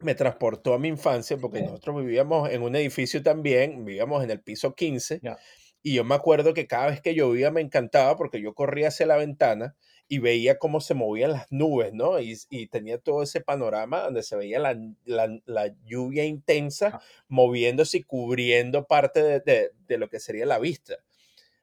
me 0.00 0.14
transportó 0.14 0.74
a 0.74 0.78
mi 0.78 0.88
infancia, 0.88 1.36
porque 1.36 1.60
nosotros 1.62 2.04
vivíamos 2.04 2.50
en 2.50 2.62
un 2.62 2.74
edificio 2.76 3.22
también, 3.22 3.84
vivíamos 3.84 4.24
en 4.24 4.30
el 4.30 4.40
piso 4.40 4.74
15, 4.74 5.20
Ya. 5.22 5.38
y 5.82 5.94
yo 5.94 6.04
me 6.04 6.14
acuerdo 6.14 6.54
que 6.54 6.66
cada 6.66 6.86
vez 6.88 7.00
que 7.00 7.14
llovía 7.14 7.50
me 7.50 7.60
encantaba 7.60 8.16
porque 8.16 8.40
yo 8.40 8.54
corría 8.54 8.88
hacia 8.88 9.06
la 9.06 9.16
ventana 9.16 9.74
y 10.08 10.18
veía 10.18 10.58
cómo 10.58 10.80
se 10.80 10.94
movían 10.94 11.32
las 11.32 11.46
nubes, 11.52 11.92
¿no? 11.92 12.18
Y, 12.18 12.36
y 12.50 12.66
tenía 12.66 12.98
todo 12.98 13.22
ese 13.22 13.40
panorama 13.40 14.00
donde 14.00 14.22
se 14.24 14.34
veía 14.36 14.58
la, 14.58 14.76
la- 15.04 15.38
la 15.44 15.72
lluvia 15.84 16.24
intensa 16.24 16.90
Ah. 16.94 17.00
moviéndose 17.28 17.98
y 17.98 18.02
cubriendo 18.02 18.86
parte 18.86 19.22
de, 19.22 19.40
de- 19.40 19.70
de 19.86 19.98
lo 19.98 20.08
que 20.08 20.18
sería 20.18 20.46
la 20.46 20.58
vista. 20.58 20.96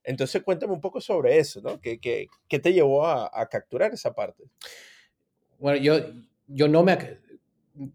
Entonces 0.03 0.41
cuéntame 0.43 0.71
un 0.71 0.79
poco 0.79 1.01
sobre 1.01 1.37
eso, 1.39 1.59
¿no? 1.61 1.81
¿Qué, 1.81 1.99
qué- 1.99 2.27
qué 2.47 2.59
te 2.59 2.71
llevó 2.71 3.05
a, 3.05 3.29
a 3.33 3.47
capturar 3.49 3.93
esa 3.93 4.13
parte? 4.15 4.45
Bueno, 5.59 5.77
yo, 5.83 5.99
yo 6.47 6.67
no 6.67 6.83
me... 6.83 7.17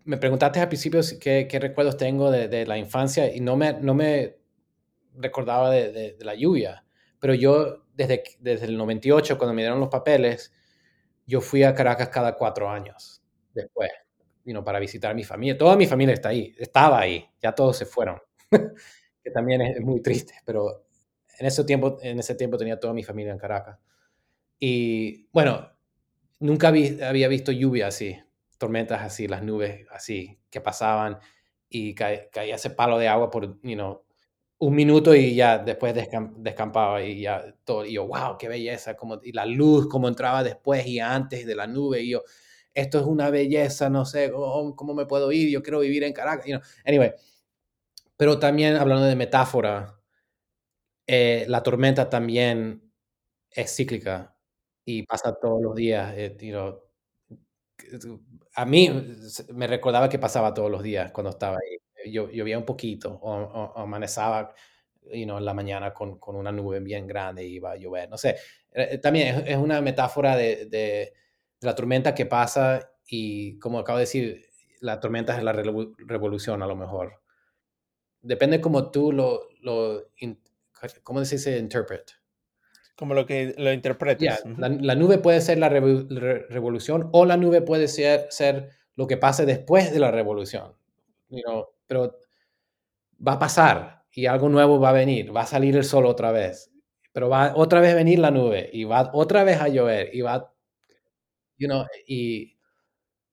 Me 0.05 0.17
preguntaste 0.17 0.61
al 0.61 0.69
principio 0.69 1.01
qué, 1.21 1.59
recuerdos 1.61 1.97
tengo 1.97 2.31
de, 2.31 2.67
la 2.67 2.79
infancia 2.79 3.35
y 3.35 3.41
no 3.41 3.57
me, 3.57 3.73
no 3.75 3.95
me 3.95 4.37
recordaba 5.17 5.71
de, 5.71 6.17
la 6.21 6.35
lluvia, 6.35 6.85
pero 7.19 7.35
yo 7.35 7.85
desde, 7.95 8.23
desde 8.41 8.67
el 8.67 8.77
98, 8.77 9.37
cuando 9.39 9.55
me 9.55 9.63
dieron 9.63 9.81
los 9.81 9.89
papeles, 9.89 10.53
yo 11.27 11.41
fui 11.41 11.63
a 11.63 11.75
Caracas 11.75 12.09
cada 12.09 12.37
cuatro 12.37 12.69
años 12.69 13.23
después, 13.55 13.91
know, 14.45 14.65
para 14.65 14.79
visitar 14.79 15.11
a 15.11 15.15
mi 15.15 15.25
familia. 15.25 15.57
Toda 15.57 15.77
mi 15.77 15.87
familia 15.87 16.15
está 16.15 16.31
ahí, 16.31 16.55
estaba 16.59 17.01
ahí, 17.01 17.25
ya 17.41 17.55
todos 17.55 17.77
se 17.77 17.87
fueron, 17.87 18.19
que 18.51 19.31
también 19.31 19.61
es, 19.63 19.81
muy 19.81 20.01
triste, 20.01 20.35
pero 20.45 20.85
en 21.39 21.47
ese 21.47 21.65
tiempo, 21.65 21.99
en 22.03 22.19
ese 22.19 22.35
tiempo 22.35 22.57
tenía 22.57 22.79
toda 22.79 22.93
mi 22.93 23.03
familia 23.03 23.33
en 23.33 23.39
Caracas. 23.39 23.79
Y 24.59 25.29
bueno, 25.33 25.71
nunca 26.39 26.69
había 26.69 27.29
visto 27.29 27.53
lluvia 27.53 27.89
así, 27.89 28.17
tormentas 28.63 29.03
así, 29.03 29.29
las 29.29 29.43
nubes 29.43 29.87
así 29.91 30.39
que 30.51 30.61
pasaban 30.63 31.19
y 31.69 31.95
ca- 31.95 32.29
caía 32.31 32.57
ese 32.57 32.71
palo 32.71 32.99
de 32.99 33.09
agua 33.09 33.31
por, 33.31 33.61
you 33.63 33.75
know, 33.77 34.05
un 34.59 34.75
minuto 34.77 35.15
y 35.15 35.35
ya 35.35 35.59
después 35.59 35.95
descam- 35.95 36.35
descampaba 36.39 37.03
y 37.03 37.23
ya 37.23 37.45
todo. 37.65 37.85
Y 37.87 37.95
yo, 37.95 38.07
wow, 38.07 38.39
qué 38.39 38.49
belleza. 38.49 38.97
Como, 38.97 39.21
y 39.23 39.33
la 39.33 39.45
luz, 39.47 39.89
como 39.89 40.09
entraba 40.09 40.45
después 40.45 40.87
y 40.87 41.01
antes 41.01 41.47
de 41.47 41.55
la 41.57 41.67
nube. 41.67 42.03
Y 42.03 42.11
yo, 42.11 42.23
esto 42.75 43.01
es 43.01 43.07
una 43.07 43.31
belleza, 43.31 43.91
no 43.91 44.05
sé 44.07 44.31
cómo, 44.33 44.77
cómo 44.77 44.95
me 44.95 45.07
puedo 45.07 45.33
ir. 45.33 45.51
Yo 45.51 45.63
quiero 45.63 45.81
vivir 45.81 46.05
en 46.05 46.13
Caracas. 46.13 46.47
you 46.47 46.53
know. 46.59 46.63
Anyway, 46.87 47.13
pero 48.17 48.39
también 48.39 48.77
hablando 48.77 49.05
de 49.05 49.17
metáfora, 49.17 50.01
eh, 51.07 51.45
la 51.49 51.63
tormenta 51.63 52.09
también 52.11 52.93
es 53.51 53.77
cíclica 53.77 54.37
y 54.85 55.05
pasa 55.05 55.35
todos 55.41 55.63
los 55.63 55.75
días. 55.75 56.15
eh, 56.17 56.37
you 56.41 56.53
know, 56.53 56.81
a 58.55 58.65
mí 58.67 58.91
me 59.55 59.67
recordaba 59.67 60.09
que 60.09 60.19
pasaba 60.19 60.53
todos 60.55 60.71
los 60.71 60.83
días 60.83 61.11
cuando 61.13 61.31
estaba 61.31 61.57
ahí. 61.59 61.79
Yo 62.13 62.29
llovía 62.31 62.59
un 62.59 62.65
poquito 62.65 63.13
o, 63.23 63.33
o- 63.33 63.79
amanezaba 63.79 64.55
you 65.13 65.25
know, 65.25 65.39
en 65.39 65.45
la 65.45 65.55
mañana 65.55 65.93
con, 65.95 66.19
con 66.19 66.37
una 66.37 66.53
nube 66.53 66.81
bien 66.81 67.07
grande 67.07 67.45
y 67.47 67.55
iba 67.57 67.73
a 67.73 67.77
llover. 67.77 68.09
No 68.11 68.19
sé, 68.19 68.31
eh, 68.73 68.89
eh, 68.93 68.99
también 68.99 69.45
es, 69.47 69.57
una 69.57 69.81
metáfora 69.81 70.37
de, 70.37 70.67
de- 70.67 71.13
la 71.61 71.75
tormenta 71.77 72.15
que 72.15 72.27
pasa 72.27 72.91
y 73.07 73.59
como 73.61 73.79
acabo 73.79 73.99
de 73.99 74.03
decir, 74.05 74.45
la 74.81 74.99
tormenta 75.01 75.37
es 75.37 75.45
la 75.45 75.53
revo- 75.53 75.95
revolución 75.99 76.63
a 76.63 76.67
lo 76.67 76.75
mejor. 76.77 77.23
Depende 78.23 78.61
como 78.61 78.91
tú 78.91 79.13
lo, 79.13 79.49
lo 79.61 80.11
in- 80.17 80.41
¿cómo 81.03 81.25
se 81.25 81.37
dice? 81.37 81.59
Como 83.03 83.15
lo 83.15 83.27
que 83.27 83.53
lo 83.59 83.73
interpretes. 83.73 84.45
la, 84.59 84.69
Ujú. 84.69 84.79
la 84.81 84.95
nube 84.95 85.19
puede 85.19 85.41
ser 85.41 85.59
la 85.59 85.69
revo- 85.69 86.07
re- 86.09 86.47
revolución 86.49 87.09
o 87.11 87.25
la 87.27 87.37
nube 87.37 87.61
puede 87.61 87.89
ser, 87.89 88.29
ser 88.31 88.71
lo 88.95 89.09
que 89.09 89.17
pase 89.17 89.45
después 89.45 89.93
de 89.93 89.99
la 89.99 90.13
revolución. 90.13 90.73
you 91.29 91.43
know, 91.43 91.67
pero 91.89 92.17
va 93.27 93.33
a 93.33 93.39
pasar 93.41 94.05
y 94.13 94.27
algo 94.27 94.49
nuevo 94.49 94.79
va 94.79 94.91
a 94.91 94.93
venir, 94.93 95.35
va 95.37 95.41
a 95.41 95.47
salir 95.47 95.77
el 95.77 95.83
sol 95.83 96.07
otra 96.07 96.31
vez, 96.31 96.71
pero 97.13 97.29
va 97.29 97.55
otra 97.57 97.81
vez 97.81 97.91
a 97.93 97.97
venir 97.97 98.21
la 98.21 98.31
nube 98.31 98.71
y 98.73 98.85
va 98.85 99.11
otra 99.15 99.43
vez 99.43 99.61
a 99.61 99.67
llover 99.67 100.15
y 100.15 100.21
va, 100.21 100.55
you 101.59 101.67
know, 101.67 101.85
y 102.07 102.57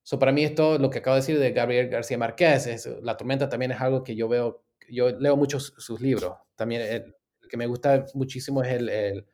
so 0.01 0.17
para 0.17 0.32
mí 0.32 0.43
esto, 0.43 0.80
lo 0.80 0.89
que 0.89 0.99
acabo 0.99 1.13
de 1.15 1.22
decir 1.22 1.38
de 1.39 1.51
Gabriel 1.51 1.89
García 1.89 2.17
Márquez, 2.17 2.65
es, 2.65 2.89
la 3.03 3.15
tormenta 3.17 3.47
también 3.49 3.72
es 3.74 3.82
algo 3.82 4.03
que 4.03 4.15
yo 4.15 4.28
veo, 4.28 4.63
yo 4.89 5.11
leo 5.11 5.38
muchos 5.38 5.76
sus 5.78 6.01
libros, 6.01 6.34
también 6.55 6.82
el, 6.82 7.15
el 7.43 7.49
que 7.49 7.57
me 7.57 7.67
gusta 7.67 8.05
muchísimo 8.15 8.63
es 8.63 8.72
el, 8.74 8.89
el 8.89 9.28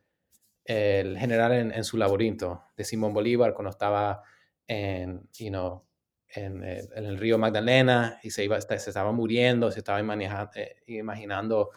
el 0.65 1.17
general 1.17 1.53
en, 1.53 1.71
en, 1.71 1.83
su 1.83 1.95
laberinto 1.95 2.63
de 2.75 2.83
Simón 2.83 3.13
Bolívar 3.13 3.53
cuando 3.53 3.69
estaba 3.69 4.23
en, 4.67 5.29
you 5.37 5.49
know, 5.49 5.85
en, 6.29 6.63
el, 6.63 6.89
en 6.95 7.05
el 7.05 7.17
río 7.17 7.37
Magdalena 7.37 8.19
y 8.23 8.31
se, 8.31 8.43
iba, 8.43 8.59
se 8.59 8.75
estaba 8.75 9.11
muriendo, 9.11 9.71
se 9.71 9.79
estaba 9.79 9.99
imaginando, 9.99 10.51
eh, 10.55 10.83
imaginando 10.87 11.69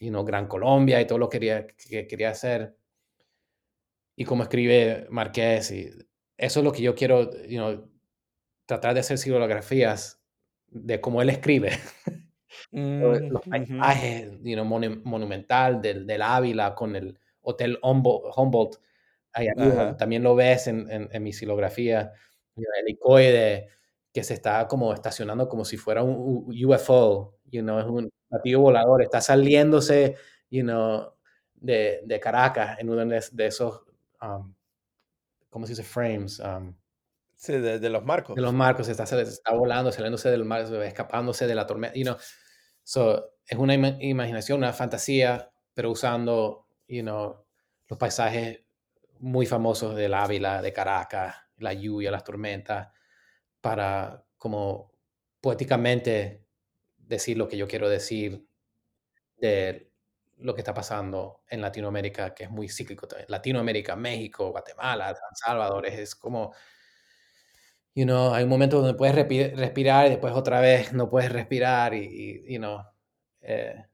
you 0.00 0.10
know, 0.10 0.24
Gran 0.24 0.46
Colombia 0.46 1.00
y 1.00 1.06
todo 1.06 1.18
lo 1.18 1.28
que 1.28 1.38
quería, 1.38 1.66
que 1.66 2.06
quería 2.06 2.30
hacer. 2.30 2.76
Y 4.14 4.24
como 4.24 4.42
escribe 4.42 5.06
Marqués, 5.10 5.70
y 5.70 5.90
eso 6.36 6.60
es 6.60 6.64
lo 6.64 6.72
que 6.72 6.82
yo 6.82 6.94
quiero, 6.94 7.30
you 7.46 7.58
know, 7.58 7.90
tratar 8.66 8.94
de 8.94 9.00
hacer 9.00 9.18
silografías 9.18 10.22
de 10.68 11.00
cómo 11.00 11.22
él 11.22 11.30
escribe. 11.30 11.70
Mm, 12.72 13.30
los 13.30 13.42
paisajes, 13.42 14.30
you 14.42 14.54
know, 14.54 14.64
monu 14.64 15.00
monumental 15.04 15.80
del, 15.80 16.06
del 16.06 16.22
Ávila 16.22 16.74
con 16.74 16.96
el 16.96 17.18
Hotel 17.46 17.78
Humboldt, 17.82 18.76
ahí 19.32 19.48
arriba, 19.48 19.96
también 19.96 20.22
lo 20.22 20.34
ves 20.34 20.66
en, 20.66 20.90
en, 20.90 21.08
en 21.12 21.22
mi 21.22 21.32
silografía, 21.32 22.12
you 22.56 22.62
know, 22.64 22.72
el 22.78 22.86
helicoide 22.86 23.68
que 24.12 24.24
se 24.24 24.34
está 24.34 24.66
como 24.66 24.92
estacionando 24.94 25.48
como 25.48 25.64
si 25.64 25.76
fuera 25.76 26.02
un 26.02 26.46
UFO, 26.64 27.38
you 27.44 27.62
know, 27.62 27.78
es 27.78 27.84
un 27.86 28.10
platillo 28.28 28.60
volador, 28.60 29.02
está 29.02 29.20
saliéndose, 29.20 30.16
you 30.50 30.62
know, 30.62 31.12
de, 31.54 32.00
de 32.04 32.18
Caracas 32.20 32.78
en 32.78 32.88
uno 32.90 33.04
de, 33.04 33.24
de 33.32 33.46
esos, 33.46 33.82
um, 34.22 34.54
¿cómo 35.50 35.66
se 35.66 35.72
dice? 35.72 35.82
Frames, 35.82 36.38
um, 36.40 36.74
Sí, 37.38 37.52
de, 37.52 37.78
de 37.78 37.90
los 37.90 38.02
marcos. 38.02 38.34
de 38.34 38.40
los 38.40 38.54
marcos, 38.54 38.88
está, 38.88 39.04
está 39.04 39.52
volando, 39.52 39.92
saliéndose 39.92 40.30
del 40.30 40.46
mar, 40.46 40.62
escapándose 40.82 41.46
de 41.46 41.54
la 41.54 41.66
tormenta, 41.66 41.94
you 41.94 42.04
know. 42.04 42.16
So, 42.82 43.32
es 43.46 43.58
una 43.58 43.74
ima- 43.74 43.98
imaginación, 44.00 44.58
una 44.58 44.72
fantasía 44.72 45.50
pero 45.74 45.90
usando, 45.90 46.65
you 46.88 47.02
know, 47.02 47.44
los 47.88 47.98
paisajes 47.98 48.60
muy 49.18 49.46
famosos 49.46 49.94
del 49.96 50.14
Ávila, 50.14 50.62
de 50.62 50.72
Caracas, 50.72 51.36
la 51.58 51.72
lluvia, 51.72 52.10
las 52.10 52.24
tormentas, 52.24 52.88
para 53.60 54.24
como 54.36 54.92
poéticamente 55.40 56.44
decir 56.98 57.36
lo 57.38 57.48
que 57.48 57.56
yo 57.56 57.66
quiero 57.68 57.88
decir 57.88 58.46
de 59.38 59.90
lo 60.38 60.54
que 60.54 60.60
está 60.60 60.74
pasando 60.74 61.42
en 61.48 61.60
Latinoamérica, 61.62 62.34
que 62.34 62.44
es 62.44 62.50
muy 62.50 62.68
cíclico 62.68 63.08
también. 63.08 63.26
Latinoamérica, 63.30 63.96
México, 63.96 64.50
Guatemala, 64.50 65.14
San 65.14 65.34
Salvador, 65.34 65.86
es 65.86 66.14
como, 66.14 66.52
you 67.94 68.04
know, 68.04 68.34
hay 68.34 68.44
un 68.44 68.50
momento 68.50 68.78
donde 68.78 68.94
puedes 68.94 69.14
respirar 69.14 70.06
y 70.06 70.10
después 70.10 70.34
otra 70.34 70.60
vez 70.60 70.92
no 70.92 71.08
puedes 71.08 71.32
respirar 71.32 71.94
y, 71.94 72.44
y 72.46 72.52
you 72.54 72.58
know, 72.58 72.82
eh, 73.40 73.86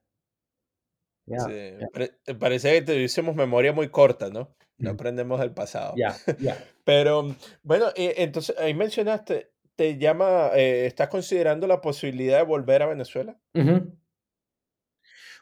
sí. 1.27 2.35
parece 2.35 2.73
que 2.73 2.83
tuviésemos 2.83 3.35
memoria 3.37 3.73
muy 3.73 3.89
corta, 3.89 4.31
¿no? 4.31 4.55
No 4.79 4.91
aprendemos 4.91 5.39
del 5.41 5.53
pasado. 5.53 5.95
Ya. 5.97 6.17
Pero, 6.85 7.37
bueno, 7.63 7.87
eh, 7.95 8.15
entonces 8.19 8.57
ahí 8.59 8.75
mencionaste, 8.75 9.53
te 9.77 9.99
llama, 9.99 10.51
eh, 10.55 10.87
¿estás 10.87 11.09
considerando 11.09 11.67
la 11.67 11.81
posibilidad 11.81 12.39
de 12.39 12.45
volver 12.45 12.83
a 12.83 12.87
Venezuela? 12.87 13.39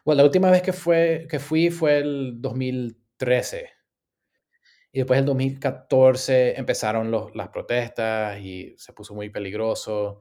Bueno, 0.05 0.19
la 0.19 0.25
última 0.25 0.51
vez 0.51 0.63
que, 0.63 0.73
fue, 0.73 1.27
que 1.29 1.39
fui 1.39 1.71
fue 1.71 1.99
el 1.99 2.41
2013. 2.41 3.71
Y 4.93 4.99
después 4.99 5.21
el 5.21 5.27
2014 5.27 6.59
empezaron 6.59 7.11
los, 7.11 7.35
las 7.35 7.49
protestas 7.49 8.41
y 8.41 8.75
se 8.77 8.93
puso 8.93 9.15
muy 9.15 9.31
peligroso. 9.31 10.21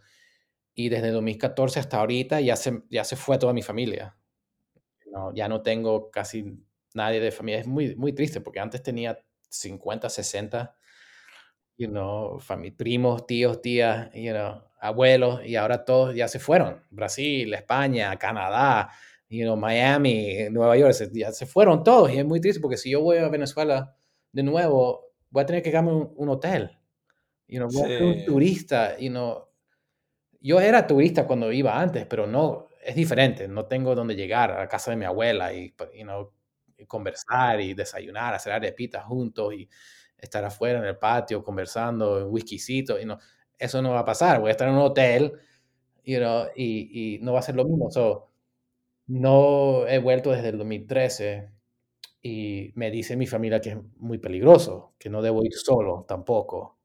Y 0.76 0.90
desde 0.90 1.08
el 1.08 1.14
2014 1.14 1.80
hasta 1.80 1.98
ahorita 1.98 2.40
ya 2.42 2.56
se, 2.56 2.84
ya 2.90 3.04
se 3.04 3.16
fue 3.16 3.38
toda 3.38 3.54
mi 3.54 3.64
familia. 3.64 4.19
No, 5.12 5.34
ya 5.34 5.48
no 5.48 5.62
tengo 5.62 6.12
casi 6.12 6.58
nadie 6.94 7.20
de 7.20 7.32
familia. 7.32 7.62
Es 7.62 7.68
muy, 7.68 7.96
muy 7.96 8.14
triste 8.14 8.42
porque 8.42 8.60
antes 8.60 8.84
tenía 8.84 9.18
50, 9.50 10.10
60, 10.10 10.76
you 11.78 11.88
know, 11.88 12.40
primos, 12.78 13.26
tíos, 13.26 13.62
tías, 13.62 14.10
you 14.14 14.32
know, 14.32 14.62
abuelos, 14.80 15.46
y 15.46 15.56
ahora 15.56 15.84
todos 15.86 16.16
ya 16.16 16.28
se 16.28 16.40
fueron. 16.40 16.84
Brasil, 16.90 17.54
España, 17.54 18.16
Canadá, 18.18 18.90
you 19.30 19.44
know, 19.44 19.56
Miami, 19.56 20.50
Nueva 20.52 20.78
York, 20.78 20.94
ya 21.14 21.32
se 21.32 21.46
fueron 21.46 21.84
todos. 21.84 22.12
Y 22.12 22.18
es 22.20 22.26
muy 22.26 22.40
triste 22.42 22.62
porque 22.62 22.78
si 22.78 22.92
yo 22.92 23.02
voy 23.02 23.18
a 23.18 23.30
Venezuela 23.30 23.96
de 24.32 24.44
nuevo, 24.44 25.14
voy 25.30 25.44
a 25.44 25.46
tener 25.46 25.64
que 25.64 25.72
quedarme 25.72 25.94
un, 25.94 26.14
un 26.16 26.30
hotel. 26.30 26.72
You 27.48 27.60
know, 27.60 27.70
voy 27.72 27.84
a 27.84 27.88
ser 27.88 28.04
un 28.04 28.26
turista, 28.26 28.98
you 29.00 29.10
know. 29.10 29.48
Yo 30.42 30.60
era 30.62 30.88
turista 30.88 31.28
cuando 31.28 31.52
iba 31.52 31.80
antes, 31.80 32.06
pero 32.06 32.26
no, 32.26 32.69
es 32.82 32.96
diferente. 32.96 33.48
No 33.48 33.66
tengo 33.66 33.96
dónde 33.96 34.16
llegar 34.16 34.52
a 34.52 34.60
la 34.60 34.68
casa 34.68 34.92
de 34.92 34.98
mi 34.98 35.06
abuela 35.06 35.54
y, 35.54 35.74
you 35.96 36.04
know, 36.04 36.32
conversar 36.88 37.60
y 37.62 37.74
desayunar, 37.74 38.34
hacer 38.34 38.54
arepitas 38.54 39.04
juntos 39.06 39.54
y 39.54 39.70
estar 40.18 40.44
afuera 40.44 40.80
en 40.80 40.86
el 40.86 40.98
patio 40.98 41.44
conversando, 41.44 42.28
whiskycito, 42.28 43.00
y 43.00 43.06
no, 43.06 43.18
eso 43.58 43.82
no 43.82 43.92
va 43.92 44.00
a 44.00 44.06
pasar, 44.06 44.40
voy 44.40 44.50
a 44.50 44.52
estar 44.52 44.68
en 44.68 44.76
un 44.76 44.82
hotel, 44.82 45.34
you 46.06 46.18
know, 46.20 46.48
y, 46.56 47.16
y, 47.16 47.20
no 47.20 47.34
va 47.34 47.40
a 47.40 47.44
ser 47.44 47.56
lo 47.56 47.66
mismo. 47.66 47.92
So, 47.92 48.30
no 49.08 49.88
he 49.88 50.00
vuelto 50.00 50.32
desde 50.32 50.50
el 50.50 50.58
2013 50.58 51.52
y 52.22 52.72
me 52.76 52.92
dice 52.92 53.18
mi 53.18 53.28
familia 53.28 53.62
que 53.62 53.72
es 53.72 53.78
muy 53.98 54.18
peligroso, 54.20 54.94
que 55.00 55.10
no 55.10 55.22
debo 55.22 55.44
ir 55.46 55.54
solo 55.54 56.06
tampoco. 56.08 56.79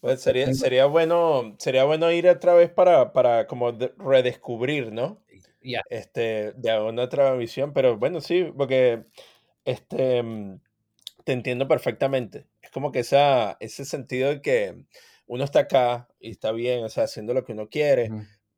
Pues 0.00 0.22
sería, 0.22 0.52
sería, 0.54 0.86
bueno, 0.86 1.56
sería 1.58 1.84
bueno 1.84 2.10
ir 2.12 2.28
otra 2.28 2.54
vez 2.54 2.70
para, 2.70 3.12
para 3.12 3.46
como 3.46 3.72
redescubrir, 3.98 4.92
¿no? 4.92 5.22
Este, 5.90 6.52
de 6.52 6.80
una 6.80 7.02
otra 7.02 7.34
visión, 7.34 7.72
pero 7.72 7.98
bueno, 7.98 8.20
sí, 8.20 8.44
porque 8.56 9.04
este, 9.64 10.22
mm, 10.22 10.60
te 11.24 11.32
entiendo 11.32 11.68
perfectamente. 11.68 12.46
Es 12.62 12.70
como 12.70 12.92
que 12.92 13.00
esa, 13.00 13.56
ese 13.60 13.84
sentido 13.84 14.30
de 14.30 14.40
que 14.40 14.84
uno 15.26 15.44
está 15.44 15.60
acá 15.60 16.08
y 16.20 16.30
está 16.30 16.52
bien, 16.52 16.84
o 16.84 16.88
sea, 16.88 17.04
haciendo 17.04 17.34
lo 17.34 17.44
que 17.44 17.52
uno 17.52 17.68
quiere, 17.68 18.10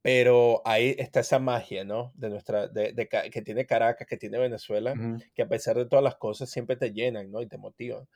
pero 0.03 0.63
ahí 0.65 0.95
está 0.99 1.21
esa 1.21 1.39
magia, 1.39 1.85
¿no? 1.85 2.13
De 2.15 2.31
nuestra, 2.31 2.69
de, 2.69 2.93
de, 2.93 3.09
que 3.09 3.43
tiene 3.43 3.67
Caracas, 3.67 4.07
que 4.07 4.17
tiene 4.17 4.39
Venezuela, 4.39 4.95
que 5.35 5.43
a 5.43 5.49
pesar 5.49 5.77
de 5.77 5.87
todas 5.87 6.05
las 6.05 6.17
cosas 6.17 6.49
siempre 6.49 6.77
te 6.77 6.93
llenan, 6.93 7.31
¿no? 7.31 7.43
Y 7.43 7.49
te 7.49 7.59
motivan. 7.59 8.07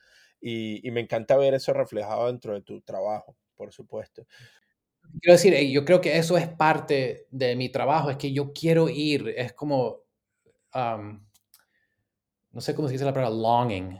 Y, 0.41 0.87
y 0.87 0.91
me 0.91 1.01
encanta 1.01 1.37
ver 1.37 1.53
eso 1.53 1.73
reflejado 1.73 2.27
dentro 2.27 2.53
de 2.53 2.61
tu 2.61 2.81
trabajo, 2.81 3.35
por 3.55 3.71
supuesto. 3.71 4.25
Quiero 5.21 5.33
decir, 5.33 5.53
eh, 5.53 5.71
yo 5.71 5.85
creo 5.85 6.01
que 6.01 6.17
eso 6.17 6.37
es 6.37 6.47
parte 6.47 7.27
de 7.31 7.55
mi 7.55 7.69
trabajo, 7.69 8.09
es 8.09 8.17
que 8.17 8.33
yo 8.33 8.51
quiero 8.53 8.89
ir, 8.89 9.33
es 9.37 9.53
como, 9.53 10.01
no 12.51 12.61
sé 12.61 12.75
cómo 12.75 12.87
se 12.87 12.93
dice 12.93 13.05
la 13.05 13.13
palabra 13.13 13.35
longing, 13.35 13.99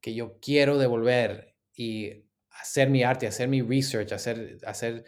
que 0.00 0.14
yo 0.14 0.38
quiero 0.40 0.78
devolver 0.78 1.54
y 1.74 2.24
hacer 2.60 2.90
mi 2.90 3.02
arte, 3.02 3.26
hacer 3.26 3.48
mi 3.48 3.62
research, 3.62 4.12
hacer, 4.12 4.58
hacer 4.66 5.04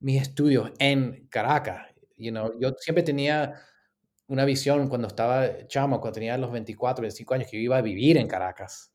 mis 0.00 0.20
estudios 0.20 0.72
en 0.78 1.28
Caracas. 1.28 1.86
You 2.16 2.30
know, 2.30 2.52
yo 2.60 2.72
siempre 2.78 3.02
tenía 3.02 3.54
una 4.26 4.44
visión 4.44 4.88
cuando 4.88 5.08
estaba 5.08 5.66
chamo, 5.66 6.00
cuando 6.00 6.14
tenía 6.14 6.36
los 6.38 6.52
24, 6.52 7.02
25 7.02 7.34
años, 7.34 7.48
que 7.50 7.56
yo 7.56 7.62
iba 7.62 7.78
a 7.78 7.82
vivir 7.82 8.16
en 8.18 8.28
Caracas 8.28 8.89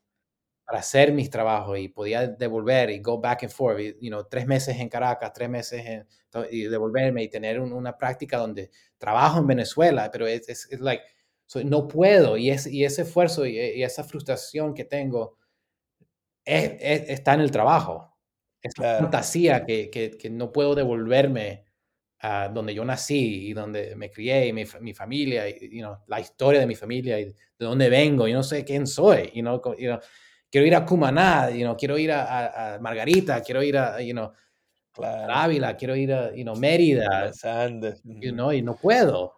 para 0.66 0.80
hacer 0.80 1.14
mis 1.14 1.30
trabajos 1.30 1.78
y 1.78 1.90
podía 1.90 2.28
devolver 2.28 2.90
y 2.90 3.00
go 3.00 3.20
back 3.22 3.44
and 3.44 3.52
forth, 3.52 3.80
you 4.02 4.10
know, 4.10 4.26
tres 4.28 4.48
meses 4.48 4.76
en 4.80 4.90
Caracas, 4.90 5.32
tres 5.32 5.48
meses 5.48 5.86
en, 5.86 6.08
y 6.50 6.64
devolverme 6.64 7.24
y 7.24 7.30
tener 7.30 7.60
una 7.60 7.96
práctica 7.96 8.38
donde 8.38 8.72
trabajo 8.98 9.40
en 9.40 9.48
Venezuela, 9.48 10.10
pero 10.12 10.26
es, 10.26 10.50
es, 10.50 10.80
like, 10.80 11.04
no 11.64 11.88
puedo 11.88 12.36
y, 12.36 12.50
es, 12.50 12.66
y 12.66 12.84
ese 12.84 13.04
esfuerzo 13.04 13.46
y, 13.46 13.84
esa 13.84 14.04
frustración 14.04 14.74
que 14.74 14.86
tengo 14.86 15.38
está 16.44 17.36
en 17.36 17.42
el 17.42 17.52
trabajo. 17.52 18.12
Es 18.60 18.74
una 18.80 18.98
fantasía 18.98 19.64
que, 19.64 19.92
que, 19.92 20.18
que, 20.18 20.30
no 20.32 20.52
puedo 20.52 20.74
devolverme 20.74 21.66
a 22.22 22.50
donde 22.50 22.74
yo 22.74 22.84
nací 22.84 23.50
y 23.50 23.54
donde 23.54 23.96
me 23.96 24.10
crié 24.10 24.48
y 24.48 24.54
mi, 24.54 24.64
mi 24.82 24.96
familia, 24.96 25.48
y, 25.48 25.70
you 25.70 25.84
know, 25.84 25.98
la 26.08 26.20
historia 26.20 26.60
de 26.60 26.66
mi 26.66 26.74
familia 26.74 27.20
y 27.20 27.26
de 27.26 27.36
dónde 27.60 27.88
vengo, 27.88 28.28
yo 28.28 28.34
no 28.34 28.42
sé 28.42 28.66
quién 28.66 28.88
soy, 28.88 29.32
you 29.36 29.44
know, 29.44 29.62
you 29.78 29.90
know 29.90 30.00
quiero 30.52 30.68
ir 30.68 30.76
a 30.76 30.86
Cumaná, 30.86 31.50
you 31.52 31.62
know, 31.62 31.76
quiero 31.76 31.98
ir 31.98 32.12
a, 32.12 32.76
a, 32.76 32.80
Margarita, 32.80 33.42
quiero 33.42 33.64
ir 33.64 33.78
a, 33.78 34.02
you 34.02 34.14
know, 34.14 34.32
Ávila, 34.98 35.76
quiero 35.76 35.96
ir 35.96 36.14
a, 36.14 36.34
you 36.34 36.44
know, 36.44 36.56
Mérida, 36.56 37.32
you 38.04 38.32
know, 38.32 38.52
y 38.52 38.62
no 38.62 38.76
puedo. 38.76 39.34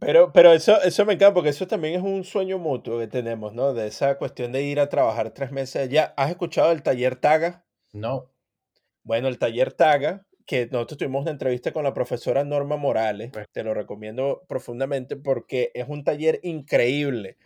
Pero, 0.00 0.32
pero 0.32 0.52
eso, 0.52 0.82
eso 0.82 1.04
me 1.04 1.12
encanta 1.12 1.34
porque 1.34 1.50
eso 1.50 1.66
también 1.66 1.94
es 1.94 2.02
un 2.02 2.24
sueño 2.24 2.58
mutuo 2.58 2.98
que 2.98 3.06
tenemos, 3.06 3.52
¿no? 3.52 3.72
De 3.72 3.86
esa 3.86 4.18
cuestión 4.18 4.50
de 4.50 4.64
ir 4.64 4.80
a 4.80 4.88
trabajar 4.88 5.30
tres 5.30 5.52
meses 5.52 5.82
allá. 5.82 6.12
¿Has 6.16 6.30
escuchado 6.30 6.72
el 6.72 6.82
taller 6.82 7.14
Taga? 7.14 7.64
No. 7.92 8.32
Bueno, 9.04 9.28
el 9.28 9.38
taller 9.38 9.72
Taga, 9.72 10.26
que 10.44 10.66
nosotros 10.66 10.98
tuvimos 10.98 11.22
una 11.22 11.30
entrevista 11.30 11.72
con 11.72 11.84
la 11.84 11.94
profesora 11.94 12.42
Norma 12.42 12.76
Morales, 12.76 13.30
pues 13.32 13.46
te 13.52 13.62
lo 13.62 13.72
recomiendo 13.72 14.42
profundamente 14.48 15.14
porque 15.14 15.70
es 15.74 15.86
un 15.88 16.02
taller 16.02 16.40
increíble 16.42 17.36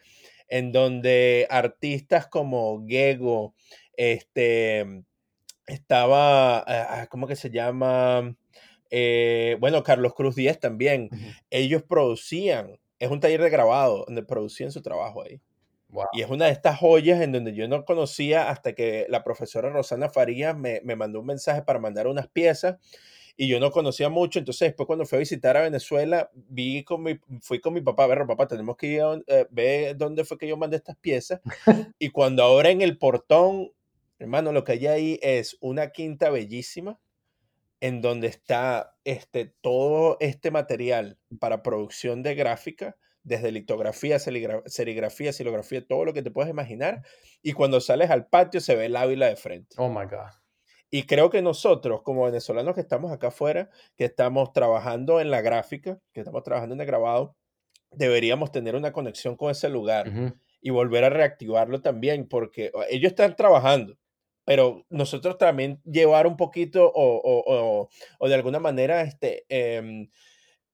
en 0.54 0.70
donde 0.70 1.48
artistas 1.50 2.28
como 2.28 2.86
Gego, 2.86 3.56
este, 3.96 5.02
estaba, 5.66 6.58
ah, 6.58 6.64
ah, 6.68 7.06
¿cómo 7.10 7.26
que 7.26 7.34
se 7.34 7.50
llama? 7.50 8.36
Eh, 8.88 9.56
bueno, 9.58 9.82
Carlos 9.82 10.14
Cruz 10.14 10.36
Díaz 10.36 10.60
también, 10.60 11.10
ellos 11.50 11.82
producían, 11.82 12.78
es 13.00 13.10
un 13.10 13.18
taller 13.18 13.42
de 13.42 13.50
grabado 13.50 14.04
donde 14.06 14.22
producían 14.22 14.70
su 14.70 14.80
trabajo 14.80 15.24
ahí. 15.24 15.40
Y 16.12 16.22
es 16.22 16.30
una 16.30 16.46
de 16.46 16.52
estas 16.52 16.78
joyas 16.78 17.20
en 17.20 17.32
donde 17.32 17.52
yo 17.52 17.66
no 17.66 17.84
conocía 17.84 18.48
hasta 18.48 18.74
que 18.74 19.06
la 19.08 19.24
profesora 19.24 19.70
Rosana 19.70 20.08
Farías 20.08 20.56
me, 20.56 20.80
me 20.84 20.94
mandó 20.94 21.18
un 21.18 21.26
mensaje 21.26 21.62
para 21.62 21.80
mandar 21.80 22.06
unas 22.06 22.28
piezas 22.28 22.76
y 23.36 23.48
yo 23.48 23.58
no 23.58 23.70
conocía 23.70 24.08
mucho, 24.08 24.38
entonces 24.38 24.68
después 24.68 24.86
cuando 24.86 25.06
fui 25.06 25.16
a 25.16 25.20
visitar 25.20 25.56
a 25.56 25.62
Venezuela, 25.62 26.30
vi 26.34 26.84
con 26.84 27.02
mi, 27.02 27.18
fui 27.40 27.60
con 27.60 27.74
mi 27.74 27.80
papá, 27.80 28.04
a 28.04 28.06
ver, 28.08 28.26
papá, 28.26 28.46
tenemos 28.46 28.76
que 28.76 28.86
ir 28.86 29.02
a 29.02 29.20
eh, 29.26 29.46
ver 29.50 29.96
dónde 29.96 30.24
fue 30.24 30.38
que 30.38 30.46
yo 30.46 30.56
mandé 30.56 30.76
estas 30.76 30.96
piezas, 30.96 31.40
y 31.98 32.10
cuando 32.10 32.42
ahora 32.42 32.70
en 32.70 32.80
el 32.80 32.96
portón, 32.98 33.72
hermano, 34.18 34.52
lo 34.52 34.62
que 34.62 34.72
hay 34.72 34.86
ahí 34.86 35.20
es 35.22 35.56
una 35.60 35.90
quinta 35.90 36.30
bellísima, 36.30 37.00
en 37.80 38.00
donde 38.00 38.28
está 38.28 38.94
este, 39.04 39.52
todo 39.60 40.16
este 40.20 40.50
material 40.50 41.18
para 41.38 41.62
producción 41.62 42.22
de 42.22 42.34
gráfica, 42.34 42.96
desde 43.24 43.50
litografía, 43.50 44.18
serigrafía, 44.18 45.32
silografía, 45.32 45.86
todo 45.86 46.04
lo 46.04 46.12
que 46.12 46.22
te 46.22 46.30
puedes 46.30 46.50
imaginar, 46.50 47.02
y 47.42 47.52
cuando 47.52 47.80
sales 47.80 48.10
al 48.10 48.26
patio 48.28 48.60
se 48.60 48.76
ve 48.76 48.86
el 48.86 48.96
Ávila 48.96 49.26
de 49.26 49.36
frente. 49.36 49.74
Oh 49.78 49.88
my 49.88 50.04
God. 50.04 50.43
Y 50.94 51.06
creo 51.06 51.28
que 51.28 51.42
nosotros, 51.42 52.02
como 52.02 52.24
venezolanos 52.24 52.76
que 52.76 52.80
estamos 52.80 53.10
acá 53.10 53.26
afuera, 53.26 53.68
que 53.96 54.04
estamos 54.04 54.52
trabajando 54.52 55.20
en 55.20 55.28
la 55.28 55.40
gráfica, 55.40 55.98
que 56.12 56.20
estamos 56.20 56.44
trabajando 56.44 56.76
en 56.76 56.80
el 56.82 56.86
grabado, 56.86 57.34
deberíamos 57.90 58.52
tener 58.52 58.76
una 58.76 58.92
conexión 58.92 59.36
con 59.36 59.50
ese 59.50 59.68
lugar 59.68 60.08
y 60.60 60.70
volver 60.70 61.02
a 61.02 61.10
reactivarlo 61.10 61.82
también, 61.82 62.28
porque 62.28 62.70
ellos 62.90 63.10
están 63.10 63.34
trabajando, 63.34 63.98
pero 64.44 64.86
nosotros 64.88 65.36
también 65.36 65.80
llevar 65.82 66.28
un 66.28 66.36
poquito 66.36 66.86
o, 66.86 67.20
o, 67.24 67.88
o, 68.20 68.28
de 68.28 68.34
alguna 68.36 68.60
manera 68.60 69.02
este, 69.02 69.46
em, 69.48 70.10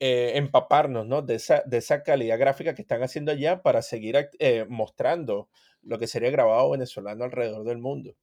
eh, 0.00 0.32
empaparnos 0.34 1.06
¿no? 1.06 1.22
de, 1.22 1.36
esa, 1.36 1.62
de 1.64 1.78
esa 1.78 2.02
calidad 2.02 2.38
gráfica 2.38 2.74
que 2.74 2.82
están 2.82 3.02
haciendo 3.02 3.32
allá 3.32 3.62
para 3.62 3.80
seguir 3.80 4.28
eh, 4.38 4.66
mostrando 4.68 5.48
lo 5.80 5.98
que 5.98 6.06
sería 6.06 6.30
grabado 6.30 6.68
venezolano 6.68 7.24
alrededor 7.24 7.64
del 7.64 7.78
mundo. 7.78 8.14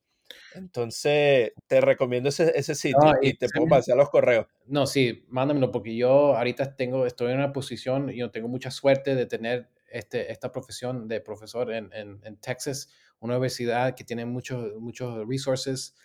Entonces, 0.53 1.53
te 1.67 1.81
recomiendo 1.81 2.29
ese, 2.29 2.51
ese 2.57 2.75
sitio 2.75 3.13
y, 3.21 3.37
te 3.37 3.47
puedo 3.49 3.67
pasar 3.67 3.97
los 3.97 4.09
correos. 4.09 4.47
No, 4.65 4.87
sí, 4.87 5.25
mándamelo 5.29 5.71
porque 5.71 5.95
yo 5.95 6.35
ahorita 6.35 6.75
tengo, 6.75 7.05
estoy 7.05 7.31
en 7.31 7.37
una 7.37 7.53
posición 7.53 8.09
y 8.09 8.17
yo 8.17 8.31
tengo 8.31 8.47
mucha 8.47 8.71
suerte 8.71 9.15
de 9.15 9.25
tener 9.25 9.69
este, 9.89 10.31
esta 10.31 10.51
profesión 10.51 11.07
de 11.07 11.21
profesor 11.21 11.71
en, 11.71 11.91
en, 11.93 12.19
en 12.23 12.37
Texas, 12.37 12.89
una 13.19 13.35
universidad 13.35 13.95
que 13.95 14.03
tiene 14.03 14.25
muchos, 14.25 14.75
muchos 14.79 15.27
resources, 15.27 15.95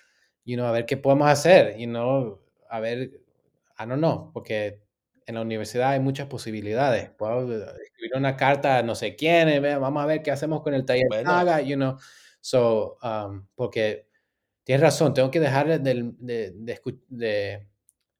you 0.44 0.56
know, 0.56 0.66
a 0.66 0.72
ver 0.72 0.86
qué 0.86 0.96
podemos 0.96 1.28
hacer, 1.28 1.76
you 1.76 1.86
know, 1.86 2.40
a 2.70 2.80
ver, 2.80 3.10
I 3.78 3.86
don't 3.86 3.98
know, 3.98 4.30
porque 4.32 4.82
en 5.26 5.34
la 5.34 5.42
universidad 5.42 5.90
hay 5.90 6.00
muchas 6.00 6.26
posibilidades. 6.26 7.10
Puedo 7.10 7.42
escribir 7.52 8.16
una 8.16 8.36
carta 8.36 8.78
a 8.78 8.82
no 8.82 8.94
sé 8.94 9.16
quién, 9.16 9.62
vamos 9.80 10.02
a 10.02 10.06
ver 10.06 10.22
qué 10.22 10.30
hacemos 10.30 10.62
con 10.62 10.74
el 10.74 10.84
taller 10.84 11.06
bueno. 11.08 11.60
you 11.60 11.76
know. 11.76 11.96
So, 12.40 12.98
um, 13.02 13.46
porque 13.54 14.08
tienes 14.64 14.82
razón, 14.82 15.14
tengo 15.14 15.30
que 15.30 15.40
dejar 15.40 15.80
de, 15.80 16.12
de, 16.18 16.52
de, 17.08 17.66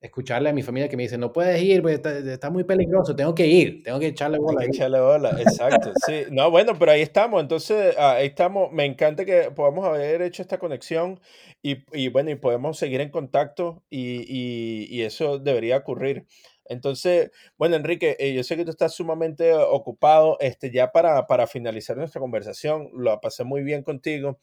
escucharle 0.01 0.49
a 0.51 0.53
mi 0.53 0.63
familia 0.63 0.89
que 0.89 0.97
me 0.97 1.05
dice, 1.05 1.17
no 1.17 1.33
puedes 1.33 1.63
ir, 1.63 1.81
pues 1.81 2.01
está, 2.05 2.51
muy 2.51 2.65
peligroso, 2.65 3.15
tengo 3.15 3.35
que 3.35 3.47
ir, 3.47 3.85
tengo 3.85 4.01
que 4.01 4.09
echarle 4.09 4.39
bola. 4.39 4.61
que 4.63 4.67
echarle 4.67 5.01
bola, 5.01 5.31
exacto. 5.41 5.93
sí, 6.07 6.25
no, 6.31 6.51
bueno, 6.51 6.77
pero 6.77 6.91
ahí 6.91 7.03
estamos, 7.03 7.41
entonces 7.41 7.95
ah, 7.97 8.15
ahí 8.15 8.27
estamos, 8.27 8.73
me 8.73 8.85
encanta 8.85 9.25
que 9.25 9.53
podamos 9.55 9.87
haber 9.87 10.23
hecho 10.23 10.43
esta 10.43 10.59
conexión 10.59 11.21
y, 11.63 11.85
y 11.93 12.09
bueno, 12.09 12.31
y 12.31 12.35
podemos 12.35 12.79
seguir 12.79 13.01
en 13.01 13.11
contacto 13.11 13.85
y, 13.91 14.23
y, 14.27 14.89
y 14.91 15.03
eso 15.03 15.39
debería 15.39 15.77
ocurrir. 15.77 16.27
Entonces, 16.73 17.31
bueno, 17.57 17.77
Enrique, 17.77 18.17
eh, 18.19 18.35
yo 18.35 18.43
sé 18.43 18.57
que 18.57 18.65
tú 18.65 18.71
estás 18.71 18.95
sumamente 18.95 19.53
ocupado. 19.55 20.37
Este, 20.41 20.71
ya 20.71 20.91
para, 20.91 21.27
para 21.27 21.47
finalizar 21.47 21.97
nuestra 21.97 22.21
conversación, 22.21 22.91
lo 22.95 23.21
pasé 23.21 23.45
muy 23.45 23.63
bien 23.63 23.83
contigo. 23.83 24.39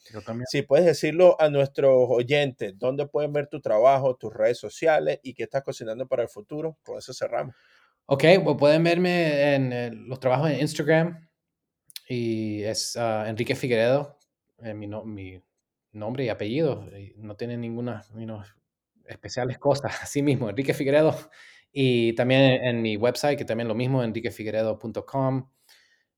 Si 0.47 0.61
puedes 0.61 0.85
decirlo 0.85 1.35
a 1.39 1.49
nuestros 1.49 2.07
oyentes, 2.09 2.77
¿dónde 2.77 3.07
pueden 3.07 3.33
ver 3.33 3.47
tu 3.47 3.59
trabajo, 3.61 4.15
tus 4.15 4.33
redes 4.33 4.57
sociales 4.57 5.19
y 5.23 5.33
qué 5.33 5.43
estás 5.43 5.63
cocinando 5.63 6.07
para 6.07 6.23
el 6.23 6.29
futuro? 6.29 6.77
Con 6.83 6.97
eso 6.97 7.13
cerramos. 7.13 7.55
Ok, 8.05 8.23
pues 8.43 8.57
pueden 8.57 8.83
verme 8.83 9.55
en 9.55 9.73
eh, 9.73 9.91
los 9.93 10.19
trabajos 10.19 10.49
en 10.49 10.59
Instagram 10.61 11.29
y 12.07 12.63
es 12.63 12.97
ah, 12.97 13.25
Enrique 13.27 13.55
Figueredo, 13.55 14.17
eh, 14.63 14.73
mi, 14.73 14.87
mi, 14.87 15.43
nombre 15.91 16.25
y 16.25 16.29
apellido. 16.29 16.87
no 17.17 17.35
tiene 17.35 17.55
ninguna 17.55 18.03
especiales 19.05 19.57
cosas, 19.57 19.91
así 20.01 20.21
mismo, 20.21 20.49
Enrique 20.49 20.73
Figueredo. 20.73 21.15
Y 21.71 22.13
también 22.13 22.63
en 22.63 22.81
mi 22.81 22.97
website, 22.97 23.37
que 23.37 23.45
también 23.45 23.67
lo 23.67 23.75
mismo, 23.75 24.03
enriquefigueredo.com. 24.03 25.49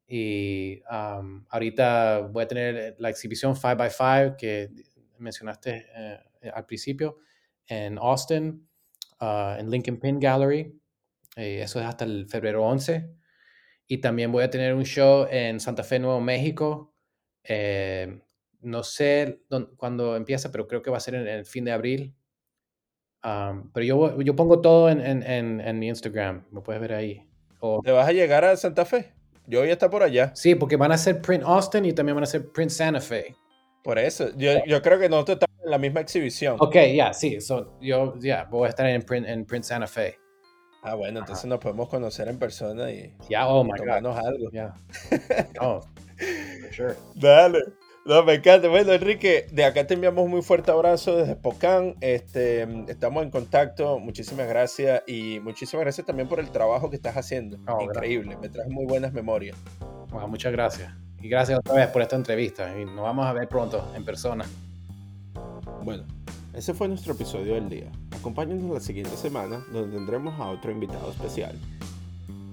Y 0.07 0.81
ahorita 0.87 2.19
voy 2.31 2.43
a 2.43 2.47
tener 2.47 2.95
la 2.99 3.09
exhibición 3.09 3.55
5x5 3.55 4.35
que 4.35 4.69
mencionaste 5.17 5.85
eh, 5.95 6.51
al 6.53 6.65
principio 6.65 7.19
en 7.67 7.97
Austin, 7.97 8.67
ah, 9.19 9.57
en 9.59 9.69
Lincoln 9.69 9.99
Pin 9.99 10.19
Gallery. 10.19 10.77
Eh, 11.37 11.61
eso 11.61 11.79
es 11.79 11.85
hasta 11.85 12.05
el 12.05 12.27
febrero 12.27 12.65
11. 12.65 13.09
Y 13.87 13.97
también 13.99 14.31
voy 14.31 14.43
a 14.43 14.49
tener 14.49 14.73
un 14.73 14.83
show 14.83 15.27
en 15.29 15.59
Santa 15.59 15.83
Fe, 15.83 15.99
Nuevo 15.99 16.19
México. 16.19 16.93
Eh, 17.43 18.21
no 18.61 18.83
sé 18.83 19.43
cuándo 19.77 20.15
empieza, 20.15 20.51
pero 20.51 20.67
creo 20.67 20.81
que 20.81 20.91
va 20.91 20.97
a 20.97 21.01
ser 21.01 21.15
en 21.15 21.27
el 21.27 21.45
fin 21.45 21.65
de 21.65 21.71
abril 21.71 22.15
pero 23.21 23.85
yo, 23.85 24.21
yo 24.21 24.35
pongo 24.35 24.61
todo 24.61 24.89
en, 24.89 25.01
en, 25.01 25.61
en, 25.61 25.79
mi 25.79 25.87
Instagram, 25.87 26.45
me 26.51 26.61
puedes 26.61 26.81
ver 26.81 26.93
ahí. 26.93 27.27
¿Te 27.83 27.91
vas 27.91 28.07
a 28.07 28.11
llegar 28.11 28.43
a 28.43 28.55
Santa 28.57 28.85
Fe? 28.85 29.13
Yo 29.47 29.59
voy 29.59 29.69
a 29.69 29.73
estar 29.73 29.89
por 29.89 30.03
allá. 30.03 30.31
Sí, 30.35 30.55
porque 30.55 30.75
van 30.75 30.91
a 30.91 30.97
ser 30.97 31.21
Print 31.21 31.43
Austin 31.43 31.85
y 31.85 31.93
también 31.93 32.15
van 32.15 32.23
a 32.23 32.27
ser 32.27 32.51
Print 32.51 32.71
Santa 32.71 33.01
Fe. 33.01 33.35
Por 33.83 33.97
eso, 33.97 34.29
yo, 34.37 34.63
yo 34.65 34.81
creo 34.81 34.99
que 34.99 35.09
nosotros 35.09 35.39
estamos 35.41 35.63
en 35.63 35.71
la 35.71 35.77
misma 35.77 36.01
exhibición. 36.01 36.57
Ok, 36.59 36.75
ya, 36.95 37.13
sí, 37.13 37.37
yo 37.81 38.17
ya 38.19 38.45
voy 38.45 38.67
a 38.67 38.69
estar 38.69 38.85
en 38.85 39.01
Print, 39.01 39.27
en 39.27 39.45
Print 39.45 39.65
Santa 39.65 39.87
Fe. 39.87 40.17
Ah, 40.83 40.95
bueno, 40.95 41.19
entonces 41.19 41.45
nos 41.45 41.59
podemos 41.59 41.89
conocer 41.89 42.27
en 42.27 42.39
persona 42.39 42.89
y 42.91 43.15
ya, 43.29 43.47
oh 43.47 43.63
my 43.63 43.73
tomarnos 43.75 44.17
algo. 44.17 44.49
Ya. 44.51 44.73
Oh, 45.61 45.81
sure. 46.71 46.95
Dale. 47.15 47.59
No, 48.03 48.23
me 48.23 48.33
encanta. 48.33 48.67
Bueno, 48.67 48.93
Enrique, 48.93 49.45
de 49.51 49.63
acá 49.63 49.85
te 49.85 49.93
enviamos 49.93 50.25
un 50.25 50.31
muy 50.31 50.41
fuerte 50.41 50.71
abrazo 50.71 51.17
desde 51.17 51.33
Spokane. 51.33 51.95
Este, 52.01 52.63
estamos 52.89 53.23
en 53.23 53.29
contacto. 53.29 53.99
Muchísimas 53.99 54.47
gracias. 54.47 55.03
Y 55.05 55.39
muchísimas 55.39 55.83
gracias 55.83 56.07
también 56.07 56.27
por 56.27 56.39
el 56.39 56.49
trabajo 56.49 56.89
que 56.89 56.95
estás 56.95 57.15
haciendo. 57.15 57.59
Increíble. 57.79 58.37
Me 58.41 58.49
traes 58.49 58.69
muy 58.69 58.85
buenas 58.85 59.13
memorias. 59.13 59.55
muchas 60.27 60.51
gracias. 60.51 60.91
Y 61.21 61.29
gracias 61.29 61.59
otra 61.59 61.75
vez 61.75 61.87
por 61.87 62.01
esta 62.01 62.15
entrevista. 62.15 62.75
Y 62.75 62.85
nos 62.85 63.03
vamos 63.03 63.27
a 63.27 63.33
ver 63.33 63.47
pronto 63.47 63.91
en 63.95 64.03
persona. 64.03 64.45
Bueno, 65.83 66.03
ese 66.55 66.73
fue 66.73 66.87
nuestro 66.87 67.13
episodio 67.13 67.53
del 67.53 67.69
día. 67.69 67.91
Acompáñanos 68.17 68.73
la 68.73 68.79
siguiente 68.79 69.15
semana, 69.15 69.63
donde 69.71 69.95
tendremos 69.95 70.39
a 70.39 70.49
otro 70.49 70.71
invitado 70.71 71.11
especial. 71.11 71.55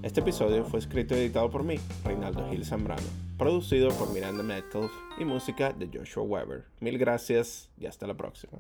Este 0.09 0.21
episodio 0.21 0.65
fue 0.65 0.79
escrito 0.79 1.15
y 1.15 1.19
editado 1.19 1.51
por 1.51 1.65
mí, 1.65 1.79
Reinaldo 2.03 2.49
Gil 2.49 2.65
Zambrano, 2.65 3.03
producido 3.37 3.91
por 3.91 4.11
Miranda 4.11 4.43
Metcalf 4.43 4.91
y 5.19 5.27
música 5.27 5.75
de 5.75 5.87
Joshua 5.93 6.23
Weber. 6.23 6.65
Mil 6.81 6.97
gracias 6.97 7.69
y 7.77 7.85
hasta 7.85 8.07
la 8.07 8.15
próxima. 8.15 8.59